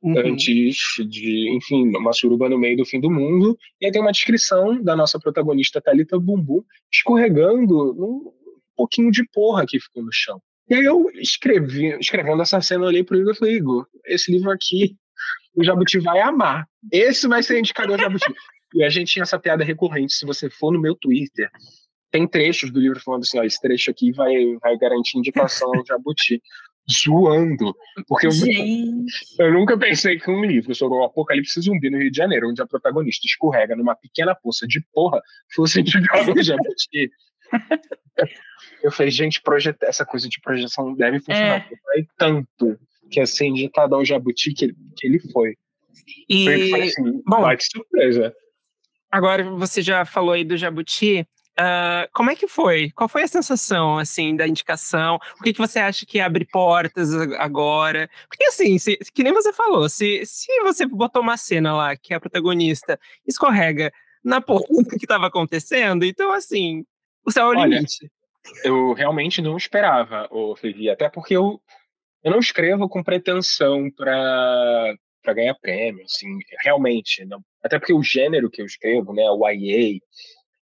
uhum. 0.03 0.19
antes 0.19 0.85
de, 1.09 1.51
enfim, 1.57 1.97
uma 1.97 2.13
suruba 2.13 2.49
no 2.49 2.59
meio 2.59 2.77
do 2.77 2.85
fim 2.85 3.01
do 3.01 3.11
mundo, 3.11 3.57
e 3.81 3.87
aí 3.87 3.93
tem 3.93 4.03
uma 4.03 4.13
descrição 4.13 4.83
da 4.83 4.95
nossa 4.95 5.19
protagonista 5.19 5.81
Thalita 5.81 6.19
Bumbum 6.19 6.63
escorregando 6.93 7.95
num 7.95 8.33
pouquinho 8.77 9.11
de 9.11 9.25
porra 9.33 9.65
que 9.67 9.81
ficou 9.81 10.03
no 10.03 10.13
chão. 10.13 10.41
E 10.69 10.75
aí 10.75 10.85
eu 10.85 11.11
escrevi, 11.15 11.99
escrevendo 11.99 12.43
essa 12.43 12.61
cena, 12.61 12.85
eu 12.85 12.89
olhei 12.89 13.03
pro 13.03 13.19
Igor 13.19 13.33
e 13.33 13.37
falei, 13.37 13.57
Igor, 13.57 13.87
esse 14.07 14.31
livro 14.31 14.51
aqui 14.51 14.97
o 15.55 15.65
Jabuti 15.65 15.99
vai 15.99 16.21
amar. 16.21 16.67
Esse 16.93 17.27
vai 17.27 17.43
ser 17.43 17.59
indicador 17.59 17.99
Jabuti. 17.99 18.25
e 18.75 18.85
a 18.85 18.89
gente 18.89 19.13
tinha 19.13 19.23
essa 19.23 19.39
piada 19.39 19.65
recorrente, 19.65 20.13
se 20.13 20.25
você 20.25 20.49
for 20.49 20.73
no 20.73 20.81
meu 20.81 20.95
Twitter, 20.95 21.51
tem 22.11 22.27
trechos 22.27 22.71
do 22.71 22.81
livro 22.81 23.01
falando 23.01 23.23
assim, 23.23 23.39
ó, 23.39 23.45
esse 23.45 23.61
trecho 23.61 23.91
aqui 23.91 24.13
vai, 24.13 24.57
vai 24.61 24.77
garantir 24.77 25.19
indicação 25.19 25.71
ao 25.75 25.85
Jabuti. 25.87 26.43
Zoando. 26.91 27.73
Porque 28.09 28.27
eu, 28.27 28.31
eu, 29.39 29.53
nunca 29.53 29.79
pensei 29.79 30.19
que 30.19 30.29
um 30.29 30.45
livro 30.45 30.75
sobre 30.75 30.99
o 30.99 31.05
apocalipse 31.05 31.61
zumbi 31.61 31.89
no 31.89 31.99
Rio 31.99 32.11
de 32.11 32.17
Janeiro, 32.17 32.51
onde 32.51 32.61
a 32.61 32.67
protagonista 32.67 33.27
escorrega 33.27 33.77
numa 33.77 33.95
pequena 33.95 34.35
poça 34.35 34.67
de 34.67 34.81
porra, 34.93 35.23
fosse 35.55 35.81
indicado 35.81 36.33
ao 36.33 36.43
Jabuti. 36.43 37.13
eu 38.83 38.91
falei, 38.91 39.13
gente, 39.13 39.41
projeta, 39.41 39.87
essa 39.87 40.05
coisa 40.05 40.29
de 40.29 40.41
projeção 40.41 40.93
deve 40.95 41.21
funcionar. 41.21 41.69
É. 41.71 42.05
Tanto 42.19 42.77
que 43.11 43.25
ser 43.27 43.47
indicado 43.47 43.95
ao 43.95 44.05
Jabuti 44.05 44.53
que, 44.53 44.75
que 44.97 45.07
ele 45.07 45.21
foi. 45.33 45.57
E, 46.29 46.71
foi 46.71 46.83
assim, 46.83 47.23
bom, 47.25 47.57
que 47.57 47.65
surpresa. 47.65 48.35
Agora 49.11 49.45
você 49.45 49.83
já 49.83 50.05
falou 50.05 50.33
aí 50.33 50.45
do 50.45 50.57
Jabuti. 50.57 51.27
Uh, 51.61 52.09
como 52.15 52.31
é 52.31 52.37
que 52.37 52.49
foi? 52.49 52.91
Qual 52.93 53.07
foi 53.07 53.25
a 53.25 53.29
sensação, 53.29 53.99
assim, 53.99 54.35
da 54.35 54.49
indicação? 54.49 55.17
O 55.39 55.43
que, 55.43 55.53
que 55.53 55.59
você 55.59 55.79
acha 55.79 56.07
que 56.07 56.19
abre 56.19 56.47
portas 56.47 57.13
agora? 57.39 58.09
Porque, 58.31 58.45
assim, 58.45 58.79
se, 58.79 58.97
que 59.13 59.23
nem 59.23 59.35
você 59.35 59.53
falou, 59.53 59.87
se, 59.87 60.25
se 60.25 60.49
você 60.63 60.87
botou 60.87 61.21
uma 61.21 61.37
cena 61.37 61.77
lá 61.77 61.95
que 61.95 62.15
a 62.15 62.21
protagonista 62.21 62.99
escorrega 63.27 63.93
na 64.25 64.41
porta 64.41 64.97
que 64.99 65.05
estava 65.05 65.27
acontecendo, 65.27 66.05
então, 66.07 66.33
assim, 66.33 66.83
o 67.27 67.31
céu 67.31 67.53
é 67.53 67.57
o 67.59 67.65
limite. 67.65 68.11
Eu 68.65 68.95
realmente 68.95 69.43
não 69.43 69.55
esperava, 69.59 70.27
ô 70.31 70.57
Fevi, 70.57 70.89
até 70.89 71.11
porque 71.11 71.37
eu, 71.37 71.61
eu 72.25 72.31
não 72.31 72.39
escrevo 72.39 72.89
com 72.89 73.05
pretensão 73.05 73.91
para 73.91 74.95
para 75.23 75.35
ganhar 75.35 75.55
prêmio, 75.61 76.03
assim, 76.03 76.39
realmente, 76.65 77.27
não. 77.27 77.45
Até 77.63 77.79
porque 77.79 77.93
o 77.93 78.03
gênero 78.03 78.49
que 78.49 78.63
eu 78.63 78.65
escrevo, 78.65 79.13
né, 79.13 79.25
o 79.29 79.47
YA, 79.51 80.01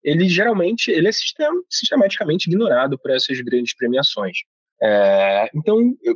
ele 0.07 0.29
geralmente 0.29 0.89
ele 0.89 1.09
é 1.09 1.11
sistem 1.11 1.45
sistematicamente 1.69 2.49
ignorado 2.49 2.97
por 2.97 3.11
essas 3.11 3.41
grandes 3.41 3.75
premiações. 3.75 4.37
É, 4.81 5.49
então, 5.53 5.77
eu, 6.01 6.15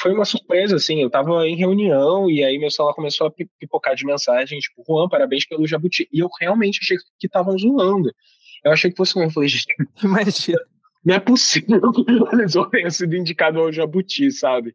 foi 0.00 0.12
uma 0.12 0.24
surpresa, 0.24 0.76
assim, 0.76 1.00
eu 1.00 1.08
estava 1.08 1.44
em 1.48 1.56
reunião 1.56 2.30
e 2.30 2.44
aí 2.44 2.56
meu 2.58 2.70
celular 2.70 2.94
começou 2.94 3.26
a 3.26 3.32
pipocar 3.58 3.96
de 3.96 4.06
mensagem, 4.06 4.60
tipo, 4.60 4.84
Juan, 4.86 5.08
parabéns 5.08 5.44
pelo 5.44 5.66
Jabuti. 5.66 6.08
E 6.12 6.20
eu 6.20 6.28
realmente 6.40 6.78
achei 6.80 6.96
que 7.18 7.26
estavam 7.26 7.58
zoando. 7.58 8.14
Eu 8.64 8.70
achei 8.70 8.88
que 8.88 8.96
fosse 8.96 9.18
um 9.18 9.24
eu 9.24 9.30
falei, 9.30 9.48
imagina, 10.04 10.58
não 11.04 11.16
é 11.16 11.18
possível 11.18 11.80
que 11.90 12.12
o 12.12 12.24
realizou 12.24 12.66
tenha 12.70 12.90
sido 12.90 13.16
indicado 13.16 13.58
ao 13.58 13.72
Jabuti, 13.72 14.30
sabe? 14.30 14.72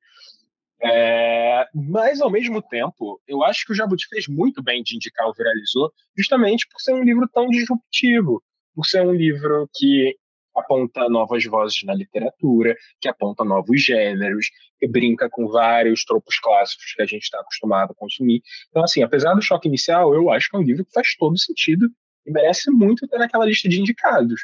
É, 0.84 1.66
mas, 1.74 2.20
ao 2.20 2.30
mesmo 2.30 2.62
tempo, 2.62 3.22
eu 3.26 3.44
acho 3.44 3.66
que 3.66 3.72
o 3.72 3.76
Jabuti 3.76 4.06
fez 4.10 4.28
muito 4.28 4.62
bem 4.62 4.84
de 4.84 4.96
indicar 4.96 5.28
o 5.28 5.34
Viralizou, 5.34 5.92
justamente 6.18 6.68
por 6.70 6.80
ser 6.82 6.94
um 6.94 7.04
livro 7.04 7.28
tão 7.34 7.48
disruptivo, 7.48 8.44
por 8.76 8.86
ser 8.86 9.02
um 9.06 9.14
livro 9.14 9.70
que 9.74 10.14
aponta 10.56 11.10
novas 11.10 11.44
vozes 11.46 11.82
na 11.84 11.94
literatura, 11.94 12.76
que 13.00 13.08
aponta 13.08 13.44
novos 13.44 13.82
gêneros, 13.82 14.48
que 14.78 14.88
brinca 14.88 15.30
com 15.30 15.48
vários 15.48 16.04
tropos 16.04 16.38
clássicos 16.38 16.94
que 16.94 17.02
a 17.02 17.06
gente 17.06 17.24
está 17.24 17.40
acostumado 17.40 17.92
a 17.92 17.96
consumir. 17.96 18.42
Então, 18.70 18.84
assim, 18.84 19.02
apesar 19.02 19.34
do 19.34 19.42
choque 19.42 19.68
inicial, 19.68 20.14
eu 20.14 20.30
acho 20.30 20.50
que 20.50 20.56
é 20.56 20.60
um 20.60 20.64
livro 20.64 20.86
que 20.86 20.94
faz 20.94 21.16
todo 21.16 21.38
sentido 21.40 21.90
e 22.26 22.32
merece 22.32 22.70
muito 22.70 23.06
estar 23.06 23.18
naquela 23.18 23.46
lista 23.46 23.68
de 23.68 23.80
indicados, 23.80 24.42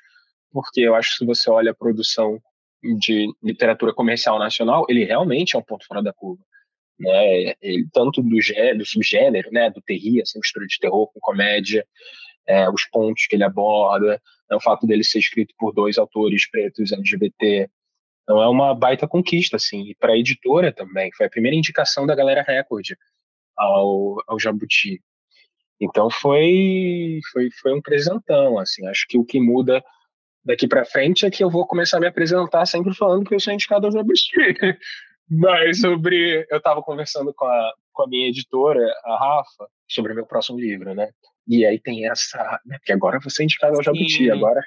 porque 0.51 0.81
eu 0.81 0.95
acho 0.95 1.11
que 1.11 1.17
se 1.17 1.25
você 1.25 1.49
olha 1.49 1.71
a 1.71 1.75
produção 1.75 2.39
de 2.81 3.27
literatura 3.43 3.93
comercial 3.93 4.39
nacional, 4.39 4.85
ele 4.89 5.03
realmente 5.03 5.55
é 5.55 5.59
um 5.59 5.63
ponto 5.63 5.85
fora 5.85 6.01
da 6.01 6.13
curva. 6.13 6.43
Né? 6.99 7.53
Ele, 7.61 7.87
tanto 7.93 8.21
do, 8.21 8.41
gênero, 8.41 8.79
do 8.79 8.85
subgênero, 8.85 9.49
né? 9.51 9.69
do 9.69 9.81
terri, 9.81 10.21
assim, 10.21 10.39
mistura 10.39 10.65
de 10.65 10.77
terror 10.79 11.07
com 11.11 11.19
comédia, 11.19 11.85
é, 12.47 12.69
os 12.69 12.85
pontos 12.89 13.25
que 13.27 13.35
ele 13.35 13.43
aborda, 13.43 14.21
né? 14.49 14.55
o 14.55 14.61
fato 14.61 14.87
dele 14.87 15.03
ser 15.03 15.19
escrito 15.19 15.53
por 15.57 15.73
dois 15.73 15.97
autores 15.97 16.49
pretos 16.49 16.91
LGBT. 16.91 17.69
Então 18.23 18.41
é 18.41 18.47
uma 18.47 18.75
baita 18.75 19.07
conquista, 19.07 19.55
assim, 19.55 19.89
e 19.89 19.95
para 19.95 20.13
a 20.13 20.17
editora 20.17 20.71
também. 20.71 21.09
Foi 21.15 21.25
a 21.25 21.29
primeira 21.29 21.57
indicação 21.57 22.05
da 22.05 22.15
Galera 22.15 22.43
Record 22.43 22.85
ao, 23.57 24.17
ao 24.27 24.39
Jabuti. 24.39 25.01
Então 25.81 26.09
foi, 26.09 27.19
foi, 27.31 27.49
foi 27.61 27.73
um 27.73 27.81
presentão, 27.81 28.59
assim. 28.59 28.85
Acho 28.87 29.05
que 29.07 29.17
o 29.17 29.25
que 29.25 29.39
muda 29.39 29.83
daqui 30.43 30.67
para 30.67 30.85
frente 30.85 31.25
é 31.25 31.31
que 31.31 31.43
eu 31.43 31.49
vou 31.49 31.65
começar 31.67 31.97
a 31.97 31.99
me 31.99 32.07
apresentar 32.07 32.65
sempre 32.65 32.93
falando 32.93 33.25
que 33.25 33.35
eu 33.35 33.39
sou 33.39 33.53
indicado 33.53 33.85
ao 33.85 33.91
Jabuti. 33.91 34.29
Mas 35.29 35.81
sobre. 35.81 36.45
Eu 36.49 36.57
estava 36.57 36.81
conversando 36.81 37.31
com 37.33 37.45
a, 37.45 37.73
com 37.93 38.03
a 38.03 38.07
minha 38.07 38.27
editora, 38.27 38.83
a 39.05 39.17
Rafa, 39.17 39.67
sobre 39.87 40.11
o 40.11 40.15
meu 40.15 40.25
próximo 40.25 40.59
livro, 40.59 40.95
né? 40.95 41.09
E 41.47 41.65
aí 41.65 41.79
tem 41.79 42.09
essa. 42.09 42.59
Né, 42.65 42.77
porque 42.79 42.93
agora 42.93 43.19
você 43.19 43.43
é 43.43 43.45
indicado 43.45 43.75
ao 43.75 43.83
Jabuti, 43.83 44.31
agora. 44.31 44.61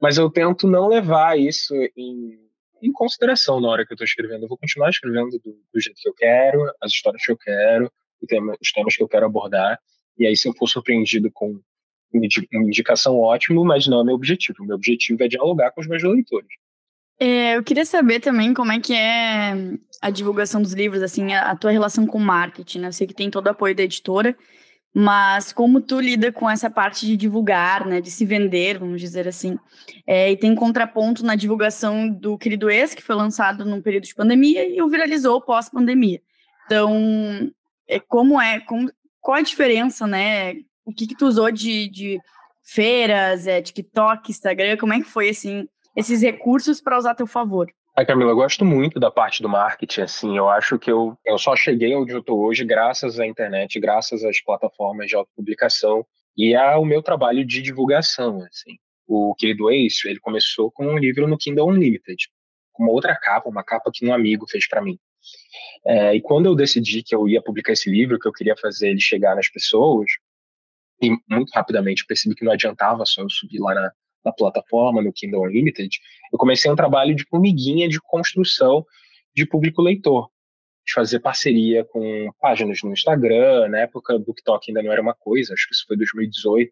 Mas 0.00 0.18
eu 0.18 0.28
tento 0.28 0.66
não 0.66 0.88
levar 0.88 1.38
isso 1.38 1.72
em, 1.96 2.36
em 2.82 2.92
consideração 2.92 3.60
na 3.60 3.68
hora 3.68 3.86
que 3.86 3.92
eu 3.92 3.94
estou 3.94 4.04
escrevendo. 4.04 4.44
Eu 4.44 4.48
vou 4.48 4.58
continuar 4.58 4.90
escrevendo 4.90 5.30
do, 5.30 5.56
do, 5.72 5.80
jeito 5.80 6.00
que 6.00 6.08
eu 6.08 6.14
quero, 6.14 6.60
as 6.80 6.92
histórias 6.92 7.24
que 7.24 7.30
eu 7.30 7.36
quero, 7.36 7.90
tema, 8.26 8.54
os 8.60 8.72
temas 8.72 8.96
que 8.96 9.02
eu 9.02 9.08
quero 9.08 9.26
abordar. 9.26 9.78
E 10.18 10.26
aí, 10.26 10.36
se 10.36 10.48
eu 10.48 10.54
for 10.54 10.66
surpreendido 10.66 11.30
com 11.32 11.60
indicação, 12.12 13.18
ótimo, 13.18 13.64
mas 13.64 13.86
não 13.86 14.00
é 14.00 14.04
meu 14.04 14.14
objetivo. 14.14 14.64
Meu 14.64 14.76
objetivo 14.76 15.22
é 15.22 15.28
dialogar 15.28 15.70
com 15.72 15.80
os 15.80 15.86
meus 15.86 16.02
leitores. 16.02 16.48
É, 17.20 17.56
eu 17.56 17.64
queria 17.64 17.84
saber 17.84 18.20
também 18.20 18.54
como 18.54 18.70
é 18.70 18.78
que 18.78 18.94
é 18.94 19.52
a 20.00 20.10
divulgação 20.10 20.62
dos 20.62 20.72
livros, 20.72 21.02
assim, 21.02 21.32
a, 21.34 21.50
a 21.50 21.56
tua 21.56 21.72
relação 21.72 22.06
com 22.06 22.18
o 22.18 22.24
marketing, 22.24 22.78
né? 22.80 22.88
Eu 22.88 22.92
sei 22.92 23.06
que 23.06 23.14
tem 23.14 23.30
todo 23.30 23.46
o 23.46 23.50
apoio 23.50 23.74
da 23.74 23.82
editora, 23.82 24.36
mas 24.94 25.52
como 25.52 25.80
tu 25.80 26.00
lida 26.00 26.32
com 26.32 26.48
essa 26.48 26.70
parte 26.70 27.06
de 27.06 27.16
divulgar, 27.16 27.86
né, 27.86 28.00
de 28.00 28.10
se 28.10 28.24
vender, 28.24 28.78
vamos 28.78 29.00
dizer 29.00 29.28
assim, 29.28 29.58
é, 30.06 30.30
e 30.30 30.36
tem 30.36 30.54
contraponto 30.54 31.24
na 31.24 31.34
divulgação 31.34 32.08
do 32.08 32.38
Querido 32.38 32.70
Ex, 32.70 32.94
que 32.94 33.02
foi 33.02 33.14
lançado 33.14 33.64
num 33.64 33.82
período 33.82 34.04
de 34.04 34.14
pandemia 34.14 34.66
e 34.68 34.80
o 34.80 34.88
viralizou 34.88 35.40
pós-pandemia. 35.40 36.20
Então, 36.66 37.50
é, 37.86 38.00
como 38.00 38.40
é, 38.40 38.60
como, 38.60 38.90
qual 39.20 39.38
a 39.38 39.42
diferença, 39.42 40.06
né, 40.06 40.54
o 40.88 40.92
que 40.92 41.06
que 41.06 41.14
tu 41.14 41.26
usou 41.26 41.52
de, 41.52 41.86
de 41.90 42.18
feiras, 42.64 43.46
é, 43.46 43.60
TikTok, 43.60 44.30
Instagram, 44.30 44.78
como 44.78 44.94
é 44.94 45.00
que 45.00 45.04
foi, 45.04 45.28
assim, 45.28 45.68
esses 45.94 46.22
recursos 46.22 46.80
para 46.80 46.96
usar 46.96 47.10
a 47.10 47.14
teu 47.14 47.26
favor? 47.26 47.70
Ai, 47.94 48.06
Camila, 48.06 48.30
eu 48.30 48.36
gosto 48.36 48.64
muito 48.64 48.98
da 48.98 49.10
parte 49.10 49.42
do 49.42 49.50
marketing, 49.50 50.00
assim, 50.00 50.38
eu 50.38 50.48
acho 50.48 50.78
que 50.78 50.90
eu, 50.90 51.14
eu 51.26 51.36
só 51.36 51.54
cheguei 51.54 51.94
onde 51.94 52.12
eu 52.12 52.20
estou 52.20 52.40
hoje 52.40 52.64
graças 52.64 53.20
à 53.20 53.26
internet, 53.26 53.78
graças 53.78 54.24
às 54.24 54.40
plataformas 54.40 55.08
de 55.08 55.16
autopublicação 55.16 56.06
e 56.34 56.54
ao 56.54 56.86
meu 56.86 57.02
trabalho 57.02 57.44
de 57.44 57.60
divulgação, 57.60 58.40
assim. 58.42 58.78
O 59.06 59.34
querido 59.34 59.70
Ace, 59.70 60.08
ele 60.08 60.20
começou 60.20 60.70
com 60.70 60.86
um 60.86 60.96
livro 60.96 61.26
no 61.28 61.36
Kindle 61.36 61.68
Unlimited, 61.68 62.28
com 62.72 62.84
uma 62.84 62.92
outra 62.92 63.14
capa, 63.14 63.48
uma 63.48 63.64
capa 63.64 63.90
que 63.92 64.06
um 64.06 64.14
amigo 64.14 64.46
fez 64.48 64.66
para 64.66 64.80
mim. 64.80 64.98
É, 65.84 66.14
e 66.14 66.20
quando 66.20 66.46
eu 66.46 66.54
decidi 66.54 67.02
que 67.02 67.14
eu 67.14 67.28
ia 67.28 67.42
publicar 67.42 67.72
esse 67.72 67.90
livro, 67.90 68.18
que 68.18 68.28
eu 68.28 68.32
queria 68.32 68.56
fazer 68.56 68.90
ele 68.90 69.00
chegar 69.00 69.34
nas 69.34 69.50
pessoas, 69.50 70.10
e 71.00 71.10
muito 71.28 71.50
rapidamente 71.54 72.04
percebi 72.06 72.34
que 72.34 72.44
não 72.44 72.52
adiantava 72.52 73.04
só 73.06 73.22
eu 73.22 73.30
subir 73.30 73.58
lá 73.60 73.74
na, 73.74 73.92
na 74.24 74.32
plataforma, 74.32 75.02
no 75.02 75.12
Kindle 75.12 75.44
Unlimited, 75.44 75.98
eu 76.32 76.38
comecei 76.38 76.70
um 76.70 76.76
trabalho 76.76 77.14
de 77.14 77.24
formiguinha 77.24 77.88
de 77.88 78.00
construção 78.00 78.84
de 79.34 79.46
público 79.46 79.80
leitor, 79.80 80.28
de 80.86 80.92
fazer 80.92 81.20
parceria 81.20 81.84
com 81.84 82.30
páginas 82.40 82.82
no 82.82 82.92
Instagram, 82.92 83.68
na 83.68 83.80
época 83.80 84.16
o 84.16 84.18
BookTok 84.18 84.70
ainda 84.70 84.82
não 84.82 84.92
era 84.92 85.02
uma 85.02 85.14
coisa, 85.14 85.54
acho 85.54 85.68
que 85.68 85.74
isso 85.74 85.84
foi 85.86 85.96
2018, 85.96 86.70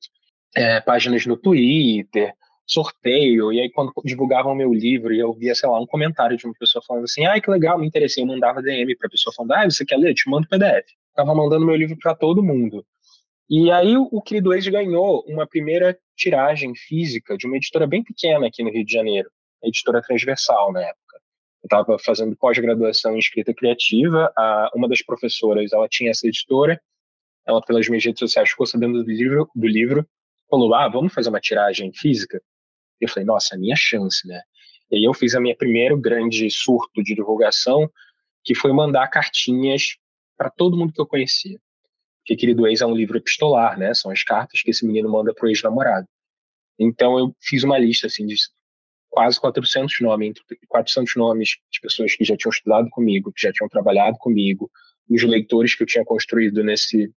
é, 0.56 0.80
páginas 0.80 1.26
no 1.26 1.36
Twitter, 1.36 2.32
sorteio, 2.66 3.52
e 3.52 3.60
aí 3.60 3.70
quando 3.70 3.92
divulgavam 4.04 4.54
meu 4.54 4.72
livro 4.72 5.14
e 5.14 5.20
eu 5.20 5.32
via, 5.32 5.54
sei 5.54 5.68
lá, 5.68 5.80
um 5.80 5.86
comentário 5.86 6.36
de 6.36 6.44
uma 6.44 6.54
pessoa 6.58 6.82
falando 6.84 7.04
assim, 7.04 7.24
ai 7.24 7.40
que 7.40 7.50
legal, 7.50 7.78
me 7.78 7.86
interessei, 7.86 8.24
eu 8.24 8.26
mandava 8.26 8.60
DM 8.60 8.96
para 8.96 9.06
a 9.06 9.10
pessoa 9.10 9.32
falando, 9.32 9.52
ah, 9.52 9.70
você 9.70 9.84
quer 9.84 9.96
ler? 9.96 10.10
Eu 10.10 10.14
te 10.14 10.28
mando 10.28 10.48
PDF. 10.48 10.84
Tava 11.14 11.34
mandando 11.34 11.64
meu 11.64 11.76
livro 11.76 11.96
para 11.98 12.14
todo 12.14 12.42
mundo. 12.42 12.84
E 13.48 13.70
aí 13.70 13.96
o 13.96 14.20
Querido 14.20 14.52
Ex 14.52 14.66
ganhou 14.66 15.24
uma 15.28 15.46
primeira 15.46 15.96
tiragem 16.16 16.74
física 16.74 17.36
de 17.36 17.46
uma 17.46 17.56
editora 17.56 17.86
bem 17.86 18.02
pequena 18.02 18.48
aqui 18.48 18.60
no 18.60 18.70
Rio 18.70 18.84
de 18.84 18.92
Janeiro, 18.92 19.30
editora 19.62 20.02
Transversal 20.02 20.72
na 20.72 20.80
época. 20.80 21.20
Eu 21.62 21.66
estava 21.66 21.96
fazendo 22.00 22.36
pós-graduação 22.36 23.14
em 23.14 23.20
escrita 23.20 23.54
criativa, 23.54 24.32
a, 24.36 24.70
uma 24.74 24.88
das 24.88 25.00
professoras, 25.00 25.72
ela 25.72 25.88
tinha 25.88 26.10
essa 26.10 26.26
editora, 26.26 26.80
ela 27.46 27.62
pelas 27.62 27.88
minhas 27.88 28.04
redes 28.04 28.18
sociais 28.18 28.50
ficou 28.50 28.66
sabendo 28.66 29.04
do 29.04 29.08
livro, 29.08 29.48
do 29.54 29.66
livro 29.68 30.04
falou, 30.50 30.74
ah, 30.74 30.88
vamos 30.88 31.14
fazer 31.14 31.28
uma 31.28 31.40
tiragem 31.40 31.92
física? 31.92 32.42
Eu 33.00 33.08
falei, 33.08 33.24
nossa, 33.24 33.54
a 33.54 33.58
minha 33.58 33.76
chance, 33.76 34.26
né? 34.26 34.40
E 34.90 34.96
aí 34.96 35.04
eu 35.04 35.14
fiz 35.14 35.36
a 35.36 35.40
minha 35.40 35.56
primeiro 35.56 35.96
grande 35.96 36.50
surto 36.50 37.00
de 37.00 37.14
divulgação, 37.14 37.88
que 38.44 38.56
foi 38.56 38.72
mandar 38.72 39.06
cartinhas 39.08 39.98
para 40.36 40.50
todo 40.50 40.76
mundo 40.76 40.92
que 40.92 41.00
eu 41.00 41.06
conhecia 41.06 41.60
que 42.26 42.36
Querido 42.36 42.66
Ex 42.66 42.80
é 42.80 42.86
um 42.86 42.94
livro 42.94 43.16
epistolar, 43.16 43.78
né? 43.78 43.94
São 43.94 44.10
as 44.10 44.24
cartas 44.24 44.60
que 44.60 44.70
esse 44.70 44.84
menino 44.84 45.08
manda 45.08 45.32
pro 45.32 45.48
ex-namorado. 45.48 46.06
Então 46.78 47.18
eu 47.18 47.34
fiz 47.40 47.62
uma 47.62 47.78
lista 47.78 48.08
assim 48.08 48.26
de 48.26 48.34
quase 49.08 49.40
400 49.40 50.00
nomes, 50.00 50.34
400 50.68 51.14
nomes 51.16 51.50
de 51.72 51.80
pessoas 51.80 52.14
que 52.14 52.24
já 52.24 52.36
tinham 52.36 52.50
estudado 52.50 52.90
comigo, 52.90 53.32
que 53.32 53.40
já 53.40 53.52
tinham 53.52 53.68
trabalhado 53.68 54.18
comigo, 54.18 54.70
os 55.08 55.22
leitores 55.22 55.74
que 55.74 55.84
eu 55.84 55.86
tinha 55.86 56.04
construído 56.04 56.64
nesse 56.64 57.10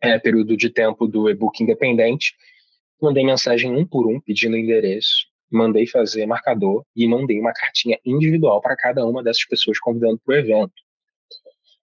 é, 0.00 0.18
período 0.18 0.56
de 0.56 0.70
tempo 0.70 1.06
do 1.08 1.28
e-book 1.28 1.60
independente. 1.62 2.32
Mandei 3.02 3.24
mensagem 3.24 3.74
um 3.74 3.84
por 3.84 4.06
um 4.06 4.20
pedindo 4.20 4.56
endereço, 4.56 5.26
mandei 5.50 5.86
fazer 5.86 6.24
marcador 6.26 6.84
e 6.94 7.06
mandei 7.08 7.40
uma 7.40 7.52
cartinha 7.52 7.98
individual 8.04 8.60
para 8.60 8.76
cada 8.76 9.04
uma 9.04 9.22
dessas 9.22 9.44
pessoas 9.46 9.78
convidando 9.80 10.20
para 10.24 10.34
o 10.34 10.38
evento. 10.38 10.87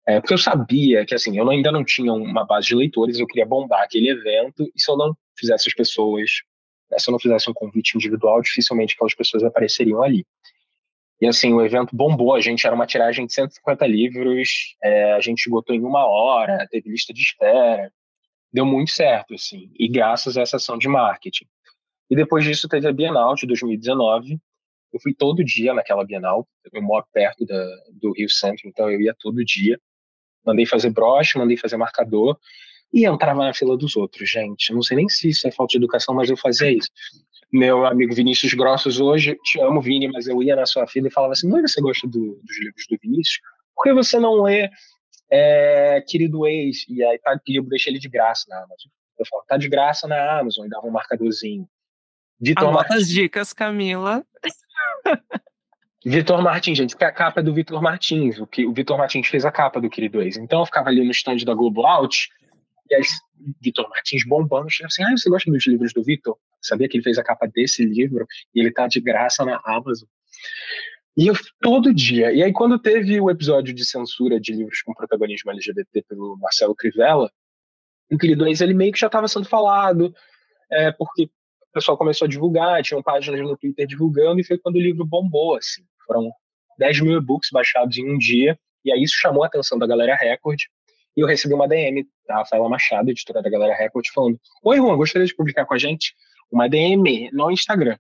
É, 0.08 0.20
porque 0.20 0.34
eu 0.34 0.38
sabia 0.38 1.06
que, 1.06 1.16
assim, 1.16 1.38
eu 1.38 1.49
ainda 1.49 1.72
não 1.72 1.84
tinha 1.84 2.14
uma 2.14 2.45
base 2.45 2.68
de 2.68 2.76
leitores, 2.76 3.20
eu 3.20 3.26
queria 3.26 3.45
bombar 3.45 3.84
aquele 3.84 4.10
evento, 4.10 4.64
e 4.76 4.80
se 4.80 4.91
eu 4.91 4.95
não 4.95 5.16
fizesse 5.38 5.68
as 5.68 5.74
pessoas, 5.74 6.30
né, 6.91 6.99
se 6.99 7.10
eu 7.10 7.12
não 7.12 7.20
fizesse 7.20 7.49
um 7.49 7.53
convite 7.53 7.95
individual, 7.95 8.41
dificilmente 8.41 8.93
aquelas 8.93 9.16
pessoas 9.16 9.43
apareceriam 9.43 10.03
ali. 10.03 10.26
E, 11.20 11.28
assim, 11.28 11.53
o 11.53 11.66
evento 11.66 11.95
bombou, 11.95 12.36
a 12.36 12.41
gente 12.41 12.68
era 12.68 12.76
uma 12.76 12.86
tiragem 12.86 13.26
de 13.26 13.34
150 13.34 13.88
livros, 13.88 14.76
é, 14.84 15.14
a 15.14 15.20
gente 15.22 15.39
esgotou 15.39 15.76
em 15.76 15.82
uma 15.82 16.06
hora, 16.06 16.68
teve 16.70 16.89
lista 16.89 17.14
de 17.14 17.22
espera, 17.22 17.91
deu 18.53 18.66
muito 18.66 18.91
certo, 18.91 19.34
assim, 19.34 19.72
e 19.78 19.88
graças 19.88 20.38
a 20.38 20.41
essa 20.41 20.58
ação 20.58 20.78
de 20.78 20.88
marketing. 20.88 21.45
E 22.10 22.16
depois 22.16 22.43
disso 22.43 22.68
teve 22.68 22.88
a 22.88 22.93
Bienal 22.93 23.34
de 23.34 23.47
2019, 23.47 24.39
eu 24.93 24.99
fui 25.01 25.14
todo 25.14 25.43
dia 25.43 25.74
naquela 25.74 26.06
Bienal, 26.06 26.47
eu 26.72 26.82
moro 26.82 27.06
perto 27.12 27.45
da, 27.45 27.66
do 27.93 28.14
Rio 28.14 28.30
Centro, 28.30 28.70
então 28.70 28.89
eu 28.89 29.01
ia 29.01 29.16
todo 29.20 29.43
dia. 29.43 29.80
Mandei 30.45 30.65
fazer 30.65 30.89
broche, 30.89 31.37
mandei 31.37 31.57
fazer 31.57 31.77
marcador 31.77 32.37
e 32.93 33.05
entrava 33.05 33.43
na 33.43 33.53
fila 33.53 33.77
dos 33.77 33.95
outros, 33.95 34.29
gente. 34.29 34.73
Não 34.73 34.81
sei 34.81 34.97
nem 34.97 35.09
se 35.09 35.29
isso 35.29 35.47
é 35.47 35.51
falta 35.51 35.71
de 35.71 35.77
educação, 35.77 36.15
mas 36.15 36.29
eu 36.29 36.37
fazia 36.37 36.71
isso. 36.71 36.89
Meu 37.51 37.85
amigo 37.85 38.13
Vinícius 38.13 38.53
Grossos 38.53 38.99
hoje, 38.99 39.37
te 39.43 39.59
amo, 39.59 39.81
Vini, 39.81 40.07
mas 40.07 40.27
eu 40.27 40.41
ia 40.41 40.55
na 40.55 40.65
sua 40.65 40.87
fila 40.87 41.07
e 41.07 41.11
falava 41.11 41.33
assim: 41.33 41.47
não 41.47 41.61
você 41.61 41.81
gosta 41.81 42.07
do, 42.07 42.39
dos 42.43 42.59
livros 42.59 42.85
do 42.89 42.97
Vinícius? 43.01 43.39
Por 43.75 43.83
que 43.83 43.93
você 43.93 44.19
não 44.19 44.41
lê 44.41 44.69
é, 45.29 46.01
Querido 46.07 46.47
Ex? 46.47 46.85
E 46.87 47.03
aí 47.03 47.19
tá, 47.19 47.39
eu 47.47 47.63
deixei 47.63 47.91
ele 47.93 47.99
de 47.99 48.09
graça 48.09 48.45
na 48.49 48.57
Amazon. 48.57 48.89
Eu 49.17 49.25
falo, 49.25 49.43
tá 49.47 49.57
de 49.57 49.69
graça 49.69 50.07
na 50.07 50.39
Amazon, 50.39 50.65
e 50.65 50.69
dava 50.69 50.87
um 50.87 50.91
marcadorzinho. 50.91 51.67
Vitor 52.39 52.65
Anota 52.65 52.89
Martins. 52.89 53.03
as 53.03 53.07
dicas, 53.09 53.53
Camila. 53.53 54.25
Vitor 56.08 56.39
Martins, 56.39 56.78
gente, 56.78 56.91
porque 56.91 57.03
a 57.03 57.12
capa 57.12 57.39
é 57.39 57.43
do 57.43 57.51
Vitor 57.51 57.82
Martins, 57.82 58.39
o 58.39 58.45
que 58.45 58.64
o 58.64 58.72
Vitor 58.72 58.95
Martins 58.95 59.28
fez 59.28 59.43
a 59.43 59.51
capa 59.51 59.82
do 59.82 59.89
Querido 59.89 60.22
Ex. 60.22 60.38
Então 60.38 60.60
eu 60.60 60.66
ficava 60.68 60.89
ali 60.89 61.03
no 61.03 61.10
stand 61.10 61.38
da 61.38 61.56
Globo 61.56 61.84
Out, 61.84 62.30
e 62.91 62.93
aí 62.93 63.01
Vitor 63.60 63.89
Martins 63.89 64.24
bombando, 64.24 64.68
eu 64.80 64.86
assim, 64.86 65.03
ah, 65.03 65.18
você 65.18 65.28
gosta 65.28 65.51
dos 65.51 65.66
livros 65.66 65.93
do 65.93 66.03
Vitor? 66.03 66.38
Sabia 66.62 66.88
que 66.88 66.97
ele 66.97 67.03
fez 67.03 67.18
a 67.18 67.24
capa 67.24 67.47
desse 67.47 67.84
livro 67.84 68.28
e 68.53 68.60
ele 68.60 68.72
tá 68.72 68.88
de 68.88 69.01
graça 69.01 69.43
na 69.43 69.60
Amazon. 69.66 70.08
E 71.18 71.26
eu 71.26 71.34
todo 71.60 71.91
dia. 71.91 72.32
E 72.32 72.43
aí 72.43 72.53
quando 72.53 72.78
teve 72.78 73.20
o 73.20 73.32
episódio 73.32 73.74
de 73.74 73.84
censura 73.84 74.39
de 74.39 74.53
livros 74.53 74.84
com 74.84 74.93
protagonismo 74.93 75.49
LGBT 75.49 76.03
pelo 76.08 76.38
Marcelo 76.38 76.76
Crivella, 76.76 77.32
o 78.12 78.18
Querido 78.18 78.45
Ex 78.45 78.62
ele 78.62 78.76
meio 78.76 78.93
que 78.93 78.99
já 78.99 79.08
estava 79.08 79.28
sendo 79.28 79.47
falado, 79.47 80.14
é, 80.72 80.91
porque 80.91 81.24
o 81.24 81.74
pessoal 81.74 81.97
começou 81.97 82.28
a 82.28 82.30
divulgar, 82.30 82.84
tinham 82.84 83.01
páginas 83.01 83.41
no 83.41 83.58
Twitter 83.58 83.88
divulgando, 83.88 84.39
e 84.39 84.43
foi 84.43 84.60
quando 84.60 84.76
o 84.76 84.82
livro 84.82 85.03
bombou, 85.03 85.56
assim. 85.56 85.84
Foram 86.06 86.32
10 86.78 87.01
mil 87.01 87.18
e-books 87.18 87.49
baixados 87.51 87.97
em 87.97 88.10
um 88.10 88.18
dia, 88.18 88.58
e 88.84 88.91
aí 88.91 89.01
isso 89.01 89.16
chamou 89.18 89.43
a 89.43 89.47
atenção 89.47 89.78
da 89.78 89.88
Galera 89.88 90.16
Record. 90.16 90.60
E 91.16 91.22
eu 91.22 91.28
recebi 91.28 91.53
uma 91.53 91.68
DM 91.68 92.06
da 92.28 92.36
Rafaela 92.36 92.68
Machado, 92.68 93.10
editora 93.10 93.41
da 93.41 93.49
Galera 93.49 93.76
Record, 93.76 94.06
falando: 94.14 94.39
Oi, 94.64 94.78
Juan, 94.78 94.97
gostaria 94.97 95.26
de 95.26 95.36
publicar 95.36 95.66
com 95.66 95.74
a 95.74 95.78
gente? 95.78 96.14
Uma 96.51 96.68
DM 96.68 97.30
no 97.32 97.49
Instagram. 97.49 97.97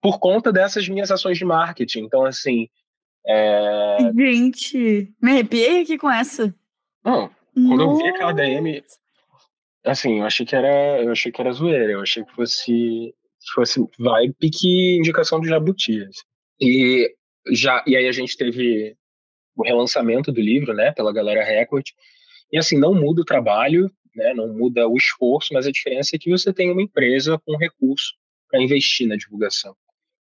Por 0.00 0.18
conta 0.18 0.52
dessas 0.52 0.88
minhas 0.88 1.10
ações 1.10 1.38
de 1.38 1.44
marketing. 1.44 2.00
Então, 2.00 2.24
assim. 2.24 2.68
É... 3.26 3.98
Gente, 4.14 5.14
me 5.20 5.32
arrepiei 5.32 5.82
aqui 5.82 5.96
com 5.96 6.10
essa. 6.10 6.54
Não, 7.02 7.30
quando 7.54 7.84
Nossa. 7.84 8.02
eu 8.02 8.04
vi 8.04 8.08
aquela 8.08 8.32
DM, 8.32 8.82
assim, 9.84 10.20
eu 10.20 10.26
achei 10.26 10.44
que 10.44 10.56
era, 10.56 11.02
eu 11.02 11.12
achei 11.12 11.30
que 11.30 11.40
era 11.40 11.52
zoeira, 11.52 11.92
eu 11.92 12.00
achei 12.00 12.24
que 12.24 12.34
fosse, 12.34 13.14
fosse 13.54 13.80
vai 13.98 14.30
pique 14.32 14.96
indicação 14.96 15.40
do 15.40 15.46
Jabuti. 15.46 16.02
Assim. 16.02 16.22
E, 16.60 17.14
já, 17.50 17.82
e 17.86 17.96
aí 17.96 18.06
a 18.06 18.12
gente 18.12 18.36
teve 18.36 18.96
o 19.56 19.62
relançamento 19.62 20.32
do 20.32 20.40
livro, 20.40 20.72
né, 20.74 20.92
pela 20.92 21.12
Galera 21.12 21.44
Record. 21.44 21.86
E 22.52 22.58
assim, 22.58 22.78
não 22.78 22.94
muda 22.94 23.22
o 23.22 23.24
trabalho, 23.24 23.90
né, 24.14 24.34
não 24.34 24.52
muda 24.52 24.88
o 24.88 24.96
esforço, 24.96 25.52
mas 25.52 25.66
a 25.66 25.72
diferença 25.72 26.16
é 26.16 26.18
que 26.18 26.30
você 26.30 26.52
tem 26.52 26.70
uma 26.70 26.82
empresa 26.82 27.38
com 27.44 27.56
recurso 27.56 28.14
para 28.48 28.62
investir 28.62 29.06
na 29.06 29.16
divulgação. 29.16 29.74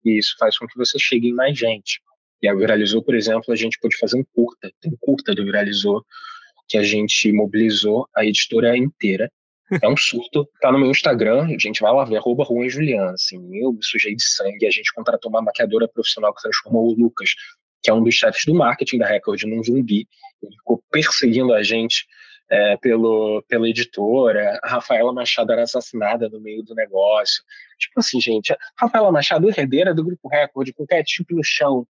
E 0.03 0.17
isso 0.17 0.35
faz 0.39 0.57
com 0.57 0.67
que 0.67 0.77
você 0.77 0.97
chegue 0.99 1.29
em 1.29 1.33
mais 1.33 1.57
gente. 1.57 2.01
E 2.41 2.47
a 2.47 2.53
Viralizou, 2.53 3.03
por 3.03 3.15
exemplo, 3.15 3.51
a 3.51 3.55
gente 3.55 3.79
pôde 3.79 3.97
fazer 3.97 4.17
um 4.17 4.23
curta, 4.23 4.71
tem 4.79 4.91
um 4.91 4.97
curta 4.99 5.33
do 5.33 5.43
Viralizou, 5.43 6.05
que 6.67 6.77
a 6.77 6.83
gente 6.83 7.31
mobilizou 7.31 8.07
a 8.15 8.25
editora 8.25 8.77
inteira 8.77 9.31
é 9.81 9.87
um 9.87 9.97
surto. 9.97 10.47
Tá 10.61 10.71
no 10.71 10.79
meu 10.79 10.91
Instagram, 10.91 11.47
gente 11.59 11.81
vai 11.81 11.91
lá 11.91 12.05
ver, 12.05 12.17
arroba 12.17 12.45
Juan 12.45 12.69
Juliana. 12.69 13.11
Assim, 13.11 13.37
eu 13.57 13.73
me 13.73 13.83
sujei 13.83 14.15
de 14.15 14.23
sangue. 14.23 14.65
A 14.65 14.71
gente 14.71 14.93
contratou 14.93 15.29
uma 15.29 15.41
maquiadora 15.41 15.87
profissional 15.87 16.33
que 16.33 16.41
transformou 16.41 16.87
o 16.87 16.93
Lucas, 16.93 17.31
que 17.83 17.89
é 17.89 17.93
um 17.93 18.03
dos 18.03 18.15
chefes 18.15 18.43
do 18.45 18.55
marketing 18.55 18.99
da 18.99 19.07
Record, 19.07 19.43
num 19.43 19.63
zumbi. 19.63 20.07
Ele 20.41 20.55
ficou 20.55 20.81
perseguindo 20.91 21.53
a 21.53 21.63
gente 21.63 22.05
é, 22.49 22.77
pelo, 22.77 23.43
pela 23.47 23.67
editora, 23.67 24.59
a 24.63 24.69
Rafaela 24.69 25.13
Machado 25.13 25.51
era 25.51 25.63
assassinada 25.63 26.29
no 26.29 26.39
meio 26.39 26.63
do 26.63 26.73
negócio. 26.73 27.43
Tipo 27.77 27.99
assim, 27.99 28.21
gente, 28.21 28.53
a 28.53 28.57
Rafaela 28.77 29.11
Machado, 29.11 29.49
herdeira 29.49 29.93
do 29.93 30.03
Grupo 30.03 30.29
Record, 30.29 30.71
com 30.73 30.85
ketchup 30.85 31.33
no 31.35 31.43
chão, 31.43 31.85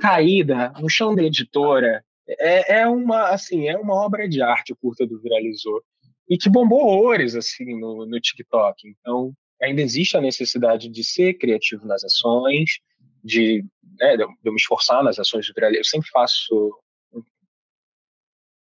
caída 0.00 0.72
no 0.78 0.88
chão 0.88 1.14
da 1.14 1.22
editora, 1.22 2.04
é, 2.38 2.80
é 2.80 2.86
uma 2.86 3.30
assim 3.30 3.68
é 3.68 3.76
uma 3.76 3.94
obra 3.94 4.28
de 4.28 4.40
arte 4.40 4.72
o 4.72 4.76
curta 4.76 5.04
do 5.04 5.20
viralizou 5.20 5.82
e 6.30 6.38
que 6.38 6.48
bombou 6.48 6.86
horrores 6.86 7.34
assim 7.34 7.78
no, 7.78 8.06
no 8.06 8.20
TikTok. 8.20 8.88
Então 8.88 9.34
ainda 9.60 9.82
existe 9.82 10.16
a 10.16 10.20
necessidade 10.20 10.88
de 10.88 11.04
ser 11.04 11.34
criativo 11.34 11.86
nas 11.86 12.02
ações, 12.04 12.78
de, 13.22 13.62
né, 13.98 14.16
de 14.16 14.22
eu 14.22 14.52
me 14.52 14.56
esforçar 14.56 15.02
nas 15.02 15.18
ações 15.18 15.46
do. 15.46 15.52
Eu 15.76 15.84
sempre 15.84 16.08
faço 16.08 16.72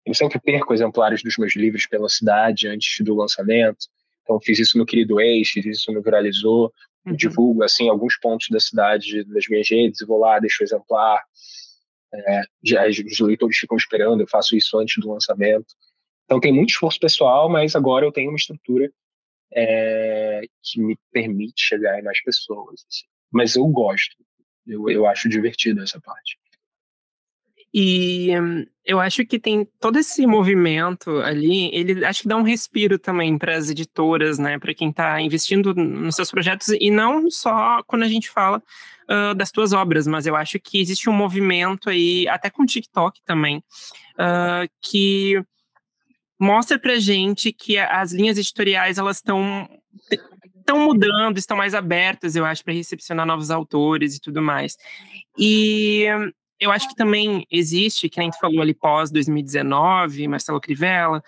eu 0.08 0.14
sempre 0.14 0.40
perco 0.40 0.72
exemplares 0.72 1.22
dos 1.22 1.36
meus 1.36 1.54
livros 1.54 1.86
pela 1.86 2.08
cidade 2.08 2.66
antes 2.66 3.04
do 3.04 3.14
lançamento. 3.14 3.86
Então, 4.22 4.40
fiz 4.40 4.58
isso 4.58 4.78
no 4.78 4.86
Querido 4.86 5.20
Ex, 5.20 5.50
fiz 5.50 5.66
isso 5.66 5.92
no 5.92 6.02
Viralizou. 6.02 6.72
Uhum. 7.04 7.14
Divulgo, 7.14 7.62
assim, 7.62 7.90
alguns 7.90 8.18
pontos 8.18 8.48
da 8.50 8.58
cidade 8.58 9.22
das 9.24 9.46
minhas 9.48 9.68
redes, 9.68 10.06
vou 10.06 10.18
lá, 10.18 10.38
deixo 10.38 10.62
o 10.62 10.64
exemplar. 10.64 11.22
É, 12.12 12.42
já, 12.64 12.88
os 12.88 13.20
leitores 13.20 13.58
ficam 13.58 13.76
esperando, 13.76 14.22
eu 14.22 14.26
faço 14.26 14.56
isso 14.56 14.78
antes 14.78 14.96
do 14.98 15.12
lançamento. 15.12 15.66
Então, 16.28 16.38
tem 16.38 16.52
muito 16.52 16.68
esforço 16.68 17.00
pessoal, 17.00 17.48
mas 17.48 17.74
agora 17.74 18.04
eu 18.04 18.12
tenho 18.12 18.28
uma 18.28 18.36
estrutura 18.36 18.92
é, 19.50 20.42
que 20.62 20.78
me 20.78 20.94
permite 21.10 21.62
chegar 21.62 21.98
em 21.98 22.02
mais 22.02 22.22
pessoas. 22.22 22.84
Assim. 22.86 23.06
Mas 23.32 23.56
eu 23.56 23.66
gosto, 23.66 24.14
eu, 24.66 24.90
eu 24.90 25.06
acho 25.06 25.26
divertido 25.26 25.82
essa 25.82 25.98
parte. 25.98 26.36
E 27.72 28.30
eu 28.84 29.00
acho 29.00 29.24
que 29.24 29.38
tem 29.38 29.66
todo 29.78 29.98
esse 29.98 30.26
movimento 30.26 31.18
ali, 31.18 31.70
ele 31.74 32.04
acho 32.04 32.22
que 32.22 32.28
dá 32.28 32.36
um 32.36 32.42
respiro 32.42 32.98
também 32.98 33.36
para 33.38 33.56
as 33.56 33.70
editoras, 33.70 34.38
né, 34.38 34.58
para 34.58 34.74
quem 34.74 34.90
está 34.90 35.20
investindo 35.20 35.74
nos 35.74 36.16
seus 36.16 36.30
projetos, 36.30 36.68
e 36.68 36.90
não 36.90 37.30
só 37.30 37.82
quando 37.86 38.04
a 38.04 38.08
gente 38.08 38.30
fala 38.30 38.62
uh, 39.08 39.34
das 39.34 39.50
tuas 39.50 39.74
obras, 39.74 40.06
mas 40.06 40.26
eu 40.26 40.34
acho 40.34 40.58
que 40.58 40.80
existe 40.80 41.10
um 41.10 41.12
movimento 41.12 41.90
aí, 41.90 42.26
até 42.28 42.48
com 42.48 42.62
o 42.62 42.66
TikTok 42.66 43.20
também, 43.24 43.58
uh, 43.58 44.68
que 44.80 45.42
mostra 46.38 46.78
pra 46.78 46.98
gente 46.98 47.52
que 47.52 47.78
as 47.78 48.12
linhas 48.12 48.38
editoriais 48.38 48.98
elas 48.98 49.16
estão 49.16 49.68
estão 50.68 50.80
mudando, 50.80 51.38
estão 51.38 51.56
mais 51.56 51.74
abertas, 51.74 52.36
eu 52.36 52.44
acho, 52.44 52.62
para 52.62 52.74
recepcionar 52.74 53.24
novos 53.24 53.50
autores 53.50 54.16
e 54.16 54.20
tudo 54.20 54.42
mais. 54.42 54.76
E 55.38 56.04
eu 56.60 56.70
acho 56.70 56.88
que 56.88 56.94
também 56.94 57.46
existe, 57.50 58.08
que 58.08 58.20
nem 58.20 58.30
tu 58.30 58.38
falou 58.38 58.60
ali 58.60 58.74
pós 58.74 59.10
2019, 59.10 60.28
Marcelo 60.28 60.60
Crivella. 60.60 61.22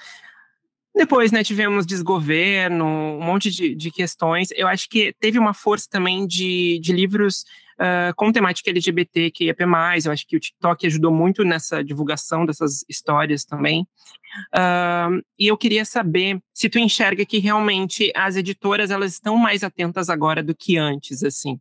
Depois, 0.95 1.33
né, 1.33 1.43
tivemos 1.43 1.87
desgoverno, 1.87 2.85
um 2.85 3.23
monte 3.23 3.51
de, 3.51 3.75
de 3.75 3.91
questões. 3.91 4.51
Eu 4.55 4.69
acho 4.69 4.89
que 4.89 5.15
teve 5.19 5.39
uma 5.39 5.55
força 5.55 5.89
também 5.89 6.27
de, 6.27 6.79
de 6.83 6.93
livros 6.93 7.45
uh, 7.81 8.15
com 8.15 8.31
temática 8.31 8.71
LGBT, 8.71 9.31
que 9.31 9.49
IP+. 9.49 9.65
Eu 10.05 10.13
acho 10.13 10.27
que 10.27 10.37
o 10.37 10.41
TikTok 10.41 10.87
ajudou 10.87 11.13
muito 11.13 11.45
nessa 11.45 11.83
divulgação 11.83 12.45
dessas 12.45 12.85
histórias 12.89 13.45
também. 13.45 13.83
Uh, 14.55 15.23
e 15.39 15.47
eu 15.49 15.57
queria 15.57 15.85
saber 15.85 16.41
se 16.53 16.69
tu 16.69 16.79
enxerga 16.79 17.25
que 17.25 17.39
realmente 17.39 18.13
as 18.15 18.37
editoras 18.37 18.91
elas 18.91 19.13
estão 19.13 19.37
mais 19.37 19.65
atentas 19.65 20.09
agora 20.09 20.43
do 20.43 20.55
que 20.55 20.77
antes, 20.77 21.25
assim 21.25 21.59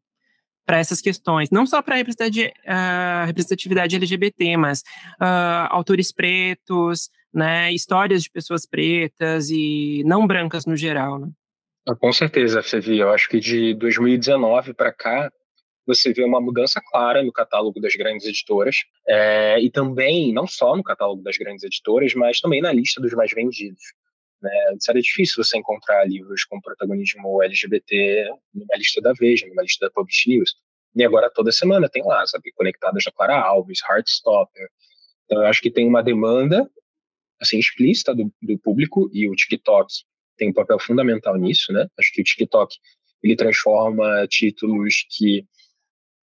para 0.66 0.78
essas 0.78 1.02
questões, 1.02 1.50
não 1.50 1.66
só 1.66 1.82
para 1.82 1.96
a 1.96 2.00
uh, 2.00 3.26
representatividade 3.26 3.96
LGBT, 3.96 4.56
mas 4.56 4.82
uh, 5.20 5.66
autores 5.72 6.12
pretos, 6.12 7.10
né, 7.34 7.74
histórias 7.74 8.22
de 8.22 8.30
pessoas 8.30 8.68
pretas 8.68 9.50
e 9.50 10.04
não 10.06 10.28
brancas 10.28 10.68
no 10.68 10.76
geral. 10.76 11.18
Né? 11.18 11.30
Ah, 11.88 11.96
com 11.96 12.12
certeza, 12.14 12.62
Fevi. 12.62 13.00
Eu 13.00 13.10
acho 13.10 13.28
que 13.30 13.40
de 13.40 13.74
2019 13.74 14.76
para 14.76 14.94
cá, 14.94 15.32
você 15.86 16.14
vê 16.14 16.24
uma 16.24 16.40
mudança 16.40 16.82
clara 16.92 17.24
no 17.24 17.32
catálogo 17.32 17.80
das 17.80 17.96
grandes 17.96 18.26
editoras, 18.28 18.78
é, 19.08 19.60
e 19.60 19.72
também, 19.72 20.32
não 20.34 20.46
só 20.46 20.76
no 20.76 20.84
catálogo 20.84 21.24
das 21.24 21.38
grandes 21.38 21.64
editoras, 21.64 22.14
mas 22.14 22.40
também 22.40 22.62
na 22.62 22.72
lista 22.72 23.02
dos 23.02 23.14
mais 23.14 23.32
vendidos. 23.32 23.84
Né? 24.42 24.52
Difícil 25.02 25.44
você 25.44 25.58
encontrar 25.58 26.08
livros 26.08 26.44
com 26.46 26.62
protagonismo 26.62 27.42
LGBT 27.42 28.30
numa 28.54 28.78
lista 28.78 29.02
da 29.02 29.14
Veja, 29.14 29.48
numa 29.48 29.64
lista 29.64 29.88
da 29.88 29.92
Publish 29.92 30.30
News. 30.30 30.56
E 30.96 31.04
agora 31.04 31.30
toda 31.30 31.52
semana 31.52 31.90
tem 31.90 32.04
lá, 32.04 32.26
sabe? 32.26 32.52
Conectadas 32.54 33.06
a 33.08 33.12
Clara 33.12 33.40
Alves, 33.40 33.80
Heartstopper. 33.88 34.68
Então 35.26 35.42
eu 35.42 35.48
acho 35.48 35.62
que 35.62 35.70
tem 35.70 35.88
uma 35.88 36.02
demanda 36.02 36.70
assim 37.40 37.58
explícita 37.58 38.14
do, 38.14 38.34
do 38.42 38.58
público 38.60 39.10
e 39.14 39.30
o 39.30 39.36
TikTok 39.36 39.88
tem 40.38 40.50
um 40.50 40.54
papel 40.54 40.80
fundamental 40.80 41.38
nisso, 41.38 41.72
né? 41.72 41.88
Acho 41.98 42.12
que 42.14 42.22
o 42.22 42.24
TikTok 42.24 42.76
ele 43.22 43.36
transforma 43.36 44.26
títulos 44.28 45.06
que 45.10 45.46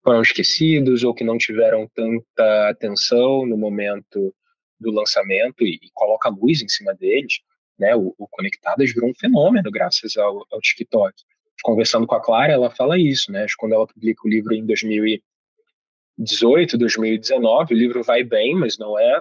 foram 0.02 0.22
esquecidos 0.22 1.04
ou 1.04 1.14
que 1.14 1.24
não 1.24 1.38
tiveram 1.38 1.88
tanta 1.94 2.68
atenção 2.68 3.46
no 3.46 3.56
momento 3.56 4.34
do 4.80 4.90
lançamento 4.90 5.64
e, 5.64 5.78
e 5.82 5.90
coloca 5.94 6.28
luz 6.28 6.60
em 6.60 6.68
cima 6.68 6.92
deles 6.94 7.34
né? 7.82 7.94
O, 7.96 8.14
o 8.16 8.28
Conectadas 8.28 8.92
virou 8.92 9.10
um 9.10 9.14
fenômeno 9.14 9.68
graças 9.70 10.16
ao, 10.16 10.46
ao 10.50 10.60
TikTok. 10.60 11.14
Conversando 11.62 12.06
com 12.06 12.14
a 12.14 12.22
Clara, 12.22 12.52
ela 12.52 12.70
fala 12.70 12.98
isso, 12.98 13.32
né? 13.32 13.44
Quando 13.58 13.74
ela 13.74 13.86
publica 13.86 14.22
o 14.24 14.30
livro 14.30 14.54
em 14.54 14.64
2018, 14.64 16.78
2019, 16.78 17.74
o 17.74 17.76
livro 17.76 18.02
vai 18.02 18.22
bem, 18.22 18.54
mas 18.54 18.78
não 18.78 18.98
é 18.98 19.20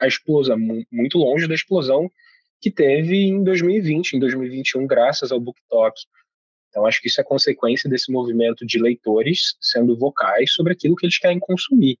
a 0.00 0.06
explosão, 0.06 0.58
muito 0.90 1.16
longe 1.18 1.46
da 1.46 1.54
explosão 1.54 2.10
que 2.60 2.70
teve 2.70 3.16
em 3.16 3.42
2020, 3.44 4.14
em 4.14 4.18
2021, 4.18 4.86
graças 4.86 5.32
ao 5.32 5.40
BookTok. 5.40 5.94
Então, 6.74 6.86
acho 6.86 7.00
que 7.00 7.06
isso 7.06 7.20
é 7.20 7.24
consequência 7.24 7.88
desse 7.88 8.10
movimento 8.10 8.66
de 8.66 8.80
leitores 8.80 9.54
sendo 9.60 9.96
vocais 9.96 10.52
sobre 10.52 10.72
aquilo 10.72 10.96
que 10.96 11.06
eles 11.06 11.18
querem 11.18 11.38
consumir. 11.38 11.96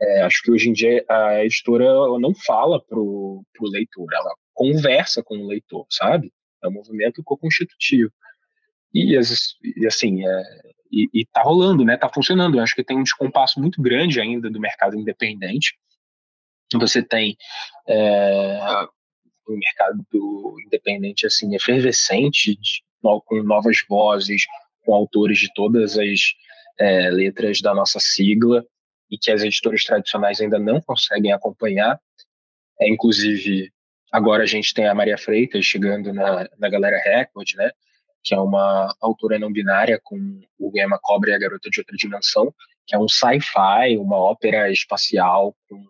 É, 0.00 0.22
acho 0.22 0.42
que 0.42 0.50
hoje 0.50 0.70
em 0.70 0.72
dia 0.72 1.04
a 1.06 1.44
editora 1.44 1.84
não 2.18 2.34
fala 2.34 2.82
para 2.82 2.98
o 2.98 3.44
leitor, 3.60 4.08
ela 4.14 4.34
conversa 4.54 5.22
com 5.22 5.36
o 5.36 5.46
leitor, 5.46 5.84
sabe? 5.90 6.32
É 6.64 6.68
um 6.68 6.72
movimento 6.72 7.22
co-constitutivo. 7.22 8.10
E, 8.94 9.14
assim, 9.86 10.26
é, 10.26 10.42
e, 10.90 11.06
e 11.12 11.26
tá 11.26 11.42
rolando, 11.42 11.84
né? 11.84 11.98
Tá 11.98 12.08
funcionando. 12.08 12.56
Eu 12.56 12.62
acho 12.62 12.74
que 12.74 12.82
tem 12.82 12.96
um 12.96 13.02
descompasso 13.02 13.60
muito 13.60 13.82
grande 13.82 14.18
ainda 14.18 14.48
do 14.48 14.58
mercado 14.58 14.96
independente. 14.96 15.76
Você 16.72 17.02
tem 17.02 17.36
é, 17.86 18.58
um 19.46 19.58
mercado 19.58 20.02
independente 20.64 21.26
assim 21.26 21.54
efervescente, 21.54 22.56
de, 22.56 22.82
com 23.00 23.42
novas 23.42 23.78
vozes, 23.88 24.42
com 24.84 24.94
autores 24.94 25.38
de 25.38 25.52
todas 25.54 25.98
as 25.98 26.20
é, 26.78 27.10
letras 27.10 27.60
da 27.60 27.74
nossa 27.74 27.98
sigla 28.00 28.64
e 29.10 29.18
que 29.18 29.30
as 29.30 29.42
editoras 29.42 29.84
tradicionais 29.84 30.40
ainda 30.40 30.58
não 30.58 30.80
conseguem 30.80 31.32
acompanhar. 31.32 32.00
É, 32.80 32.88
inclusive, 32.88 33.70
Agora 34.10 34.42
a 34.42 34.46
gente 34.46 34.74
tem 34.74 34.86
a 34.86 34.94
Maria 34.94 35.16
Freitas 35.16 35.64
chegando 35.64 36.12
na, 36.12 36.48
na 36.58 36.68
Galera 36.68 36.98
Record, 36.98 37.54
né? 37.54 37.70
Que 38.24 38.34
é 38.34 38.38
uma 38.38 38.94
autora 39.00 39.38
não 39.38 39.52
binária 39.52 40.00
com 40.02 40.40
o 40.58 40.70
Guilherme 40.70 40.98
Cobra 41.00 41.30
e 41.30 41.34
a 41.34 41.38
Garota 41.38 41.70
de 41.70 41.80
Outra 41.80 41.96
Dimensão, 41.96 42.52
que 42.86 42.96
é 42.96 42.98
um 42.98 43.08
sci-fi, 43.08 43.96
uma 43.96 44.16
ópera 44.16 44.70
espacial 44.70 45.54
com 45.68 45.80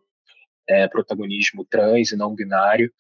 é, 0.69 0.87
protagonismo 0.87 1.65
trans 1.65 2.13
e 2.13 2.17
não 2.17 2.35
binário. 2.35 2.93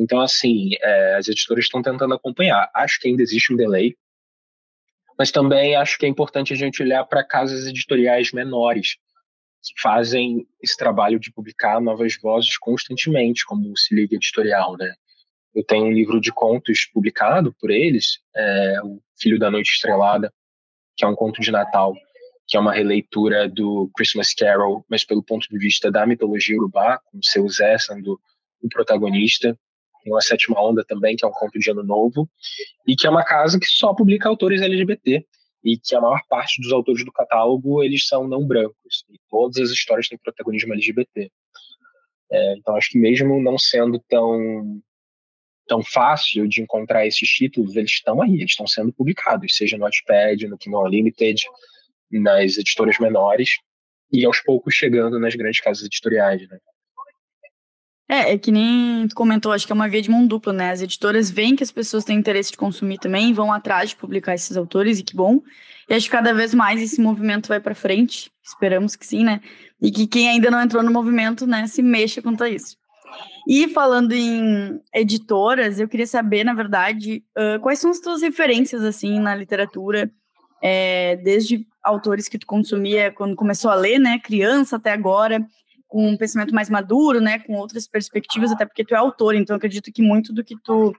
Então, 0.00 0.18
assim, 0.18 0.70
é, 0.80 1.16
as 1.16 1.28
editoras 1.28 1.66
estão 1.66 1.82
tentando 1.82 2.14
acompanhar. 2.14 2.70
Acho 2.74 2.98
que 2.98 3.08
ainda 3.08 3.22
existe 3.22 3.52
um 3.52 3.56
delay, 3.56 3.94
mas 5.18 5.30
também 5.30 5.76
acho 5.76 5.98
que 5.98 6.06
é 6.06 6.08
importante 6.08 6.54
a 6.54 6.56
gente 6.56 6.82
olhar 6.82 7.04
para 7.04 7.22
casas 7.22 7.66
editoriais 7.66 8.32
menores, 8.32 8.96
que 9.62 9.78
fazem 9.78 10.48
esse 10.62 10.74
trabalho 10.74 11.20
de 11.20 11.30
publicar 11.30 11.82
novas 11.82 12.16
vozes 12.16 12.56
constantemente, 12.56 13.44
como 13.44 13.70
o 13.70 13.76
Se 13.76 13.94
Liga 13.94 14.16
Editorial, 14.16 14.74
né? 14.78 14.94
Eu 15.54 15.62
tenho 15.62 15.84
um 15.84 15.92
livro 15.92 16.18
de 16.18 16.32
contos 16.32 16.86
publicado 16.86 17.54
por 17.60 17.70
eles, 17.70 18.20
é, 18.34 18.80
O 18.82 19.02
Filho 19.20 19.38
da 19.38 19.50
Noite 19.50 19.70
Estrelada, 19.72 20.32
que 20.96 21.04
é 21.04 21.08
um 21.08 21.14
conto 21.14 21.42
de 21.42 21.50
Natal, 21.50 21.94
que 22.48 22.56
é 22.56 22.60
uma 22.60 22.72
releitura 22.72 23.46
do 23.50 23.90
Christmas 23.94 24.32
Carol, 24.32 24.82
mas 24.88 25.04
pelo 25.04 25.22
ponto 25.22 25.46
de 25.46 25.58
vista 25.58 25.90
da 25.90 26.06
mitologia 26.06 26.56
urubá, 26.56 26.98
com 27.04 27.18
o 27.18 27.24
seu 27.24 27.46
Zé 27.50 27.76
sendo 27.76 28.18
o 28.62 28.68
protagonista. 28.70 29.58
Tem 30.02 30.12
uma 30.12 30.20
Sétima 30.20 30.60
Onda 30.62 30.84
também, 30.84 31.16
que 31.16 31.24
é 31.24 31.28
um 31.28 31.32
conto 31.32 31.58
de 31.58 31.70
Ano 31.70 31.82
Novo, 31.82 32.28
e 32.86 32.96
que 32.96 33.06
é 33.06 33.10
uma 33.10 33.24
casa 33.24 33.58
que 33.58 33.66
só 33.66 33.94
publica 33.94 34.28
autores 34.28 34.60
LGBT 34.62 35.24
e 35.62 35.76
que 35.76 35.94
a 35.94 36.00
maior 36.00 36.20
parte 36.28 36.60
dos 36.60 36.72
autores 36.72 37.04
do 37.04 37.12
catálogo 37.12 37.82
eles 37.82 38.06
são 38.06 38.26
não 38.26 38.46
brancos 38.46 39.04
e 39.10 39.18
todas 39.28 39.58
as 39.58 39.70
histórias 39.70 40.08
têm 40.08 40.18
protagonismo 40.18 40.72
LGBT. 40.72 41.30
É, 42.32 42.54
então 42.56 42.76
acho 42.76 42.90
que 42.90 42.98
mesmo 42.98 43.42
não 43.42 43.58
sendo 43.58 44.02
tão 44.08 44.80
tão 45.66 45.84
fácil 45.84 46.48
de 46.48 46.60
encontrar 46.60 47.06
esses 47.06 47.28
títulos, 47.28 47.76
eles 47.76 47.92
estão 47.92 48.20
aí, 48.20 48.34
eles 48.34 48.50
estão 48.50 48.66
sendo 48.66 48.92
publicados, 48.92 49.54
seja 49.54 49.76
no 49.76 49.84
Wattpad, 49.84 50.48
no 50.48 50.58
Kindle 50.58 50.84
Unlimited, 50.84 51.40
nas 52.10 52.58
editoras 52.58 52.98
menores 52.98 53.50
e 54.12 54.24
aos 54.24 54.40
poucos 54.40 54.74
chegando 54.74 55.20
nas 55.20 55.36
grandes 55.36 55.60
casas 55.60 55.84
editoriais, 55.84 56.48
né? 56.48 56.58
É, 58.10 58.32
é 58.32 58.38
que 58.38 58.50
nem 58.50 59.06
tu 59.06 59.14
comentou, 59.14 59.52
acho 59.52 59.64
que 59.64 59.70
é 59.70 59.74
uma 59.74 59.88
via 59.88 60.02
de 60.02 60.10
mão 60.10 60.26
dupla, 60.26 60.52
né? 60.52 60.72
As 60.72 60.82
editoras 60.82 61.30
veem 61.30 61.54
que 61.54 61.62
as 61.62 61.70
pessoas 61.70 62.02
têm 62.02 62.18
interesse 62.18 62.50
de 62.50 62.56
consumir 62.56 62.98
também, 62.98 63.32
vão 63.32 63.52
atrás 63.52 63.90
de 63.90 63.96
publicar 63.96 64.34
esses 64.34 64.56
autores, 64.56 64.98
e 64.98 65.04
que 65.04 65.14
bom. 65.14 65.40
E 65.88 65.94
acho 65.94 66.06
que 66.06 66.10
cada 66.10 66.34
vez 66.34 66.52
mais 66.52 66.82
esse 66.82 67.00
movimento 67.00 67.46
vai 67.46 67.60
para 67.60 67.72
frente, 67.72 68.28
esperamos 68.42 68.96
que 68.96 69.06
sim, 69.06 69.22
né? 69.22 69.40
E 69.80 69.92
que 69.92 70.08
quem 70.08 70.28
ainda 70.28 70.50
não 70.50 70.60
entrou 70.60 70.82
no 70.82 70.90
movimento, 70.90 71.46
né, 71.46 71.68
se 71.68 71.82
mexa 71.82 72.20
quanto 72.20 72.42
a 72.42 72.50
isso. 72.50 72.76
E 73.46 73.68
falando 73.68 74.10
em 74.10 74.80
editoras, 74.92 75.78
eu 75.78 75.88
queria 75.88 76.06
saber, 76.06 76.42
na 76.42 76.52
verdade, 76.52 77.22
uh, 77.38 77.60
quais 77.60 77.78
são 77.78 77.92
as 77.92 78.00
tuas 78.00 78.22
referências, 78.22 78.82
assim, 78.82 79.20
na 79.20 79.36
literatura, 79.36 80.10
é, 80.60 81.14
desde 81.22 81.64
autores 81.80 82.28
que 82.28 82.38
tu 82.38 82.46
consumia 82.46 83.12
quando 83.12 83.36
começou 83.36 83.70
a 83.70 83.76
ler, 83.76 84.00
né, 84.00 84.18
criança 84.18 84.76
até 84.76 84.92
agora, 84.92 85.40
com 85.90 86.08
um 86.08 86.16
pensamento 86.16 86.54
mais 86.54 86.70
maduro, 86.70 87.20
né, 87.20 87.40
com 87.40 87.54
outras 87.56 87.86
perspectivas, 87.86 88.52
até 88.52 88.64
porque 88.64 88.84
tu 88.84 88.94
é 88.94 88.96
autor, 88.96 89.34
então 89.34 89.56
acredito 89.56 89.92
que 89.92 90.00
muito 90.00 90.32
do 90.32 90.44
que 90.44 90.54
tu 90.62 90.94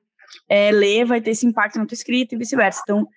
é, 0.49 0.69
lê 0.69 1.05
vai 1.05 1.21
ter 1.21 1.31
esse 1.31 1.47
impacto 1.47 1.79
na 1.79 1.85
tua 1.85 1.95
escrita 1.95 2.35
e 2.35 2.37
vice-versa. 2.37 2.81
Então, 2.83 3.07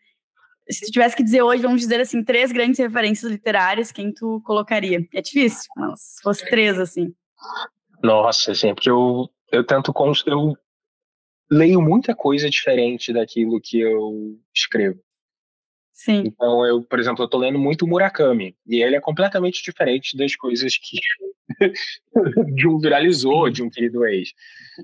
se 0.70 0.87
tu 0.87 0.93
tivesse 0.93 1.16
que 1.16 1.25
dizer 1.25 1.43
hoje, 1.43 1.62
vamos 1.62 1.81
dizer 1.81 2.01
assim, 2.01 2.22
três 2.22 2.53
grandes 2.53 2.79
referências 2.79 3.31
literárias, 3.31 3.91
quem 3.91 4.12
tu 4.12 4.41
colocaria? 4.45 5.05
É 5.12 5.20
difícil, 5.20 5.64
mas 5.77 6.01
se 6.01 6.22
fosse 6.22 6.49
três, 6.49 6.79
assim. 6.79 7.12
Nossa, 8.01 8.53
assim, 8.53 8.72
porque 8.72 8.89
eu, 8.89 9.29
eu 9.51 9.64
tento, 9.64 9.93
eu 10.27 10.57
leio 11.51 11.83
muita 11.83 12.14
coisa 12.14 12.49
diferente 12.49 13.12
daquilo 13.12 13.61
que 13.61 13.81
eu 13.81 14.39
escrevo. 14.55 15.01
Sim. 15.95 16.25
Então, 16.27 16.67
eu, 16.67 16.83
por 16.83 16.99
exemplo, 16.99 17.25
eu 17.25 17.29
tô 17.29 17.39
lendo 17.39 17.59
muito 17.59 17.87
Murakami, 17.87 18.57
e 18.67 18.83
ele 18.83 18.97
é 18.97 19.01
completamente 19.01 19.63
diferente 19.63 20.17
das 20.17 20.35
coisas 20.35 20.77
que 20.77 20.99
de 22.55 22.67
um 22.67 22.79
viralizou, 22.81 23.49
de 23.49 23.63
um 23.63 23.71
querido 23.71 24.05
ex. 24.05 24.31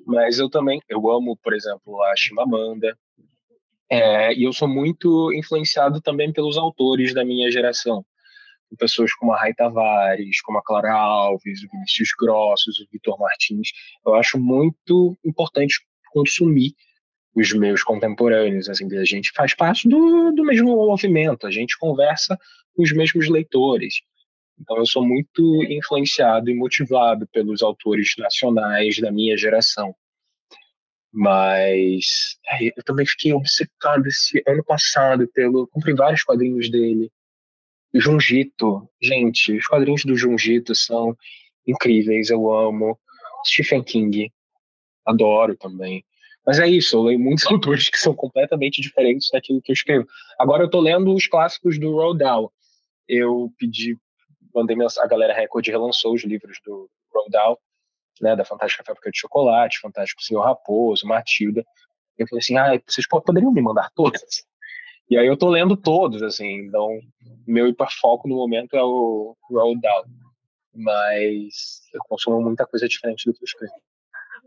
Mas 0.07 0.39
eu 0.39 0.49
também, 0.49 0.81
eu 0.89 1.11
amo, 1.11 1.37
por 1.43 1.53
exemplo, 1.53 2.01
a 2.05 2.15
Chimamanda, 2.17 2.97
é, 3.91 4.33
e 4.33 4.45
eu 4.45 4.53
sou 4.53 4.69
muito 4.69 5.33
influenciado 5.33 6.01
também 6.01 6.33
pelos 6.33 6.57
autores 6.57 7.13
da 7.13 7.25
minha 7.25 7.51
geração. 7.51 8.07
Pessoas 8.79 9.13
como 9.15 9.33
a 9.33 9.41
Rai 9.41 9.53
Tavares, 9.53 10.41
como 10.43 10.59
a 10.59 10.63
Clara 10.63 10.93
Alves, 10.93 11.65
o 11.65 11.69
Vinícius 11.73 12.11
Grossos, 12.17 12.79
o 12.79 12.87
Vitor 12.93 13.19
Martins. 13.19 13.71
Eu 14.07 14.15
acho 14.15 14.39
muito 14.39 15.19
importante 15.25 15.75
consumir 16.13 16.73
os 17.35 17.53
meus 17.53 17.83
contemporâneos. 17.83 18.69
Assim, 18.69 18.87
a 18.97 19.05
gente 19.05 19.33
faz 19.35 19.55
parte 19.55 19.89
do, 19.89 20.33
do 20.33 20.45
mesmo 20.45 20.69
movimento, 20.69 21.47
a 21.47 21.51
gente 21.51 21.79
conversa 21.79 22.39
com 22.75 22.83
os 22.83 22.93
mesmos 22.93 23.29
leitores. 23.29 24.03
Então, 24.59 24.77
eu 24.77 24.87
sou 24.87 25.07
muito 25.07 25.65
influenciado 25.65 26.51
e 26.51 26.55
motivado 26.55 27.27
pelos 27.29 27.63
autores 27.63 28.15
nacionais 28.19 28.99
da 28.99 29.11
minha 29.11 29.37
geração. 29.37 29.95
Mas 31.13 32.39
eu 32.77 32.85
também 32.85 33.07
fiquei 33.07 33.33
obcecado 33.33 34.07
esse 34.07 34.43
ano 34.47 34.63
passado 34.65 35.27
pelo. 35.33 35.67
Comprei 35.69 35.95
vários 35.95 36.23
quadrinhos 36.23 36.71
dele. 36.71 37.11
Junjito, 37.93 38.89
gente, 39.03 39.57
os 39.57 39.67
quadrinhos 39.67 40.05
do 40.05 40.17
Junjito 40.17 40.75
são 40.75 41.17
incríveis, 41.67 42.31
eu 42.31 42.53
amo. 42.53 42.97
Stephen 43.45 43.83
King, 43.83 44.31
adoro 45.05 45.57
também. 45.57 46.05
Mas 46.51 46.59
é 46.59 46.67
isso, 46.67 46.97
eu 46.97 47.03
leio 47.03 47.21
muitos 47.21 47.47
autores 47.47 47.89
que 47.89 47.97
são 47.97 48.13
completamente 48.13 48.83
diferentes 48.83 49.31
daquilo 49.31 49.63
que 49.63 49.71
eu 49.71 49.73
escrevo. 49.73 50.05
Agora 50.37 50.65
eu 50.65 50.69
tô 50.69 50.81
lendo 50.81 51.15
os 51.15 51.29
clássicos 51.29 51.79
do 51.79 51.93
Roald 51.93 52.19
Dahl. 52.19 52.53
Eu 53.07 53.53
pedi, 53.57 53.97
mandei 54.53 54.77
a 54.99 55.07
galera 55.07 55.33
Record 55.33 55.65
relançou 55.69 56.13
os 56.13 56.25
livros 56.25 56.59
do 56.67 56.91
Roald 57.15 57.31
Dahl, 57.31 57.61
né, 58.21 58.35
da 58.35 58.45
Fantástica 58.45 58.83
Fábrica 58.85 59.13
de 59.13 59.21
Chocolate, 59.21 59.79
Fantástico 59.79 60.25
Senhor 60.25 60.43
Raposo, 60.43 61.07
Matilda. 61.07 61.65
Eu 62.19 62.27
falei 62.27 62.41
assim, 62.41 62.57
ah, 62.57 62.83
vocês 62.85 63.07
poderiam 63.07 63.53
me 63.53 63.63
mandar 63.63 63.89
todos? 63.95 64.21
E 65.09 65.17
aí 65.17 65.29
eu 65.29 65.37
tô 65.37 65.51
lendo 65.51 65.77
todos, 65.77 66.21
assim, 66.21 66.67
então 66.67 66.99
meu 67.47 67.69
hiperfoco 67.69 68.27
no 68.27 68.35
momento 68.35 68.75
é 68.75 68.83
o 68.83 69.37
Roald 69.49 69.81
Dahl. 69.81 70.05
Mas 70.75 71.83
eu 71.95 72.01
consumo 72.09 72.41
muita 72.41 72.67
coisa 72.67 72.89
diferente 72.89 73.25
do 73.25 73.33
que 73.33 73.41
eu 73.41 73.47
escrevo. 73.47 73.75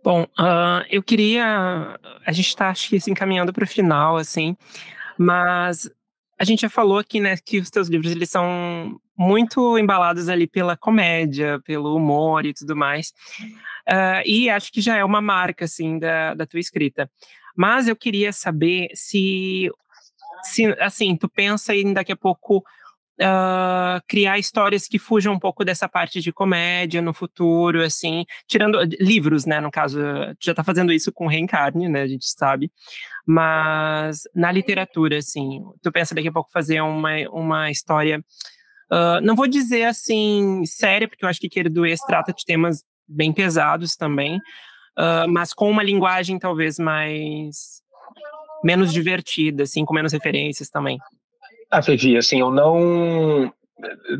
Bom, 0.03 0.23
uh, 0.23 0.83
eu 0.89 1.01
queria. 1.01 1.97
A 2.25 2.31
gente 2.33 2.47
está, 2.47 2.69
acho 2.69 2.89
que, 2.89 2.99
se 2.99 3.09
encaminhando 3.09 3.53
para 3.53 3.63
o 3.63 3.67
final, 3.67 4.17
assim, 4.17 4.57
mas 5.17 5.89
a 6.37 6.43
gente 6.43 6.61
já 6.61 6.69
falou 6.69 6.97
aqui, 6.97 7.21
né, 7.21 7.37
que 7.37 7.59
os 7.59 7.69
teus 7.69 7.87
livros 7.87 8.11
eles 8.11 8.29
são 8.29 8.99
muito 9.17 9.77
embalados 9.77 10.27
ali 10.27 10.45
pela 10.45 10.75
comédia, 10.75 11.61
pelo 11.63 11.95
humor 11.95 12.45
e 12.45 12.53
tudo 12.53 12.75
mais. 12.75 13.13
Uh, 13.87 14.21
e 14.25 14.49
acho 14.49 14.73
que 14.73 14.81
já 14.81 14.97
é 14.97 15.05
uma 15.05 15.21
marca, 15.21 15.63
assim, 15.63 15.97
da, 15.97 16.33
da 16.33 16.45
tua 16.45 16.59
escrita. 16.59 17.09
Mas 17.55 17.87
eu 17.87 17.95
queria 17.95 18.33
saber 18.33 18.89
se, 18.93 19.71
se, 20.43 20.65
assim, 20.81 21.15
tu 21.15 21.29
pensa 21.29 21.73
em 21.73 21.93
daqui 21.93 22.11
a 22.11 22.17
pouco 22.17 22.61
uh, 23.21 24.01
criar 24.07 24.39
histórias 24.39 24.87
que 24.87 24.97
fujam 24.97 25.33
um 25.33 25.39
pouco 25.39 25.63
dessa 25.63 25.87
parte 25.87 26.21
de 26.21 26.31
comédia 26.31 27.01
no 27.01 27.13
futuro, 27.13 27.83
assim, 27.83 28.25
tirando 28.47 28.79
livros, 28.99 29.45
né? 29.45 29.59
No 29.59 29.71
caso, 29.71 29.99
já 30.39 30.51
está 30.51 30.63
fazendo 30.63 30.91
isso 30.91 31.11
com 31.11 31.27
Reencarne, 31.27 31.87
né? 31.89 32.01
A 32.01 32.07
gente 32.07 32.25
sabe. 32.25 32.71
Mas 33.25 34.23
na 34.35 34.51
literatura, 34.51 35.17
assim, 35.17 35.61
tu 35.81 35.91
pensa 35.91 36.15
daqui 36.15 36.27
a 36.27 36.31
pouco 36.31 36.51
fazer 36.51 36.81
uma, 36.81 37.11
uma 37.31 37.71
história. 37.71 38.23
Uh, 38.91 39.21
não 39.23 39.35
vou 39.35 39.47
dizer 39.47 39.85
assim 39.85 40.63
séria, 40.65 41.07
porque 41.07 41.25
eu 41.25 41.29
acho 41.29 41.39
que 41.39 41.49
Querido 41.49 41.85
Ex 41.85 41.99
trata 42.01 42.33
de 42.33 42.45
temas 42.45 42.83
bem 43.07 43.33
pesados 43.33 43.95
também, 43.95 44.37
uh, 44.37 45.27
mas 45.29 45.53
com 45.53 45.69
uma 45.69 45.83
linguagem 45.83 46.37
talvez 46.37 46.77
mais 46.77 47.81
menos 48.63 48.93
divertida, 48.93 49.63
assim, 49.63 49.83
com 49.83 49.93
menos 49.93 50.13
referências 50.13 50.69
também. 50.69 50.97
Ah, 51.75 51.81
Vivi, 51.81 52.15
assim, 52.15 52.39
eu 52.39 52.51
não. 52.51 53.51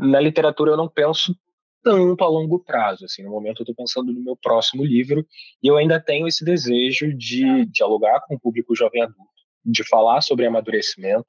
Na 0.00 0.18
literatura 0.18 0.72
eu 0.72 0.76
não 0.76 0.88
penso 0.88 1.38
tanto 1.84 2.24
a 2.24 2.26
longo 2.26 2.58
prazo. 2.58 3.04
Assim, 3.04 3.22
no 3.22 3.30
momento 3.30 3.60
eu 3.60 3.62
estou 3.62 3.76
pensando 3.76 4.12
no 4.12 4.20
meu 4.20 4.36
próximo 4.36 4.84
livro 4.84 5.24
e 5.62 5.68
eu 5.68 5.76
ainda 5.76 6.00
tenho 6.00 6.26
esse 6.26 6.44
desejo 6.44 7.16
de 7.16 7.64
dialogar 7.66 8.22
com 8.26 8.34
o 8.34 8.40
público 8.40 8.74
jovem 8.74 9.02
adulto, 9.02 9.30
de 9.64 9.84
falar 9.84 10.20
sobre 10.20 10.46
amadurecimento 10.46 11.24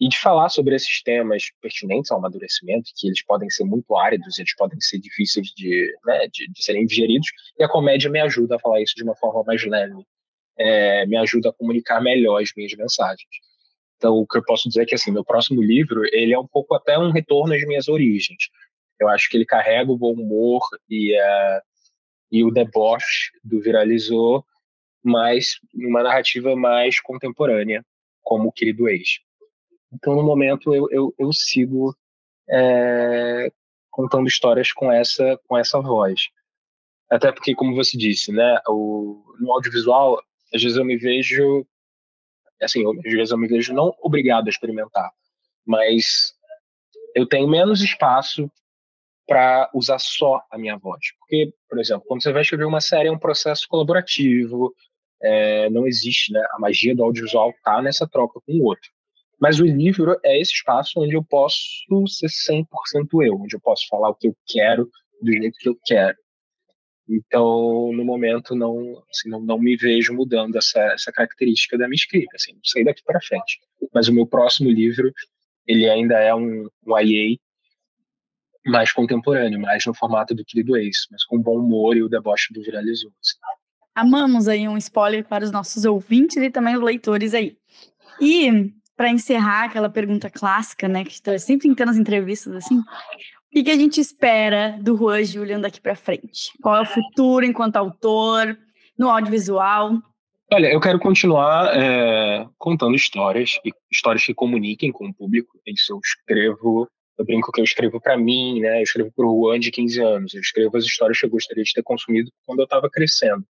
e 0.00 0.08
de 0.08 0.18
falar 0.18 0.48
sobre 0.48 0.74
esses 0.74 1.00
temas 1.00 1.44
pertinentes 1.62 2.10
ao 2.10 2.18
amadurecimento, 2.18 2.90
que 2.96 3.06
eles 3.06 3.24
podem 3.24 3.48
ser 3.48 3.62
muito 3.62 3.96
áridos, 3.96 4.40
eles 4.40 4.54
podem 4.56 4.80
ser 4.80 4.98
difíceis 4.98 5.46
de, 5.54 5.96
né, 6.04 6.26
de, 6.26 6.50
de 6.50 6.64
serem 6.64 6.84
digeridos, 6.84 7.28
e 7.56 7.62
a 7.62 7.68
comédia 7.68 8.10
me 8.10 8.20
ajuda 8.20 8.56
a 8.56 8.58
falar 8.58 8.82
isso 8.82 8.96
de 8.96 9.04
uma 9.04 9.14
forma 9.14 9.44
mais 9.44 9.64
leve, 9.64 10.04
é, 10.58 11.06
me 11.06 11.16
ajuda 11.16 11.50
a 11.50 11.52
comunicar 11.52 12.02
melhor 12.02 12.42
as 12.42 12.50
minhas 12.56 12.74
mensagens. 12.76 13.30
Então, 13.96 14.14
o 14.14 14.26
que 14.26 14.38
eu 14.38 14.44
posso 14.44 14.68
dizer 14.68 14.82
é 14.82 14.86
que, 14.86 14.94
assim, 14.94 15.10
meu 15.10 15.24
próximo 15.24 15.62
livro, 15.62 16.02
ele 16.12 16.34
é 16.34 16.38
um 16.38 16.46
pouco 16.46 16.74
até 16.74 16.98
um 16.98 17.10
retorno 17.10 17.54
às 17.54 17.66
minhas 17.66 17.88
origens. 17.88 18.48
Eu 19.00 19.08
acho 19.08 19.28
que 19.28 19.36
ele 19.36 19.46
carrega 19.46 19.90
o 19.90 19.98
bom 19.98 20.12
humor 20.12 20.62
e, 20.88 21.14
uh, 21.18 21.60
e 22.30 22.44
o 22.44 22.50
deboche 22.50 23.30
do 23.42 23.60
Viralizou, 23.60 24.44
mas 25.02 25.58
uma 25.74 26.02
narrativa 26.02 26.54
mais 26.56 27.00
contemporânea, 27.00 27.84
como 28.22 28.48
o 28.48 28.52
Querido 28.52 28.88
Ex. 28.88 29.20
Então, 29.92 30.14
no 30.14 30.22
momento, 30.22 30.74
eu, 30.74 30.88
eu, 30.90 31.14
eu 31.18 31.32
sigo 31.32 31.94
é, 32.50 33.50
contando 33.90 34.28
histórias 34.28 34.72
com 34.72 34.90
essa, 34.90 35.38
com 35.46 35.56
essa 35.56 35.80
voz. 35.80 36.28
Até 37.10 37.32
porque, 37.32 37.54
como 37.54 37.74
você 37.74 37.96
disse, 37.96 38.32
né, 38.32 38.58
o, 38.68 39.22
no 39.38 39.52
audiovisual, 39.52 40.20
às 40.52 40.62
vezes 40.62 40.76
eu 40.76 40.84
me 40.84 40.96
vejo 40.96 41.66
assim, 42.62 42.82
eu, 42.82 42.92
às 42.92 43.12
vezes 43.12 43.30
eu 43.30 43.38
me 43.38 43.48
vejo 43.48 43.72
não 43.72 43.94
obrigado 44.00 44.46
a 44.46 44.50
experimentar, 44.50 45.10
mas 45.66 46.34
eu 47.14 47.26
tenho 47.26 47.48
menos 47.48 47.82
espaço 47.82 48.50
para 49.26 49.68
usar 49.74 49.98
só 49.98 50.40
a 50.50 50.56
minha 50.56 50.76
voz. 50.76 51.00
Porque, 51.18 51.52
por 51.68 51.80
exemplo, 51.80 52.04
quando 52.06 52.22
você 52.22 52.32
vai 52.32 52.42
escrever 52.42 52.64
uma 52.64 52.80
série, 52.80 53.08
é 53.08 53.12
um 53.12 53.18
processo 53.18 53.66
colaborativo, 53.68 54.72
é, 55.20 55.68
não 55.70 55.86
existe, 55.86 56.32
né? 56.32 56.44
A 56.52 56.60
magia 56.60 56.94
do 56.94 57.02
audiovisual 57.02 57.52
tá 57.64 57.82
nessa 57.82 58.06
troca 58.06 58.40
com 58.46 58.52
o 58.52 58.64
outro. 58.64 58.88
Mas 59.40 59.58
o 59.60 59.64
livro 59.64 60.18
é 60.24 60.40
esse 60.40 60.52
espaço 60.52 61.00
onde 61.00 61.14
eu 61.14 61.24
posso 61.24 61.58
ser 62.06 62.28
100% 62.28 62.66
eu, 63.22 63.34
onde 63.34 63.56
eu 63.56 63.60
posso 63.60 63.86
falar 63.88 64.10
o 64.10 64.14
que 64.14 64.28
eu 64.28 64.36
quero, 64.46 64.88
do 65.20 65.32
jeito 65.32 65.58
que 65.58 65.68
eu 65.68 65.78
quero. 65.84 66.16
Então, 67.08 67.92
no 67.92 68.04
momento, 68.04 68.54
não, 68.54 69.02
assim, 69.10 69.28
não, 69.28 69.40
não, 69.40 69.58
me 69.58 69.76
vejo 69.76 70.12
mudando 70.12 70.56
essa, 70.56 70.80
essa 70.92 71.12
característica 71.12 71.78
da 71.78 71.86
minha 71.86 71.94
escrita, 71.94 72.34
assim, 72.34 72.52
não 72.52 72.64
sei 72.64 72.84
daqui 72.84 73.02
para 73.04 73.20
frente. 73.20 73.60
Mas 73.94 74.08
o 74.08 74.12
meu 74.12 74.26
próximo 74.26 74.68
livro, 74.68 75.12
ele 75.66 75.88
ainda 75.88 76.18
é 76.18 76.34
um, 76.34 76.68
um 76.84 76.98
IA 76.98 77.36
mais 78.66 78.92
contemporâneo, 78.92 79.60
mais 79.60 79.86
no 79.86 79.94
formato 79.94 80.34
do 80.34 80.44
Querido 80.44 80.76
Ex, 80.76 81.06
mas 81.10 81.24
com 81.24 81.40
bom 81.40 81.58
humor 81.58 81.96
e 81.96 82.02
o 82.02 82.08
deboche 82.08 82.52
do 82.52 82.62
viralizou. 82.62 83.12
Assim. 83.20 83.38
Amamos 83.94 84.48
aí 84.48 84.68
um 84.68 84.76
spoiler 84.76 85.24
para 85.24 85.44
os 85.44 85.52
nossos 85.52 85.84
ouvintes 85.84 86.36
e 86.36 86.50
também 86.50 86.76
os 86.76 86.82
leitores 86.82 87.32
aí. 87.32 87.56
E, 88.20 88.72
para 88.96 89.10
encerrar 89.10 89.64
aquela 89.64 89.88
pergunta 89.88 90.28
clássica, 90.28 90.88
né, 90.88 91.04
que 91.04 91.12
está 91.12 91.38
sempre 91.38 91.72
tendo 91.74 91.86
nas 91.86 91.96
entrevistas, 91.96 92.54
assim, 92.54 92.82
O 93.56 93.64
que 93.64 93.70
a 93.70 93.76
gente 93.76 93.98
espera 94.02 94.78
do 94.82 94.94
Juan 94.98 95.24
Julian 95.24 95.58
daqui 95.62 95.80
para 95.80 95.94
frente? 95.94 96.52
Qual 96.60 96.76
é 96.76 96.82
o 96.82 96.84
futuro 96.84 97.42
enquanto 97.42 97.76
autor, 97.76 98.54
no 98.98 99.08
audiovisual? 99.08 99.92
Olha, 100.52 100.70
eu 100.70 100.78
quero 100.78 100.98
continuar 100.98 101.74
é, 101.74 102.46
contando 102.58 102.94
histórias, 102.94 103.58
histórias 103.90 104.26
que 104.26 104.34
comuniquem 104.34 104.92
com 104.92 105.08
o 105.08 105.14
público. 105.14 105.58
Isso 105.66 105.94
eu 105.94 106.00
escrevo, 106.04 106.86
eu 107.18 107.24
brinco 107.24 107.50
que 107.50 107.62
eu 107.62 107.64
escrevo 107.64 107.98
para 107.98 108.18
mim, 108.18 108.60
né? 108.60 108.80
Eu 108.80 108.82
escrevo 108.82 109.10
para 109.16 109.24
o 109.24 109.46
Juan 109.46 109.58
de 109.58 109.70
15 109.70 110.02
anos. 110.02 110.34
Eu 110.34 110.42
escrevo 110.42 110.76
as 110.76 110.84
histórias 110.84 111.18
que 111.18 111.24
eu 111.24 111.30
gostaria 111.30 111.64
de 111.64 111.72
ter 111.72 111.82
consumido 111.82 112.30
quando 112.44 112.58
eu 112.58 112.64
estava 112.64 112.90
crescendo 112.90 113.42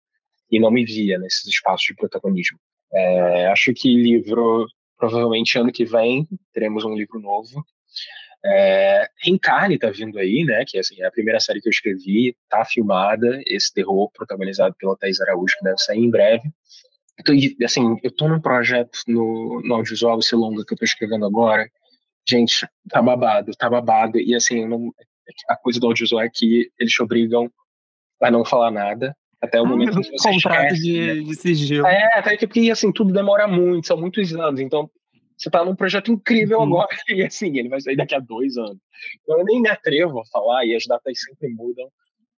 e 0.50 0.60
não 0.60 0.70
me 0.70 0.84
via 0.84 1.18
nesses 1.18 1.46
espaços 1.46 1.86
de 1.86 1.94
protagonismo. 1.94 2.58
É, 2.92 3.46
acho 3.46 3.72
que 3.72 3.88
livro, 3.94 4.66
provavelmente 4.98 5.58
ano 5.58 5.72
que 5.72 5.86
vem, 5.86 6.28
teremos 6.52 6.84
um 6.84 6.94
livro 6.94 7.18
novo. 7.18 7.64
É, 8.46 9.08
Reencarne 9.22 9.78
tá 9.78 9.90
vindo 9.90 10.18
aí, 10.18 10.44
né? 10.44 10.64
Que 10.66 10.78
assim, 10.78 11.00
é 11.00 11.06
a 11.06 11.10
primeira 11.10 11.40
série 11.40 11.60
que 11.60 11.68
eu 11.68 11.70
escrevi, 11.70 12.36
tá 12.48 12.64
filmada, 12.64 13.40
esse 13.46 13.72
terror 13.72 14.10
protagonizado 14.12 14.74
pela 14.78 14.96
Thais 14.96 15.20
Araújo, 15.20 15.56
que 15.58 15.64
deve 15.64 15.78
sair 15.78 16.00
em 16.00 16.10
breve. 16.10 16.50
Então, 17.18 17.34
assim, 17.64 17.96
eu 18.02 18.10
tô 18.10 18.28
num 18.28 18.40
projeto 18.40 18.98
no, 19.06 19.62
no 19.64 19.74
audiovisual, 19.74 20.18
esse 20.18 20.34
longa 20.34 20.64
que 20.66 20.74
eu 20.74 20.78
tô 20.78 20.84
escrevendo 20.84 21.24
agora. 21.24 21.66
Gente, 22.28 22.66
tá 22.90 23.00
babado, 23.00 23.52
tá 23.56 23.70
babado. 23.70 24.18
E 24.18 24.34
assim, 24.34 24.66
não, 24.66 24.92
a 25.48 25.56
coisa 25.56 25.80
do 25.80 25.86
audiovisual 25.86 26.22
é 26.22 26.28
que 26.28 26.70
eles 26.78 26.92
te 26.92 27.02
obrigam 27.02 27.50
a 28.20 28.30
não 28.30 28.44
falar 28.44 28.70
nada. 28.70 29.16
Até 29.40 29.60
o 29.60 29.64
ah, 29.64 29.68
momento 29.68 30.00
que 30.00 30.10
você 30.10 30.28
contrato 30.28 30.74
esquece, 30.74 30.82
de, 30.82 31.00
né? 31.00 31.14
de 31.14 31.34
sigilo. 31.34 31.86
É, 31.86 32.18
até 32.18 32.36
que 32.36 32.46
porque 32.46 32.70
assim, 32.70 32.90
tudo 32.90 33.12
demora 33.12 33.46
muito, 33.46 33.86
são 33.86 33.96
muitos 33.96 34.34
anos. 34.34 34.60
Então, 34.60 34.90
você 35.44 35.50
tá 35.50 35.64
num 35.64 35.76
projeto 35.76 36.10
incrível 36.10 36.58
uhum. 36.58 36.64
agora, 36.64 36.88
e 37.08 37.22
assim, 37.22 37.56
ele 37.58 37.68
vai 37.68 37.80
sair 37.80 37.96
daqui 37.96 38.14
a 38.14 38.20
dois 38.20 38.56
anos. 38.56 38.78
Então, 39.22 39.38
eu 39.38 39.44
nem 39.44 39.60
me 39.60 39.68
atrevo 39.68 40.20
a 40.20 40.26
falar, 40.26 40.64
e 40.64 40.74
as 40.74 40.86
datas 40.86 41.20
sempre 41.20 41.48
mudam, 41.50 41.88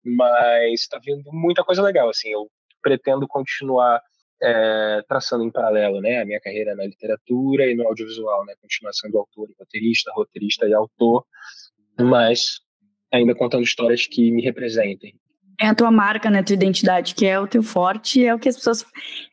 mas 0.04 0.88
tá 0.88 1.00
vindo 1.04 1.24
muita 1.32 1.64
coisa 1.64 1.82
legal, 1.82 2.10
assim, 2.10 2.30
eu 2.30 2.48
pretendo 2.82 3.28
continuar 3.28 4.02
é, 4.42 5.02
traçando 5.08 5.44
em 5.44 5.52
paralelo, 5.52 6.02
né, 6.02 6.22
a 6.22 6.26
minha 6.26 6.40
carreira 6.40 6.76
na 6.76 6.86
literatura 6.86 7.70
e 7.70 7.76
no 7.76 7.88
audiovisual, 7.88 8.46
né, 8.46 8.54
continuar 8.62 8.94
sendo 8.94 9.18
autor 9.18 9.50
roteirista, 9.58 10.12
roteirista 10.14 10.68
e 10.68 10.74
autor, 10.74 11.26
mas 12.00 12.60
ainda 13.12 13.34
contando 13.34 13.64
histórias 13.64 14.06
que 14.06 14.32
me 14.32 14.42
representem. 14.42 15.16
É 15.60 15.68
a 15.68 15.76
tua 15.76 15.90
marca, 15.90 16.30
né, 16.30 16.40
a 16.40 16.44
tua 16.44 16.54
identidade, 16.54 17.16
que 17.16 17.26
é 17.26 17.40
o 17.40 17.48
teu 17.48 17.64
forte, 17.64 18.26
é 18.26 18.36
o 18.36 18.40
que 18.40 18.50
as 18.50 18.58
pessoas 18.58 18.86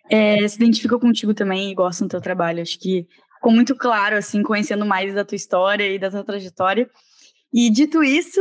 é, 0.08 0.46
se 0.46 0.56
identificam 0.56 1.00
contigo 1.00 1.34
também 1.34 1.70
e 1.70 1.74
gostam 1.74 2.06
do 2.06 2.12
teu 2.12 2.20
trabalho. 2.20 2.62
Acho 2.62 2.78
que 2.78 3.08
ficou 3.42 3.52
muito 3.52 3.74
claro, 3.74 4.16
assim, 4.16 4.40
conhecendo 4.40 4.86
mais 4.86 5.12
da 5.12 5.24
tua 5.24 5.34
história 5.34 5.92
e 5.92 5.98
da 5.98 6.08
tua 6.08 6.22
trajetória. 6.22 6.88
E 7.52 7.68
dito 7.70 8.04
isso, 8.04 8.40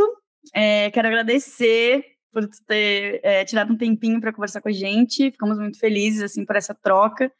é, 0.53 0.91
quero 0.91 1.07
agradecer 1.07 2.05
por 2.31 2.47
ter 2.67 3.19
é, 3.23 3.43
tirado 3.43 3.73
um 3.73 3.77
tempinho 3.77 4.21
para 4.21 4.31
conversar 4.31 4.61
com 4.61 4.69
a 4.69 4.71
gente. 4.71 5.31
Ficamos 5.31 5.57
muito 5.57 5.79
felizes, 5.79 6.21
assim, 6.21 6.45
por 6.45 6.55
essa 6.55 6.75
troca. 6.75 7.31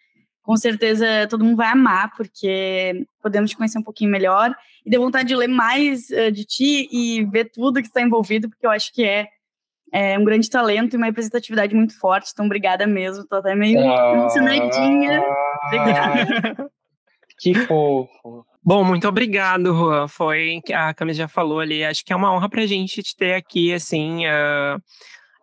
Com 0.41 0.57
certeza 0.57 1.05
todo 1.29 1.45
mundo 1.45 1.55
vai 1.55 1.67
amar, 1.67 2.11
porque 2.17 3.05
podemos 3.21 3.51
te 3.51 3.57
conhecer 3.57 3.77
um 3.77 3.83
pouquinho 3.83 4.09
melhor. 4.09 4.55
E 4.83 4.89
deu 4.89 4.99
vontade 4.99 5.27
de 5.27 5.35
ler 5.35 5.47
mais 5.47 6.09
uh, 6.09 6.31
de 6.31 6.43
ti 6.43 6.89
e 6.91 7.23
ver 7.25 7.51
tudo 7.51 7.79
que 7.79 7.87
está 7.87 8.01
envolvido, 8.01 8.49
porque 8.49 8.65
eu 8.65 8.71
acho 8.71 8.91
que 8.91 9.03
é, 9.03 9.27
é, 9.93 10.17
um 10.17 10.23
grande 10.23 10.49
talento 10.49 10.95
e 10.95 10.97
uma 10.97 11.05
representatividade 11.05 11.75
muito 11.75 11.97
forte. 11.99 12.31
Então, 12.33 12.47
obrigada 12.47 12.87
mesmo. 12.87 13.21
Estou 13.21 13.37
até 13.37 13.53
meio 13.53 13.79
ah, 13.79 14.13
emocionadinha. 14.15 15.23
Obrigada. 15.67 16.71
Que 17.41 17.55
fofo. 17.65 18.45
Bom, 18.63 18.83
muito 18.83 19.07
obrigado, 19.07 19.73
Juan. 19.73 20.07
Foi, 20.07 20.61
a 20.71 20.93
Camila 20.93 21.15
já 21.15 21.27
falou 21.27 21.59
ali, 21.59 21.83
acho 21.83 22.05
que 22.05 22.13
é 22.13 22.15
uma 22.15 22.31
honra 22.31 22.47
pra 22.47 22.67
gente 22.67 23.01
te 23.01 23.15
ter 23.15 23.33
aqui, 23.33 23.73
assim, 23.73 24.27
uh, 24.27 24.79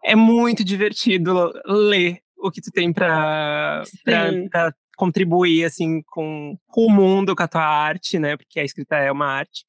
é 0.04 0.14
muito 0.14 0.62
divertido 0.62 1.52
ler 1.66 2.20
o 2.36 2.52
que 2.52 2.60
tu 2.60 2.70
tem 2.70 2.92
pra, 2.92 3.82
pra, 4.04 4.30
pra 4.48 4.72
contribuir, 4.96 5.64
assim, 5.64 6.00
com, 6.06 6.56
com, 6.68 6.86
o 6.86 6.90
mundo, 6.90 7.34
com 7.34 7.42
a 7.42 7.48
tua 7.48 7.66
arte, 7.66 8.16
né, 8.16 8.36
porque 8.36 8.60
a 8.60 8.64
escrita 8.64 8.94
é 8.94 9.10
uma 9.10 9.26
arte. 9.26 9.64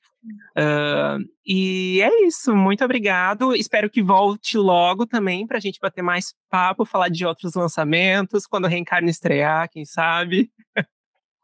Uh, 0.56 1.26
e 1.44 2.00
é 2.04 2.28
isso, 2.28 2.56
muito 2.56 2.86
obrigado. 2.86 3.56
Espero 3.56 3.90
que 3.90 4.04
volte 4.04 4.56
logo 4.56 5.08
também 5.08 5.48
para 5.48 5.58
a 5.58 5.62
gente 5.62 5.80
bater 5.82 6.04
mais 6.04 6.36
papo, 6.48 6.86
falar 6.86 7.10
de 7.10 7.26
outros 7.26 7.56
lançamentos, 7.56 8.46
quando 8.46 8.66
o 8.66 8.68
Reencarne 8.68 9.10
estrear, 9.10 9.68
quem 9.72 9.84
sabe. 9.84 10.52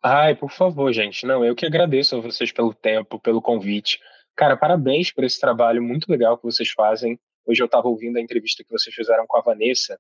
Ai, 0.07 0.35
por 0.35 0.51
favor, 0.51 0.93
gente. 0.93 1.25
Não, 1.25 1.43
eu 1.43 1.55
que 1.55 1.65
agradeço 1.65 2.15
a 2.15 2.19
vocês 2.19 2.51
pelo 2.51 2.75
tempo, 2.75 3.19
pelo 3.19 3.41
convite. 3.41 3.99
Cara, 4.35 4.55
parabéns 4.55 5.11
por 5.11 5.23
esse 5.23 5.39
trabalho 5.39 5.81
muito 5.81 6.07
legal 6.11 6.37
que 6.37 6.43
vocês 6.43 6.69
fazem. 6.69 7.19
Hoje 7.43 7.63
eu 7.63 7.65
estava 7.65 7.87
ouvindo 7.87 8.17
a 8.17 8.21
entrevista 8.21 8.63
que 8.63 8.69
vocês 8.69 8.93
fizeram 8.93 9.25
com 9.25 9.35
a 9.35 9.41
Vanessa, 9.41 9.99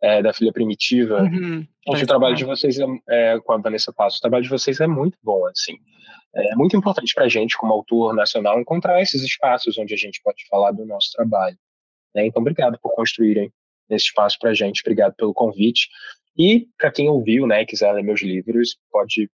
é, 0.00 0.22
da 0.22 0.32
Filha 0.32 0.52
Primitiva. 0.52 1.22
Uhum, 1.22 1.66
o 1.88 2.06
trabalho 2.06 2.36
de 2.36 2.44
vocês, 2.44 2.78
é, 2.78 2.84
é, 3.08 3.40
com 3.40 3.52
a 3.52 3.56
Vanessa 3.56 3.92
Passo, 3.92 4.18
o 4.18 4.20
trabalho 4.20 4.44
de 4.44 4.48
vocês 4.48 4.78
é 4.78 4.86
muito 4.86 5.18
bom, 5.20 5.44
assim. 5.46 5.74
É 6.32 6.54
muito 6.54 6.76
importante 6.76 7.12
para 7.12 7.24
a 7.24 7.28
gente, 7.28 7.56
como 7.56 7.72
autor 7.72 8.14
nacional, 8.14 8.60
encontrar 8.60 9.02
esses 9.02 9.24
espaços 9.24 9.76
onde 9.76 9.92
a 9.92 9.96
gente 9.96 10.20
pode 10.22 10.46
falar 10.48 10.70
do 10.70 10.86
nosso 10.86 11.10
trabalho. 11.10 11.58
Né? 12.14 12.26
Então, 12.26 12.40
obrigado 12.40 12.78
por 12.80 12.94
construírem 12.94 13.52
esse 13.90 14.04
espaço 14.04 14.38
para 14.38 14.50
a 14.50 14.54
gente, 14.54 14.82
obrigado 14.82 15.14
pelo 15.16 15.34
convite. 15.34 15.88
E 16.38 16.68
para 16.78 16.92
quem 16.92 17.08
ouviu, 17.08 17.46
né, 17.46 17.62
e 17.62 17.66
quiser 17.66 17.92
ler 17.92 18.02
meus 18.02 18.22
livros, 18.22 18.76
pode 18.90 19.30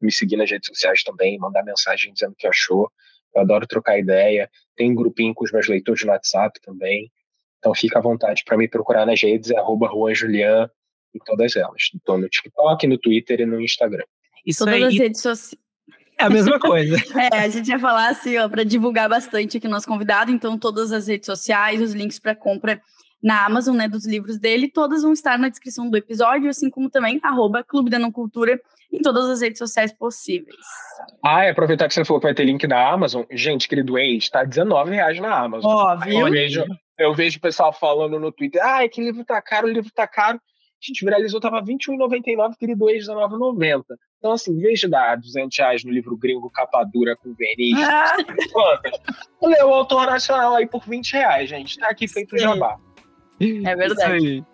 me 0.00 0.12
seguir 0.12 0.36
nas 0.36 0.50
redes 0.50 0.66
sociais 0.66 1.02
também, 1.02 1.38
mandar 1.38 1.62
mensagem 1.62 2.12
dizendo 2.12 2.32
o 2.32 2.36
que 2.36 2.46
achou. 2.46 2.90
Eu 3.34 3.42
adoro 3.42 3.66
trocar 3.66 3.98
ideia. 3.98 4.50
Tem 4.76 4.90
um 4.90 4.94
grupinho 4.94 5.34
com 5.34 5.44
os 5.44 5.52
meus 5.52 5.68
leitores 5.68 6.04
no 6.04 6.10
WhatsApp 6.10 6.60
também. 6.60 7.10
Então 7.58 7.74
fica 7.74 7.98
à 7.98 8.02
vontade 8.02 8.42
para 8.44 8.56
me 8.56 8.68
procurar 8.68 9.06
nas 9.06 9.20
redes, 9.22 9.50
é 9.50 9.58
arroba 9.58 9.88
Julian, 10.14 10.68
em 11.14 11.18
todas 11.24 11.54
elas. 11.56 11.90
Estou 11.94 12.18
no 12.18 12.28
TikTok, 12.28 12.86
no 12.86 12.98
Twitter 12.98 13.40
e 13.40 13.46
no 13.46 13.60
Instagram. 13.60 14.04
Isso 14.44 14.64
todas 14.64 14.74
aí... 14.74 14.84
as 14.84 14.94
redes 14.94 15.20
sociais. 15.20 15.62
É 16.18 16.24
a 16.24 16.30
mesma 16.30 16.58
coisa. 16.58 16.96
é, 17.32 17.38
a 17.38 17.48
gente 17.48 17.68
ia 17.68 17.78
falar 17.78 18.08
assim, 18.08 18.36
ó, 18.36 18.48
para 18.48 18.62
divulgar 18.62 19.08
bastante 19.08 19.56
aqui 19.56 19.66
nosso 19.66 19.86
convidado, 19.86 20.30
então 20.30 20.58
todas 20.58 20.92
as 20.92 21.06
redes 21.06 21.26
sociais, 21.26 21.80
os 21.80 21.92
links 21.92 22.18
para 22.18 22.34
compra 22.34 22.80
na 23.22 23.44
Amazon, 23.44 23.76
né, 23.76 23.88
dos 23.88 24.06
livros 24.06 24.38
dele, 24.38 24.68
todas 24.68 25.02
vão 25.02 25.12
estar 25.12 25.38
na 25.38 25.48
descrição 25.48 25.90
do 25.90 25.96
episódio, 25.96 26.48
assim 26.48 26.70
como 26.70 26.88
também 26.88 27.20
arroba 27.22 27.62
Clube 27.62 27.90
da 27.90 27.98
Não 27.98 28.10
Cultura 28.10 28.60
em 28.92 29.00
todas 29.00 29.28
as 29.28 29.40
redes 29.40 29.58
sociais 29.58 29.92
possíveis. 29.92 30.56
Ah, 31.24 31.44
e 31.44 31.50
aproveitar 31.50 31.86
que 31.86 31.94
você 31.94 32.04
falou 32.04 32.20
que 32.20 32.26
vai 32.26 32.34
ter 32.34 32.44
link 32.44 32.66
na 32.66 32.90
Amazon. 32.90 33.24
Gente, 33.30 33.68
querido 33.68 33.98
ex, 33.98 34.28
tá 34.28 34.40
R$19,00 34.40 35.20
na 35.20 35.38
Amazon. 35.38 35.70
Óbvio. 35.70 36.26
Eu 36.26 36.30
vejo, 36.30 36.64
eu 36.98 37.14
vejo 37.14 37.38
o 37.38 37.42
pessoal 37.42 37.72
falando 37.72 38.18
no 38.18 38.32
Twitter, 38.32 38.60
ah, 38.64 38.88
que 38.88 39.00
livro 39.00 39.24
tá 39.24 39.40
caro, 39.40 39.66
o 39.66 39.70
livro 39.70 39.90
tá 39.94 40.06
caro. 40.06 40.38
A 40.38 40.86
gente 40.86 41.04
viralizou, 41.04 41.40
tava 41.40 41.60
R$21,99, 41.60 42.56
querido 42.58 42.88
ex, 42.88 43.06
R$19,90. 43.06 43.84
Então, 44.18 44.32
assim, 44.32 44.52
em 44.52 44.60
vez 44.60 44.80
de 44.80 44.88
dar 44.88 45.16
200 45.16 45.58
reais 45.58 45.84
no 45.84 45.92
livro 45.92 46.16
gringo 46.16 46.50
capa 46.50 46.82
dura 46.84 47.14
com 47.16 47.34
verniz, 47.34 47.78
ah. 47.86 48.16
quantas? 48.50 48.92
Lê 49.42 49.62
o 49.62 49.74
autor 49.74 50.06
nacional 50.06 50.56
aí 50.56 50.66
por 50.66 50.82
20 50.86 51.12
reais, 51.12 51.48
gente. 51.50 51.78
Tá 51.78 51.88
aqui 51.88 52.08
feito 52.08 52.34
o 52.34 52.38
jabá. 52.38 52.78
É 53.40 53.74
verdade. 53.74 54.44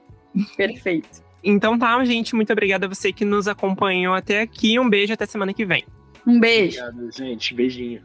Perfeito. 0.56 1.24
Então 1.42 1.78
tá, 1.78 2.04
gente. 2.04 2.34
Muito 2.34 2.52
obrigada 2.52 2.86
a 2.86 2.88
você 2.88 3.12
que 3.12 3.24
nos 3.24 3.48
acompanhou 3.48 4.14
até 4.14 4.40
aqui. 4.40 4.78
Um 4.78 4.88
beijo 4.88 5.12
até 5.12 5.26
semana 5.26 5.52
que 5.52 5.64
vem. 5.64 5.84
Um 6.26 6.40
beijo. 6.40 6.82
Obrigado, 6.82 7.12
gente. 7.12 7.54
Beijinho. 7.54 8.02